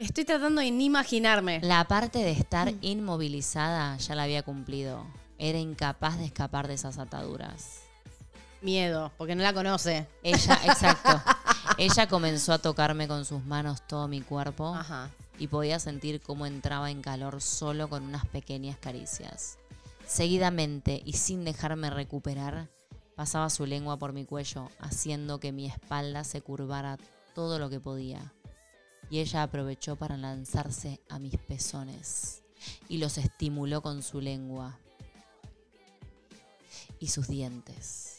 Estoy 0.00 0.24
tratando 0.24 0.60
de 0.60 0.72
ni 0.72 0.86
imaginarme. 0.86 1.60
La 1.62 1.86
parte 1.86 2.18
de 2.18 2.32
estar 2.32 2.74
inmovilizada 2.80 3.96
ya 3.98 4.16
la 4.16 4.24
había 4.24 4.42
cumplido. 4.42 5.06
Era 5.38 5.58
incapaz 5.58 6.18
de 6.18 6.24
escapar 6.24 6.66
de 6.66 6.74
esas 6.74 6.98
ataduras. 6.98 7.87
Miedo, 8.60 9.12
porque 9.16 9.34
no 9.34 9.42
la 9.42 9.52
conoce. 9.52 10.06
Ella, 10.22 10.58
exacto. 10.64 11.22
Ella 11.76 12.08
comenzó 12.08 12.52
a 12.52 12.58
tocarme 12.58 13.06
con 13.06 13.24
sus 13.24 13.44
manos 13.44 13.86
todo 13.86 14.08
mi 14.08 14.20
cuerpo 14.20 14.74
Ajá. 14.74 15.10
y 15.38 15.46
podía 15.46 15.78
sentir 15.78 16.20
cómo 16.20 16.44
entraba 16.46 16.90
en 16.90 17.02
calor 17.02 17.40
solo 17.40 17.88
con 17.88 18.02
unas 18.02 18.26
pequeñas 18.26 18.76
caricias. 18.78 19.58
Seguidamente 20.06 21.02
y 21.04 21.12
sin 21.12 21.44
dejarme 21.44 21.90
recuperar, 21.90 22.68
pasaba 23.14 23.50
su 23.50 23.66
lengua 23.66 23.96
por 23.96 24.12
mi 24.12 24.24
cuello, 24.24 24.70
haciendo 24.80 25.38
que 25.38 25.52
mi 25.52 25.66
espalda 25.66 26.24
se 26.24 26.40
curvara 26.40 26.98
todo 27.34 27.58
lo 27.58 27.70
que 27.70 27.78
podía. 27.78 28.32
Y 29.10 29.20
ella 29.20 29.42
aprovechó 29.42 29.96
para 29.96 30.16
lanzarse 30.16 31.00
a 31.08 31.18
mis 31.18 31.36
pezones 31.36 32.42
y 32.88 32.98
los 32.98 33.18
estimuló 33.18 33.82
con 33.82 34.02
su 34.02 34.20
lengua 34.20 34.78
y 36.98 37.08
sus 37.08 37.28
dientes. 37.28 38.17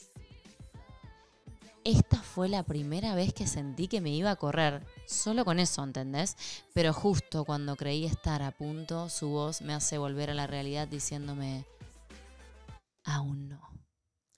Esta 1.86 2.18
fue 2.18 2.50
la 2.50 2.64
primera 2.64 3.16
vez 3.16 3.34
que 3.34 3.48
sentí 3.48 3.88
que 3.88 4.02
me 4.02 4.10
iba 4.10 4.32
a 4.32 4.36
correr. 4.36 4.86
Solo 5.08 5.46
con 5.46 5.60
eso, 5.60 5.84
¿entendés? 5.84 6.36
Pero 6.74 6.94
justo 6.94 7.46
cuando 7.46 7.76
creí 7.76 8.06
estar 8.06 8.42
a 8.44 8.52
punto, 8.52 9.10
su 9.10 9.30
voz 9.30 9.62
me 9.62 9.74
hace 9.74 9.98
volver 9.98 10.30
a 10.30 10.34
la 10.34 10.46
realidad 10.46 10.88
diciéndome, 10.88 11.66
aún 13.06 13.50
no. 13.50 13.60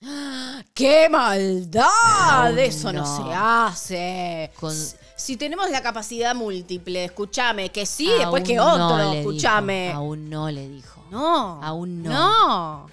¡Qué 0.74 1.08
maldad! 1.08 2.56
Eso 2.58 2.92
no. 2.92 3.02
no. 3.02 3.16
se 3.16 3.34
hace. 3.34 4.52
Con- 4.58 4.74
Si- 5.16 5.36
tenemos 5.36 5.70
la 5.70 5.82
capacidad 5.82 6.34
múltiple, 6.34 7.04
escúchame, 7.04 7.70
que 7.70 7.86
sí, 7.86 8.10
después 8.18 8.42
que 8.44 8.56
no 8.56 8.72
otro, 8.72 8.96
dijo, 9.12 9.14
escúchame. 9.30 9.92
aún 9.92 10.30
no 10.30 10.50
le 10.50 10.68
dijo. 10.68 11.04
No. 11.10 11.62
Aún 11.62 12.02
no. 12.02 12.10
No. 12.10 12.86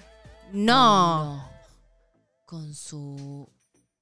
No. 0.52 0.74
Aún 0.74 1.36
no. 1.36 1.50
Con 2.46 2.74
su... 2.74 3.48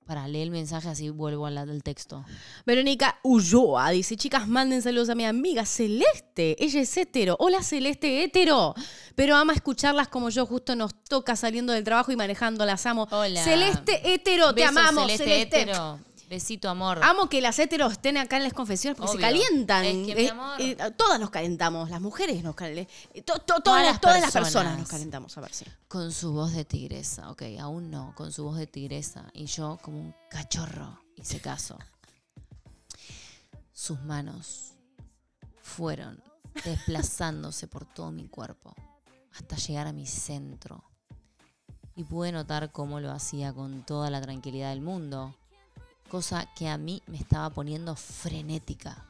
Para 0.08 0.26
leer 0.26 0.44
el 0.44 0.50
mensaje 0.50 0.88
así 0.88 1.10
vuelvo 1.10 1.44
al 1.44 1.66
del 1.66 1.82
texto. 1.82 2.24
Verónica 2.64 3.18
Ulloa 3.22 3.90
dice, 3.90 4.16
chicas, 4.16 4.48
manden 4.48 4.80
saludos 4.80 5.10
a 5.10 5.14
mi 5.14 5.26
amiga 5.26 5.66
Celeste. 5.66 6.56
Ella 6.58 6.80
es 6.80 6.96
hetero. 6.96 7.36
Hola 7.38 7.62
Celeste, 7.62 8.24
hetero. 8.24 8.74
Pero 9.14 9.36
ama 9.36 9.52
escucharlas 9.52 10.08
como 10.08 10.30
yo 10.30 10.46
justo 10.46 10.74
nos 10.74 10.94
toca 11.04 11.36
saliendo 11.36 11.74
del 11.74 11.84
trabajo 11.84 12.10
y 12.10 12.16
manejando. 12.16 12.64
Las 12.64 12.86
amo. 12.86 13.06
Hola. 13.10 13.44
Celeste, 13.44 14.00
hetero, 14.14 14.54
te 14.54 14.64
amamos, 14.64 15.02
Celeste, 15.02 15.24
Celeste. 15.24 15.60
hétero. 15.60 15.98
Besito, 16.28 16.68
amor. 16.68 17.00
Amo 17.02 17.28
que 17.30 17.40
las 17.40 17.58
heteros 17.58 17.92
estén 17.92 18.18
acá 18.18 18.36
en 18.36 18.42
las 18.42 18.52
confesiones 18.52 18.98
porque 18.98 19.12
Obvio. 19.12 19.20
se 19.26 19.32
calientan. 19.32 19.84
Es 19.86 20.06
que, 20.06 20.14
mi 20.14 20.22
Eh, 20.26 20.30
amor. 20.30 20.60
eh, 20.60 20.76
todas 20.96 21.18
nos 21.18 21.30
calentamos, 21.30 21.88
las 21.88 22.02
mujeres 22.02 22.42
nos 22.44 22.54
calentamos. 22.54 22.92
todas, 23.24 23.62
Todas 23.64 23.84
las, 23.84 24.00
todas 24.00 24.20
las 24.20 24.32
personas 24.32 24.52
personas. 24.52 24.78
nos 24.78 24.88
calentamos, 24.88 25.38
a 25.38 25.40
ver 25.40 25.54
si. 25.54 25.64
Con 25.88 26.12
su 26.12 26.32
voz 26.32 26.52
de 26.52 26.66
tigresa, 26.66 27.30
ok, 27.30 27.42
aún 27.60 27.90
no, 27.90 28.12
con 28.14 28.30
su 28.30 28.44
voz 28.44 28.58
de 28.58 28.66
tigresa. 28.66 29.24
Y 29.32 29.46
yo 29.46 29.78
como 29.80 30.00
un 30.00 30.14
cachorro 30.30 31.00
hice 31.16 31.40
caso. 31.40 31.78
Sus 33.72 33.98
manos 34.02 34.74
fueron 35.62 36.22
desplazándose 36.64 37.68
por 37.68 37.86
todo 37.86 38.10
mi 38.10 38.28
cuerpo 38.28 38.74
hasta 39.32 39.56
llegar 39.56 39.86
a 39.86 39.92
mi 39.94 40.06
centro. 40.06 40.84
Y 41.96 42.04
pude 42.04 42.32
notar 42.32 42.70
cómo 42.70 43.00
lo 43.00 43.10
hacía 43.12 43.52
con 43.54 43.82
toda 43.86 44.10
la 44.10 44.20
tranquilidad 44.20 44.70
del 44.70 44.80
mundo, 44.82 45.34
cosa 46.08 46.46
que 46.54 46.68
a 46.68 46.76
mí 46.78 47.02
me 47.06 47.16
estaba 47.18 47.50
poniendo 47.50 47.94
frenética. 47.96 49.04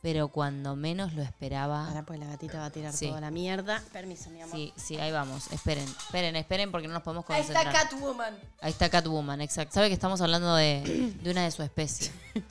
Pero 0.00 0.28
cuando 0.28 0.76
menos 0.76 1.12
lo 1.14 1.22
esperaba... 1.22 1.88
Ahora 1.88 2.04
pues 2.04 2.20
la 2.20 2.26
gatita 2.26 2.58
va 2.60 2.66
a 2.66 2.70
tirar 2.70 2.92
Sí. 2.92 3.08
toda 3.08 3.20
la 3.20 3.32
mierda. 3.32 3.82
Permiso, 3.92 4.30
mi 4.30 4.40
amor. 4.40 4.54
Sí, 4.54 4.72
sí, 4.76 4.96
ahí 4.96 5.10
vamos. 5.10 5.50
Esperen, 5.50 5.84
esperen, 5.84 6.36
esperen 6.36 6.70
porque 6.70 6.86
no 6.86 6.94
nos 6.94 7.02
podemos 7.02 7.24
Ahí 7.30 7.42
concentrar. 7.42 7.66
está 7.74 7.88
Catwoman. 7.90 8.38
Ahí 8.60 8.70
está 8.70 8.88
Catwoman, 8.88 9.40
exacto. 9.40 9.74
Sabe 9.74 9.88
que 9.88 9.94
estamos 9.94 10.20
hablando 10.20 10.54
de, 10.54 11.14
de 11.20 11.30
una 11.30 11.42
de 11.42 11.50
su 11.50 11.64
especie. 11.64 12.12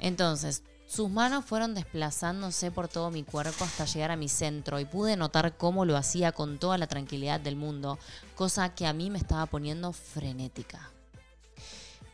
Entonces, 0.00 0.62
sus 0.88 1.08
manos 1.08 1.44
fueron 1.44 1.74
desplazándose 1.74 2.72
por 2.72 2.88
todo 2.88 3.12
mi 3.12 3.22
cuerpo 3.22 3.64
hasta 3.64 3.84
llegar 3.84 4.10
a 4.10 4.16
mi 4.16 4.28
centro 4.28 4.80
y 4.80 4.84
pude 4.84 5.16
notar 5.16 5.56
cómo 5.56 5.84
lo 5.84 5.96
hacía 5.96 6.32
con 6.32 6.58
toda 6.58 6.78
la 6.78 6.88
tranquilidad 6.88 7.38
del 7.38 7.54
mundo, 7.54 7.96
cosa 8.34 8.74
que 8.74 8.86
a 8.88 8.92
mí 8.92 9.08
me 9.08 9.18
estaba 9.18 9.46
poniendo 9.46 9.92
frenética. 9.92 10.90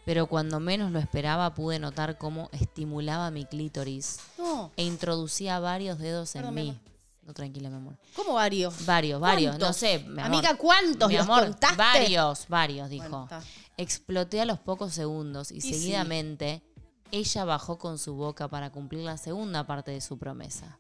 Pero 0.09 0.27
cuando 0.27 0.59
menos 0.59 0.91
lo 0.91 0.99
esperaba 0.99 1.53
pude 1.55 1.79
notar 1.79 2.17
cómo 2.17 2.49
estimulaba 2.53 3.31
mi 3.31 3.45
clítoris 3.45 4.17
No. 4.39 4.73
e 4.75 4.83
introducía 4.85 5.59
varios 5.61 5.99
dedos 5.99 6.35
en 6.35 6.41
Perdón, 6.41 6.55
mi 6.55 6.63
mí. 6.63 6.69
amor. 6.71 6.83
No, 7.25 7.35
tranquila, 7.35 7.69
mi 7.69 7.77
amor. 7.77 7.99
¿Cómo 8.17 8.33
varios? 8.33 8.87
Varios, 8.87 9.21
varios, 9.21 9.59
no 9.59 9.71
sé. 9.75 9.99
mi 9.99 10.13
amor. 10.23 10.25
Amiga, 10.25 10.55
¿cuántos 10.57 11.11
Mi 11.11 11.17
los 11.17 11.25
amor, 11.25 11.43
contaste? 11.43 11.77
Varios, 11.77 12.49
varios, 12.49 12.89
dijo. 12.89 13.29
Exploté 13.77 14.41
a 14.41 14.47
los 14.47 14.59
pocos 14.59 14.95
segundos 14.95 15.53
y, 15.53 15.57
Y 15.59 15.61
sí. 15.61 15.75
seguidamente 15.75 16.63
ella 17.11 17.45
bajó 17.45 17.77
con 17.77 17.99
su 17.99 18.15
boca 18.15 18.49
para 18.49 18.73
cumplir 18.73 19.03
la 19.05 19.19
segunda 19.19 19.67
parte 19.67 19.91
de 19.91 20.01
su 20.01 20.17
promesa. 20.17 20.79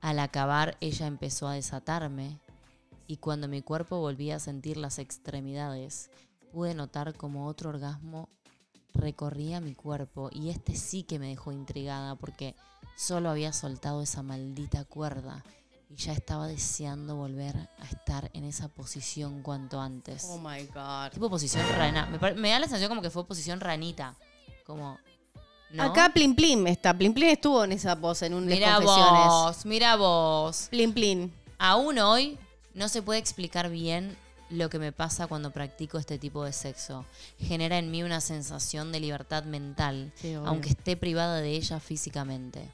Al 0.00 0.20
acabar, 0.20 0.76
ella 0.80 1.08
empezó 1.08 1.48
a 1.48 1.54
desatarme 1.54 2.38
y 3.08 3.16
cuando 3.16 3.48
mi 3.48 3.60
cuerpo 3.60 3.98
volvía 3.98 4.36
a 4.36 4.38
sentir 4.38 4.76
las 4.76 5.00
extremidades, 5.00 6.10
pude 6.50 6.74
notar 6.74 7.14
como 7.14 7.46
otro 7.46 7.70
orgasmo 7.70 8.28
recorría 8.94 9.60
mi 9.60 9.74
cuerpo 9.74 10.30
y 10.32 10.50
este 10.50 10.74
sí 10.74 11.02
que 11.02 11.18
me 11.18 11.28
dejó 11.28 11.52
intrigada 11.52 12.16
porque 12.16 12.54
solo 12.96 13.30
había 13.30 13.52
soltado 13.52 14.02
esa 14.02 14.22
maldita 14.22 14.84
cuerda 14.84 15.44
y 15.88 15.96
ya 15.96 16.12
estaba 16.12 16.46
deseando 16.46 17.16
volver 17.16 17.56
a 17.56 17.84
estar 17.84 18.30
en 18.32 18.44
esa 18.44 18.68
posición 18.68 19.42
cuanto 19.42 19.80
antes. 19.80 20.24
Oh 20.28 20.38
my 20.38 20.64
God. 20.66 21.10
Tipo 21.12 21.28
posición 21.28 21.64
rana. 21.76 22.06
Me, 22.36 22.50
da 22.50 22.60
la 22.60 22.66
sensación 22.66 22.88
como 22.88 23.02
que 23.02 23.10
fue 23.10 23.26
posición 23.26 23.58
ranita. 23.60 24.14
Como. 24.64 24.98
¿no? 25.70 25.82
Acá 25.82 26.10
Plin 26.14 26.36
Plin 26.36 26.66
está. 26.68 26.96
Plin 26.96 27.12
Plin 27.12 27.30
estuvo 27.30 27.64
en 27.64 27.72
esa 27.72 27.96
pose 27.96 28.26
en 28.26 28.34
un 28.34 28.46
de 28.46 28.54
Mira 28.54 28.76
confesiones. 28.76 29.26
vos, 29.26 29.66
mira 29.66 29.96
vos. 29.96 30.68
Plin 30.70 30.92
Plin. 30.92 31.34
Aún 31.58 31.98
hoy 31.98 32.38
no 32.74 32.88
se 32.88 33.02
puede 33.02 33.18
explicar 33.18 33.68
bien 33.68 34.16
lo 34.50 34.68
que 34.68 34.78
me 34.78 34.92
pasa 34.92 35.26
cuando 35.26 35.50
practico 35.52 35.98
este 35.98 36.18
tipo 36.18 36.44
de 36.44 36.52
sexo. 36.52 37.06
Genera 37.38 37.78
en 37.78 37.90
mí 37.90 38.02
una 38.02 38.20
sensación 38.20 38.92
de 38.92 39.00
libertad 39.00 39.44
mental, 39.44 40.12
Sí, 40.16 40.34
aunque 40.34 40.70
esté 40.70 40.96
privada 40.96 41.40
de 41.40 41.50
ella 41.50 41.80
físicamente. 41.80 42.68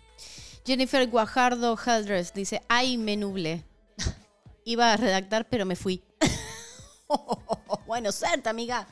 Jennifer 0.64 1.06
Guajardo 1.08 1.78
Haldress 1.84 2.34
dice, 2.34 2.62
ay, 2.68 2.98
me 2.98 3.16
nublé. 3.16 3.62
Iba 4.64 4.92
a 4.92 4.96
redactar, 4.96 5.48
pero 5.48 5.64
me 5.64 5.76
fui. 5.76 6.02
bueno, 7.86 8.10
suerte, 8.10 8.48
amiga. 8.48 8.88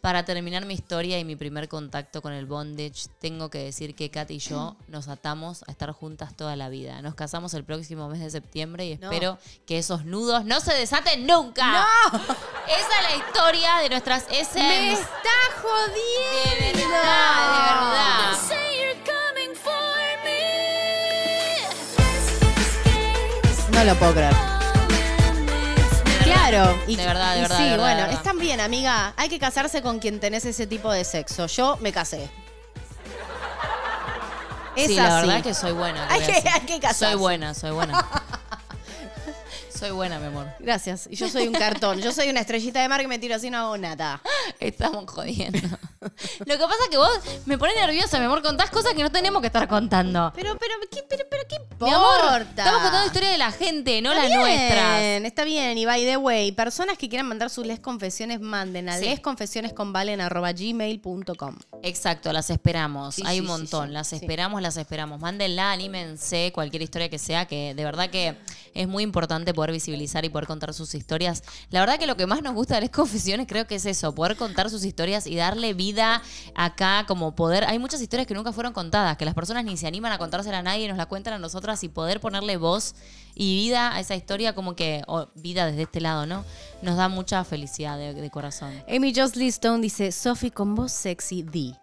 Para 0.00 0.24
terminar 0.24 0.64
mi 0.64 0.72
historia 0.72 1.18
y 1.18 1.24
mi 1.26 1.36
primer 1.36 1.68
contacto 1.68 2.22
con 2.22 2.32
el 2.32 2.46
bondage, 2.46 3.08
tengo 3.20 3.50
que 3.50 3.58
decir 3.58 3.94
que 3.94 4.10
Kat 4.10 4.30
y 4.30 4.38
yo 4.38 4.76
nos 4.88 5.08
atamos 5.08 5.62
a 5.68 5.70
estar 5.72 5.92
juntas 5.92 6.34
toda 6.34 6.56
la 6.56 6.70
vida. 6.70 7.02
Nos 7.02 7.14
casamos 7.14 7.52
el 7.52 7.64
próximo 7.64 8.08
mes 8.08 8.20
de 8.20 8.30
septiembre 8.30 8.86
y 8.86 8.96
No. 8.96 9.10
espero 9.10 9.38
que 9.66 9.76
esos 9.78 10.06
nudos 10.06 10.44
no 10.46 10.60
se 10.60 10.72
desaten 10.74 11.26
nunca. 11.26 11.70
¡No! 12.12 12.18
Esa 12.18 13.00
es 13.00 13.10
la 13.10 13.16
historia 13.26 13.76
de 13.82 13.90
nuestras 13.90 14.26
¡Me 14.30 14.36
SMs. 14.44 15.00
está 15.00 15.36
jodiendo! 15.60 16.78
De 16.78 16.86
verdad, 16.86 17.52
de 17.52 17.58
verdad. 17.58 18.38
Me. 23.70 23.76
No 23.76 23.84
lo 23.84 23.94
puedo 23.98 24.12
creer. 24.12 24.49
Claro. 26.50 26.78
Y, 26.86 26.96
De 26.96 27.06
verdad, 27.06 27.34
de 27.34 27.40
verdad, 27.42 27.56
Sí, 27.56 27.62
de 27.64 27.70
verdad, 27.70 27.84
bueno, 27.84 28.00
verdad. 28.02 28.16
están 28.16 28.38
bien, 28.38 28.60
amiga. 28.60 29.14
Hay 29.16 29.28
que 29.28 29.38
casarse 29.38 29.82
con 29.82 29.98
quien 29.98 30.20
tenés 30.20 30.44
ese 30.44 30.66
tipo 30.66 30.90
de 30.92 31.04
sexo. 31.04 31.46
Yo 31.46 31.76
me 31.80 31.92
casé. 31.92 32.30
Es 34.76 34.86
sí, 34.88 34.94
la 34.96 35.18
así. 35.18 35.26
verdad 35.26 35.42
que 35.42 35.54
soy 35.54 35.72
buena. 35.72 36.06
Hay 36.10 36.20
que- 36.22 36.48
hay 36.48 36.60
que 36.60 36.80
casarse. 36.80 37.06
Soy 37.06 37.14
buena, 37.16 37.54
soy 37.54 37.70
buena. 37.72 38.06
soy 39.74 39.90
buena, 39.90 40.18
mi 40.18 40.26
amor. 40.26 40.46
Gracias. 40.60 41.08
Y 41.10 41.16
yo 41.16 41.28
soy 41.28 41.48
un 41.48 41.54
cartón. 41.54 42.00
Yo 42.00 42.12
soy 42.12 42.28
una 42.30 42.40
estrellita 42.40 42.80
de 42.80 42.88
mar 42.88 43.00
que 43.00 43.08
me 43.08 43.18
tiro 43.18 43.34
así 43.34 43.50
no 43.50 43.58
hago 43.58 43.78
nada. 43.78 44.20
Estamos 44.60 45.10
jodiendo. 45.10 45.58
Lo 46.00 46.54
que 46.58 46.64
pasa 46.64 46.84
es 46.84 46.88
que 46.90 46.96
vos 46.96 47.10
me 47.46 47.58
pones 47.58 47.76
nerviosa, 47.76 48.18
mi 48.18 48.26
amor, 48.26 48.42
contás 48.42 48.70
cosas 48.70 48.94
que 48.94 49.02
no 49.02 49.10
tenemos 49.10 49.40
que 49.40 49.48
estar 49.48 49.66
contando. 49.68 50.32
Pero, 50.34 50.56
pero, 50.58 50.74
¿qué, 50.90 51.04
pero, 51.08 51.24
¿qué 51.50 51.56
importa? 51.56 51.84
Mi 51.84 51.90
amor, 51.92 52.42
estamos 52.48 52.72
contando 52.82 52.98
la 53.00 53.06
historia 53.06 53.30
de 53.30 53.38
la 53.38 53.50
gente, 53.52 54.00
no 54.02 54.10
Está 54.12 54.22
las 54.22 54.28
bien, 54.30 54.40
nuestras. 54.40 55.00
Está 55.24 55.44
bien, 55.44 55.76
y 55.78 55.84
by 55.84 56.04
the 56.04 56.16
way, 56.16 56.52
personas 56.52 56.96
que 56.96 57.08
quieran 57.08 57.26
mandar 57.26 57.50
sus 57.50 57.66
les 57.66 57.80
confesiones, 57.80 58.40
manden 58.40 58.88
a 58.88 58.98
Sí. 58.98 59.04
lesconfesionesconvalen.gmail.com. 59.06 61.56
Exacto, 61.82 62.32
las 62.32 62.50
esperamos. 62.50 63.14
Sí, 63.16 63.22
Hay 63.26 63.36
sí, 63.36 63.40
un 63.40 63.46
montón. 63.48 63.92
las 63.92 64.12
esperamos, 64.12 64.62
las 64.62 64.76
esperamos. 64.76 65.20
Mándenla, 65.20 65.72
anímense, 65.72 66.52
cualquier 66.54 66.82
historia 66.82 67.08
que 67.08 67.18
sea, 67.18 67.46
que 67.46 67.74
de 67.74 67.84
verdad 67.84 68.10
que 68.10 68.36
es 68.74 68.86
muy 68.86 69.02
importante 69.02 69.52
poder 69.54 69.72
visibilizar 69.72 70.24
y 70.24 70.28
poder 70.28 70.46
contar 70.46 70.72
sus 70.74 70.94
historias. 70.94 71.42
La 71.70 71.80
verdad 71.80 71.98
que 71.98 72.06
lo 72.06 72.16
que 72.16 72.26
más 72.26 72.42
nos 72.42 72.54
gusta 72.54 72.74
de 72.76 72.82
las 72.82 72.90
confesiones 72.90 73.46
creo 73.48 73.66
que 73.66 73.74
es 73.76 73.86
eso, 73.86 74.14
poder 74.14 74.36
contar 74.36 74.68
sus 74.70 74.84
historias 74.84 75.26
y 75.26 75.34
darle 75.36 75.72
vida 75.74 76.22
acá 76.54 77.04
como 77.08 77.34
poder. 77.34 77.64
Hay 77.64 77.78
muchas 77.80 78.00
historias 78.00 78.28
que 78.28 78.34
nunca 78.34 78.52
fueron 78.52 78.72
contadas, 78.72 79.16
que 79.16 79.24
las 79.24 79.34
personas 79.34 79.64
ni 79.64 79.76
se 79.76 79.88
animan 79.88 80.12
a 80.12 80.18
contársela 80.18 80.58
a 80.58 80.62
nadie, 80.62 80.86
nos 80.86 80.96
la 80.98 81.06
cuentan 81.06 81.34
a 81.34 81.38
nosotras 81.40 81.82
y 81.84 81.88
poder 81.88 82.20
ponerle 82.20 82.56
voz 82.56 82.94
y 83.34 83.56
vida 83.56 83.94
a 83.94 84.00
esa 84.00 84.14
historia 84.14 84.54
como 84.54 84.76
que, 84.76 85.02
o 85.06 85.28
vida 85.34 85.66
desde 85.66 85.82
este 85.82 86.00
lado, 86.00 86.26
¿no? 86.26 86.44
Nos 86.82 86.96
da 86.96 87.08
mucha 87.08 87.42
felicidad 87.44 87.98
de, 87.98 88.30
corazón. 88.30 88.72
Amy 88.88 89.12
Josley 89.14 89.48
Stone 89.48 89.80
dice, 89.82 90.12
Sophie, 90.12 90.50
con 90.50 90.74
voz 90.74 90.92
sexy, 90.92 91.42
di. 91.42 91.74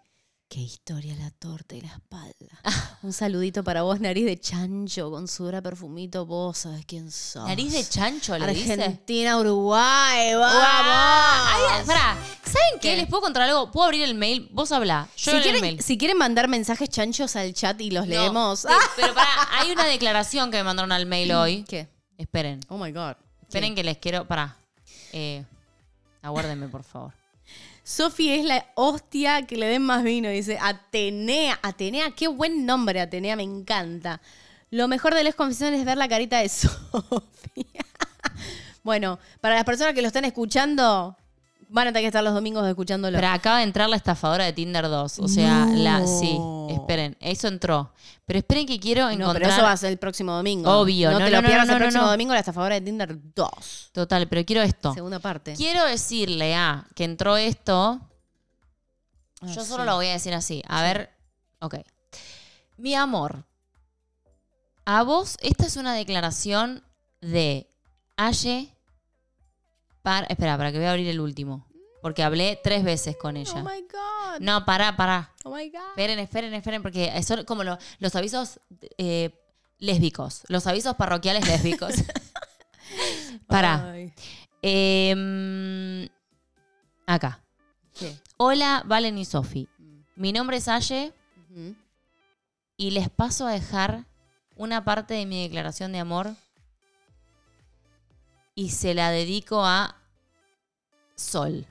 Qué 0.50 0.62
historia 0.62 1.14
la 1.16 1.30
torta 1.32 1.76
y 1.76 1.82
la 1.82 1.90
espalda. 1.90 2.62
Un 3.04 3.12
saludito 3.12 3.66
para 3.66 3.82
vos, 3.82 4.00
nariz 4.00 4.26
de 4.26 4.40
chancho, 4.40 5.12
con 5.12 5.28
sudor 5.28 5.56
a 5.56 5.62
perfumito, 5.62 6.26
vos 6.26 6.60
sabés 6.60 6.86
quién 6.86 7.12
sos. 7.12 7.46
Nariz 7.48 7.74
de 7.74 7.84
chancho, 7.84 8.38
le 8.38 8.54
dice. 8.54 8.74
Argentina, 8.74 9.38
Uruguay, 9.40 10.34
vamos. 10.36 10.64
Ay, 10.66 11.86
pará, 11.86 12.18
¿saben 12.46 12.80
qué? 12.82 12.96
¿Les 12.96 13.08
puedo 13.08 13.24
contar 13.24 13.44
algo? 13.44 13.72
¿Puedo 13.72 13.88
abrir 13.88 14.04
el 14.04 14.16
mail? 14.16 14.48
Vos 14.54 14.72
hablá. 14.72 15.10
Si 15.16 15.30
Yo 15.30 15.36
el 15.38 15.44
quieren, 15.44 15.62
mail. 15.62 15.82
si 15.82 15.98
quieren 15.98 16.18
mandar 16.18 16.48
mensajes 16.48 16.88
chanchos 16.90 17.36
al 17.36 17.54
chat 17.54 17.80
y 17.82 17.92
los 17.92 18.06
No, 18.08 18.10
leemos. 18.14 18.60
sí, 18.62 18.68
Pero 18.96 19.14
pará, 19.14 19.30
hay 19.60 19.72
una 19.72 19.84
declaración 19.86 20.50
que 20.50 20.58
me 20.58 20.64
mandaron 20.64 20.94
al 20.94 21.06
mail 21.06 21.34
hoy. 21.34 21.64
¿Qué? 21.68 21.90
Esperen, 22.18 22.62
Oh 22.70 22.78
my 22.78 22.94
God. 22.94 23.16
esperen 23.42 23.76
que 23.76 23.84
les 23.84 23.98
quiero. 23.98 24.26
Pará. 24.26 24.56
Eh, 25.12 25.44
aguárdenme, 26.22 26.70
por 26.70 26.84
favor. 26.84 27.14
Sofi 27.88 28.30
es 28.34 28.44
la 28.44 28.66
hostia 28.76 29.48
que 29.48 29.56
le 29.56 29.66
den 29.66 29.82
más 29.82 30.04
vino, 30.04 30.28
dice 30.28 30.58
Atenea. 30.62 31.58
Atenea, 31.64 32.12
qué 32.12 32.28
buen 32.28 32.66
nombre, 32.66 33.00
Atenea, 33.00 33.38
me 33.38 33.44
encanta. 33.44 34.20
Lo 34.72 34.90
mejor 34.90 35.16
de 35.16 35.24
las 35.24 35.36
confesiones 35.36 35.80
es 35.80 35.86
ver 35.86 35.98
la 35.98 36.10
carita 36.10 36.40
de 36.40 36.50
Sofía. 36.50 37.86
bueno, 38.84 39.20
para 39.40 39.56
las 39.56 39.64
personas 39.64 39.94
que 39.94 40.02
lo 40.02 40.08
están 40.08 40.26
escuchando, 40.26 41.16
van 41.70 41.88
a 41.88 41.92
tener 41.92 42.04
que 42.04 42.08
estar 42.08 42.24
los 42.24 42.34
domingos 42.34 42.68
escuchándolo. 42.68 43.18
Pero 43.18 43.28
acaba 43.28 43.58
de 43.58 43.64
entrar 43.64 43.90
la 43.90 43.96
estafadora 43.96 44.46
de 44.46 44.54
Tinder 44.54 44.88
2. 44.88 45.20
O 45.20 45.28
sea, 45.28 45.66
No. 45.66 45.76
la. 45.76 46.06
Sí, 46.08 46.38
esperen. 46.70 47.18
Eso 47.20 47.48
entró. 47.48 47.92
Pero 48.26 48.40
esperen 48.40 48.66
que 48.66 48.80
quiero 48.80 49.04
no, 49.06 49.12
encontrar. 49.12 49.42
pero 49.42 49.54
eso 49.54 49.62
va 49.64 49.72
a 49.72 49.78
ser 49.78 49.92
el 49.92 49.98
próximo 49.98 50.34
domingo. 50.34 50.70
Obvio, 50.70 51.12
No, 51.12 51.20
no, 51.20 51.26
te 51.26 51.32
no, 51.32 51.38
lo 51.38 51.42
no, 51.44 51.48
pierdas 51.48 51.68
no, 51.68 51.74
el 51.74 51.80
no, 51.80 51.84
próximo 51.84 52.04
no. 52.06 52.12
domingo, 52.12 52.34
la 52.34 52.40
estafadora 52.40 52.76
de 52.76 52.82
Tinder 52.82 53.18
2. 53.36 53.90
Total, 53.94 54.28
pero 54.28 54.46
quiero 54.46 54.62
esto. 54.62 54.94
Segunda 54.94 55.20
parte. 55.20 55.54
Quiero 55.56 55.84
decirle 55.86 56.56
a 56.56 56.86
que 56.96 57.04
entró 57.06 57.38
esto. 57.38 58.00
Ah, 59.42 59.48
Yo 59.48 59.64
solo 59.64 59.84
sí. 59.84 59.90
lo 59.90 59.96
voy 59.96 60.08
a 60.08 60.14
decir 60.14 60.34
así. 60.34 60.64
A 60.68 60.82
ver, 60.82 61.10
ok. 61.60 61.76
Mi 62.78 62.96
amor, 62.96 63.44
a 64.86 65.04
vos, 65.04 65.38
esta 65.42 65.66
es 65.66 65.76
una 65.78 65.94
declaración 65.94 66.84
de 67.22 67.68
Aye 68.18 68.74
para. 70.08 70.28
Espera, 70.28 70.58
para 70.58 70.72
que 70.72 70.78
voy 70.78 70.88
a 70.88 70.92
abrir 70.92 71.08
el 71.10 71.20
último. 71.20 71.66
Porque 72.02 72.24
hablé 72.24 72.60
tres 72.64 72.84
veces 72.84 73.18
con 73.18 73.36
Oh 73.36 73.40
ella. 73.40 73.64
my 73.64 73.82
God. 73.82 74.40
No, 74.40 74.64
pará, 74.66 74.96
pará. 74.96 75.34
Oh 75.44 75.54
my 75.54 75.70
God. 75.70 75.80
Esperen, 75.90 76.20
esperen, 76.20 76.54
esperen, 76.54 76.82
porque 76.82 77.12
son 77.24 77.44
como 77.44 77.64
lo- 77.64 77.78
los 78.00 78.16
avisos 78.16 78.60
eh, 78.98 79.32
lésbicos. 79.80 80.44
Los 80.48 80.66
avisos 80.68 80.96
parroquiales 80.96 81.46
lésbicos. 81.48 81.94
pará. 83.48 83.94
Em, 84.62 86.08
acá. 87.06 87.42
¿Qué? 88.00 88.16
Hola, 88.38 88.84
Valen 88.86 89.18
y 89.18 89.26
Sofi. 89.26 89.68
Mi 90.16 90.32
nombre 90.32 90.58
es 90.58 90.68
Aye 90.68 91.14
y 92.78 92.92
les 92.92 93.10
paso 93.10 93.48
a 93.48 93.52
dejar 93.52 94.06
una 94.56 94.84
parte 94.86 95.16
de 95.16 95.26
mi 95.26 95.44
declaración 95.44 95.92
de 95.92 96.00
amor 96.00 96.36
y 98.58 98.72
se 98.72 98.94
la 98.96 99.12
dedico 99.12 99.64
a 99.64 99.96
Sol. 101.16 101.66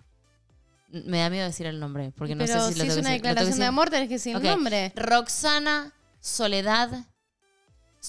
Me 0.89 1.19
da 1.19 1.29
miedo 1.31 1.45
decir 1.47 1.67
el 1.67 1.79
nombre, 1.81 2.13
porque 2.17 2.35
no 2.37 2.45
Pero 2.47 2.61
sé 2.61 2.69
si 2.69 2.73
si 2.75 2.79
lo 2.79 2.85
es 2.85 2.89
tengo 2.89 2.95
que 2.95 3.01
una 3.01 3.11
decir. 3.11 3.11
¿Lo 3.11 3.11
tengo 3.11 3.23
que 3.23 3.29
declaración 3.29 3.45
de 3.47 3.51
decir? 3.57 3.65
amor, 3.69 3.91
tenés 3.91 4.09
que 4.09 4.15
decir 4.15 4.37
el 4.37 4.43
nombre. 4.43 4.93
Roxana 4.95 5.93
Soledad. 6.21 7.05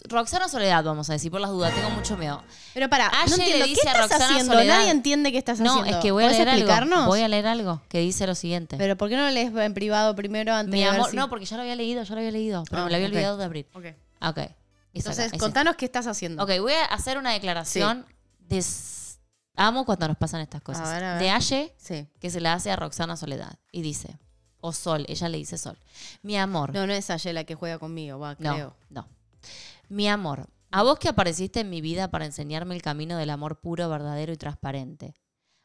Roxana 0.08 0.48
Soledad, 0.48 0.84
vamos 0.84 1.10
a 1.10 1.14
decir, 1.14 1.32
por 1.32 1.42
las 1.42 1.50
dudas, 1.50 1.74
tengo 1.74 1.90
mucho 1.90 2.18
miedo. 2.18 2.44
Pero 2.76 2.88
para, 2.88 3.08
Aye 3.08 3.32
no 3.32 3.38
le 3.38 3.44
entiendo, 3.46 3.66
¿qué 3.66 3.70
dice 3.72 3.90
a 3.90 3.94
Roxana 3.96 4.26
haciendo? 4.30 4.54
Soledad- 4.54 4.78
Nadie 4.78 4.92
entiende 4.92 5.32
qué 5.32 5.38
estás 5.40 5.60
No, 5.60 5.72
haciendo. 5.72 5.98
es 5.98 6.04
que 6.04 6.12
voy 6.12 6.24
a 6.24 6.28
¿Podés 6.28 6.38
leer 6.38 6.50
explicarnos? 6.50 7.00
algo. 7.00 7.08
Voy 7.10 7.22
a 7.22 7.28
leer 7.28 7.48
algo 7.48 7.82
que 7.90 8.00
dice 8.00 8.28
lo 8.28 8.36
siguiente. 8.36 8.78
Pero 8.78 8.96
¿por 8.96 9.10
qué 9.10 9.16
no 9.16 9.24
lo 9.24 9.32
lees 9.32 9.52
en 9.56 9.74
privado 9.74 10.16
primero 10.16 10.54
antes 10.54 10.72
Mi 10.72 10.82
de 10.82 10.86
ver 10.86 10.96
amor, 11.00 11.10
si- 11.10 11.16
no, 11.16 11.30
porque 11.30 11.46
ya 11.46 11.56
lo 11.58 11.64
había 11.64 11.76
leído, 11.76 12.04
ya 12.04 12.14
lo 12.14 12.20
había 12.20 12.32
leído, 12.32 12.64
pero 12.70 12.84
Ah, 12.84 12.86
me 12.86 12.92
lo 12.92 12.96
había 12.98 13.08
olvidado 13.08 13.38
de 13.38 13.44
abrir. 13.46 13.68
Ok. 13.74 13.86
Ok. 14.22 14.38
Es 14.38 14.52
Entonces, 14.94 15.26
acá, 15.28 15.36
es 15.36 15.42
contanos 15.42 15.76
qué 15.78 15.86
estás 15.86 16.06
haciendo. 16.06 16.44
Ok, 16.44 16.52
voy 16.60 16.74
a 16.74 16.86
hacer 16.86 17.18
una 17.18 17.32
declaración 17.32 18.06
de... 18.48 18.64
Amo 19.56 19.86
cuando 19.86 20.08
nos 20.08 20.18
pasan 20.18 20.42
estas 20.42 20.62
cosas. 20.62 20.88
A 20.88 20.94
ver, 20.94 21.04
a 21.04 21.14
ver. 21.14 21.22
De 21.24 21.30
Aye, 21.32 21.74
Sí. 21.78 22.08
que 22.20 22.30
se 22.30 22.40
la 22.40 22.54
hace 22.54 22.70
a 22.72 22.76
Roxana 22.76 23.18
Soledad. 23.18 23.58
Y 23.72 23.82
dice, 23.82 24.20
o 24.62 24.72
Sol, 24.72 25.06
ella 25.08 25.30
le 25.30 25.38
dice 25.40 25.58
Sol. 25.58 25.80
Mi 26.22 26.38
amor. 26.38 26.74
No, 26.74 26.86
no 26.86 26.94
es 26.94 27.10
Aye 27.10 27.34
la 27.34 27.44
que 27.44 27.56
juega 27.56 27.80
conmigo, 27.80 28.20
va, 28.20 28.36
No, 28.40 28.54
creo. 28.54 28.76
no. 28.90 29.08
Mi 29.90 30.08
amor, 30.08 30.48
a 30.72 30.84
vos 30.84 31.00
que 31.00 31.10
apareciste 31.10 31.62
en 31.62 31.70
mi 31.70 31.82
vida 31.82 32.10
para 32.12 32.26
enseñarme 32.26 32.76
el 32.76 32.82
camino 32.82 33.18
del 33.18 33.30
amor 33.32 33.60
puro, 33.60 33.90
verdadero 33.90 34.32
y 34.34 34.38
transparente. 34.38 35.16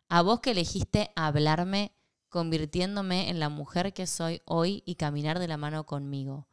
A 0.09 0.22
vos 0.22 0.41
que 0.41 0.53
elegiste 0.53 1.11
hablarme, 1.16 1.93
convirtiéndome 2.28 3.28
en 3.28 3.41
la 3.41 3.49
mujer 3.51 3.93
que 3.93 4.07
soy 4.07 4.41
hoy 4.47 4.83
y 4.87 4.95
caminar 4.95 5.39
de 5.39 5.49
la 5.49 5.59
mano 5.59 5.85
conmigo. 5.85 6.47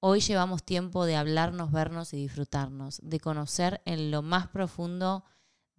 Hoy 0.00 0.20
llevamos 0.20 0.62
tiempo 0.62 1.06
de 1.06 1.16
hablarnos, 1.16 1.70
vernos 1.72 2.12
y 2.12 2.16
disfrutarnos, 2.18 3.00
de 3.02 3.20
conocer 3.20 3.80
en 3.86 4.10
lo 4.10 4.20
más 4.20 4.48
profundo 4.48 5.24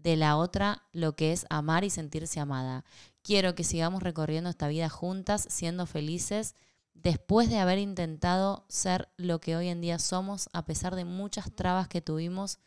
de 0.04 0.18
la 0.18 0.36
otra 0.36 0.84
lo 0.92 1.16
que 1.16 1.32
es 1.32 1.46
amar 1.50 1.84
y 1.84 1.90
sentirse 1.90 2.40
amada. 2.40 2.84
Quiero 3.22 3.56
que 3.56 3.64
sigamos 3.64 4.04
recorriendo 4.04 4.50
esta 4.50 4.68
vida 4.68 4.90
juntas, 4.90 5.48
siendo 5.50 5.86
felices, 5.86 6.56
después 6.94 7.50
de 7.50 7.60
haber 7.60 7.80
intentado 7.80 8.66
ser 8.68 9.10
lo 9.16 9.40
que 9.40 9.56
hoy 9.56 9.70
en 9.70 9.80
día 9.80 10.00
somos, 10.00 10.50
a 10.52 10.66
pesar 10.66 10.96
de 10.96 11.06
muchas 11.06 11.56
trabas 11.56 11.88
que 11.88 12.02
tuvimos. 12.02 12.60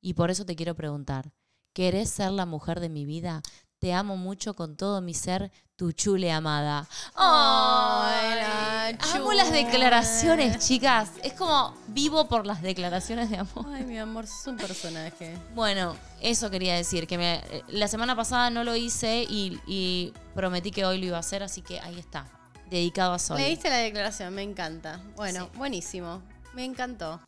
Y 0.00 0.14
por 0.14 0.30
eso 0.30 0.44
te 0.44 0.56
quiero 0.56 0.74
preguntar, 0.74 1.32
¿querés 1.72 2.10
ser 2.10 2.32
la 2.32 2.44
mujer 2.44 2.80
de 2.80 2.88
mi 2.88 3.04
vida? 3.04 3.42
Te 3.80 3.94
amo 3.94 4.18
mucho 4.18 4.52
con 4.54 4.76
todo 4.76 5.00
mi 5.00 5.14
ser, 5.14 5.50
tu 5.74 5.92
chule 5.92 6.30
amada. 6.30 6.86
Ay, 7.14 8.94
Amo 9.14 9.32
las 9.32 9.50
declaraciones, 9.50 10.58
chicas. 10.68 11.12
Es 11.22 11.32
como 11.32 11.74
vivo 11.86 12.28
por 12.28 12.44
las 12.44 12.60
declaraciones 12.60 13.30
de 13.30 13.38
amor. 13.38 13.64
Ay, 13.72 13.84
mi 13.84 13.98
amor, 13.98 14.26
sos 14.26 14.48
un 14.48 14.58
personaje. 14.58 15.34
Bueno, 15.54 15.96
eso 16.20 16.50
quería 16.50 16.74
decir, 16.74 17.06
que 17.06 17.16
me, 17.16 17.36
eh, 17.36 17.64
la 17.68 17.88
semana 17.88 18.14
pasada 18.14 18.50
no 18.50 18.64
lo 18.64 18.76
hice 18.76 19.22
y, 19.26 19.58
y 19.66 20.12
prometí 20.34 20.72
que 20.72 20.84
hoy 20.84 20.98
lo 20.98 21.06
iba 21.06 21.16
a 21.16 21.20
hacer, 21.20 21.42
así 21.42 21.62
que 21.62 21.80
ahí 21.80 21.98
está, 21.98 22.26
dedicado 22.68 23.14
a 23.14 23.18
Sol. 23.18 23.38
Leíste 23.38 23.70
la 23.70 23.78
declaración, 23.78 24.34
me 24.34 24.42
encanta. 24.42 25.00
Bueno, 25.16 25.46
Sí. 25.50 25.56
buenísimo. 25.58 26.22
Me 26.52 26.66
encantó. 26.66 27.18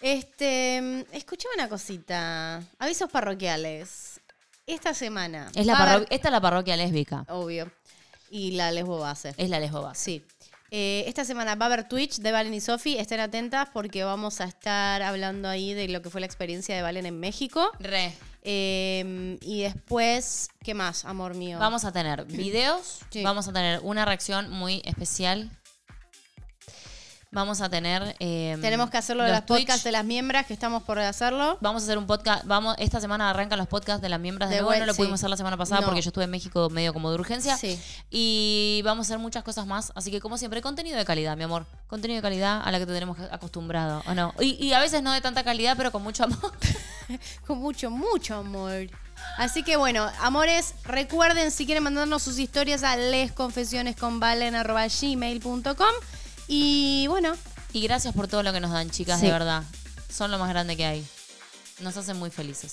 Este, 0.00 1.04
escuchame 1.10 1.54
una 1.56 1.68
cosita. 1.68 2.62
Avisos 2.78 3.10
parroquiales. 3.10 4.09
Esta 4.66 4.94
semana. 4.94 5.50
Es 5.54 5.66
la 5.66 6.04
esta 6.10 6.28
es 6.28 6.32
la 6.32 6.40
parroquia 6.40 6.76
lésbica. 6.76 7.24
Obvio. 7.28 7.70
Y 8.30 8.52
la 8.52 8.70
lesbo 8.70 8.98
base. 8.98 9.34
Es 9.36 9.48
la 9.50 9.58
lesbo 9.58 9.90
Sí. 9.94 10.24
Eh, 10.72 11.02
esta 11.08 11.24
semana 11.24 11.56
va 11.56 11.64
a 11.64 11.66
haber 11.66 11.88
Twitch 11.88 12.18
de 12.18 12.30
Valen 12.30 12.54
y 12.54 12.60
Sofi. 12.60 12.96
Estén 12.96 13.18
atentas 13.18 13.68
porque 13.72 14.04
vamos 14.04 14.40
a 14.40 14.44
estar 14.44 15.02
hablando 15.02 15.48
ahí 15.48 15.74
de 15.74 15.88
lo 15.88 16.00
que 16.00 16.10
fue 16.10 16.20
la 16.20 16.26
experiencia 16.26 16.76
de 16.76 16.82
Valen 16.82 17.06
en 17.06 17.18
México. 17.18 17.72
Re. 17.80 18.14
Eh, 18.42 19.36
y 19.42 19.62
después, 19.62 20.48
¿qué 20.62 20.74
más, 20.74 21.04
amor 21.04 21.34
mío? 21.34 21.58
Vamos 21.58 21.84
a 21.84 21.92
tener 21.92 22.24
videos, 22.26 23.00
Sí. 23.10 23.22
vamos 23.24 23.48
a 23.48 23.52
tener 23.52 23.80
una 23.82 24.04
reacción 24.04 24.48
muy 24.50 24.80
especial. 24.84 25.50
Vamos 27.32 27.60
a 27.60 27.68
tener. 27.68 28.16
eh, 28.18 28.58
Tenemos 28.60 28.90
que 28.90 28.98
hacerlo 28.98 29.22
de 29.22 29.28
los 29.28 29.38
las 29.38 29.46
podcasts 29.46 29.84
de 29.84 29.92
las 29.92 30.04
miembros 30.04 30.44
que 30.46 30.52
estamos 30.52 30.82
por 30.82 30.98
hacerlo. 30.98 31.58
Vamos 31.60 31.82
a 31.82 31.86
hacer 31.86 31.96
un 31.96 32.04
podcast. 32.08 32.44
Vamos, 32.44 32.74
esta 32.80 33.00
semana 33.00 33.30
arrancan 33.30 33.56
los 33.56 33.68
podcasts 33.68 34.02
de 34.02 34.08
las 34.08 34.18
miembros 34.18 34.50
de, 34.50 34.56
De 34.56 34.62
nuevo. 34.62 34.76
No 34.76 34.84
lo 34.86 34.92
sí. 34.94 34.96
pudimos 34.96 35.20
hacer 35.20 35.30
la 35.30 35.36
semana 35.36 35.56
pasada 35.56 35.80
No. 35.80 35.86
porque 35.86 36.02
yo 36.02 36.08
estuve 36.08 36.24
en 36.24 36.30
México 36.30 36.68
medio 36.70 36.92
como 36.92 37.08
de 37.10 37.14
urgencia. 37.14 37.56
Sí. 37.56 37.80
Y 38.10 38.82
vamos 38.84 39.06
a 39.06 39.10
hacer 39.10 39.20
muchas 39.20 39.44
cosas 39.44 39.64
más. 39.64 39.92
Así 39.94 40.10
que, 40.10 40.20
como 40.20 40.38
siempre, 40.38 40.60
contenido 40.60 40.98
de 40.98 41.04
calidad, 41.04 41.36
mi 41.36 41.44
amor. 41.44 41.66
Contenido 41.86 42.16
de 42.16 42.22
calidad 42.22 42.62
a 42.64 42.72
la 42.72 42.80
que 42.80 42.86
te 42.86 42.92
tenemos 42.94 43.16
acostumbrado. 43.30 44.02
¿O 44.08 44.14
no? 44.14 44.34
Y, 44.40 44.54
y 44.66 44.72
a 44.72 44.80
veces 44.80 45.00
no 45.04 45.12
de 45.12 45.20
tanta 45.20 45.44
calidad, 45.44 45.76
pero 45.76 45.92
con 45.92 46.02
mucho 46.02 46.24
amor. 46.24 46.52
Con 47.46 47.58
mucho, 47.58 47.90
mucho 47.90 48.34
amor. 48.36 48.88
Así 49.36 49.62
que 49.64 49.76
bueno, 49.76 50.08
amores, 50.20 50.74
recuerden 50.84 51.50
si 51.52 51.64
quieren 51.66 51.82
mandarnos 51.84 52.22
sus 52.22 52.38
historias 52.38 52.82
a 52.84 52.96
lesconfesionesconvalen.gmail.com 52.96 55.94
Y 56.52 57.06
bueno, 57.06 57.34
Y 57.72 57.82
gracias 57.82 58.12
por 58.12 58.26
todo 58.26 58.42
lo 58.42 58.52
que 58.52 58.58
nos 58.58 58.72
dan, 58.72 58.90
chicas, 58.90 59.20
Sí. 59.20 59.26
de 59.26 59.32
verdad. 59.32 59.62
Son 60.12 60.28
lo 60.32 60.38
más 60.40 60.48
grande 60.48 60.76
que 60.76 60.84
hay. 60.84 61.06
Nos 61.78 61.96
hacen 61.96 62.16
muy 62.16 62.30
felices. 62.30 62.72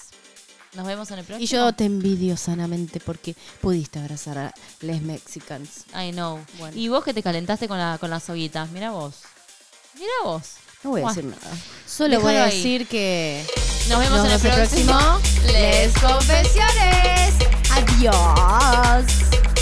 Nos 0.74 0.88
vemos 0.88 1.12
en 1.12 1.20
el 1.20 1.26
próximo. 1.26 1.44
y 1.44 1.48
yo 1.48 1.72
te 1.74 1.86
envidio 1.86 2.36
sanamente 2.36 3.00
porque 3.00 3.36
pudiste 3.62 4.00
abrazar 4.00 4.38
a 4.40 4.54
les 4.82 5.02
Mexicans. 5.04 5.86
I 5.96 6.12
know. 6.14 6.40
Bueno. 6.58 6.76
Y 6.76 6.88
vos 6.90 7.04
que 7.04 7.14
te 7.14 7.22
calentaste 7.22 7.68
con, 7.68 7.78
la, 7.78 7.98
con 8.00 8.10
las 8.10 8.28
hoguitas. 8.30 8.70
Mira 8.72 8.90
vos. 8.90 9.14
Mira 9.94 10.12
vos. 10.24 10.44
No 10.84 10.90
voy 10.90 11.04
a 11.04 11.08
decir 11.10 11.26
nada. 11.26 11.58
Solo 11.88 12.20
voy 12.20 12.34
a 12.34 12.46
Déjalo 12.46 12.52
ahí. 12.52 12.58
decir 12.58 12.88
que 12.88 13.46
Nos 13.90 14.00
vemos 14.00 14.18
nos 14.18 14.26
en 14.44 14.52
el 14.52 14.56
próximo. 14.56 15.00
Les 15.46 15.94
Confesiones. 15.94 17.34
Adiós. 17.70 19.57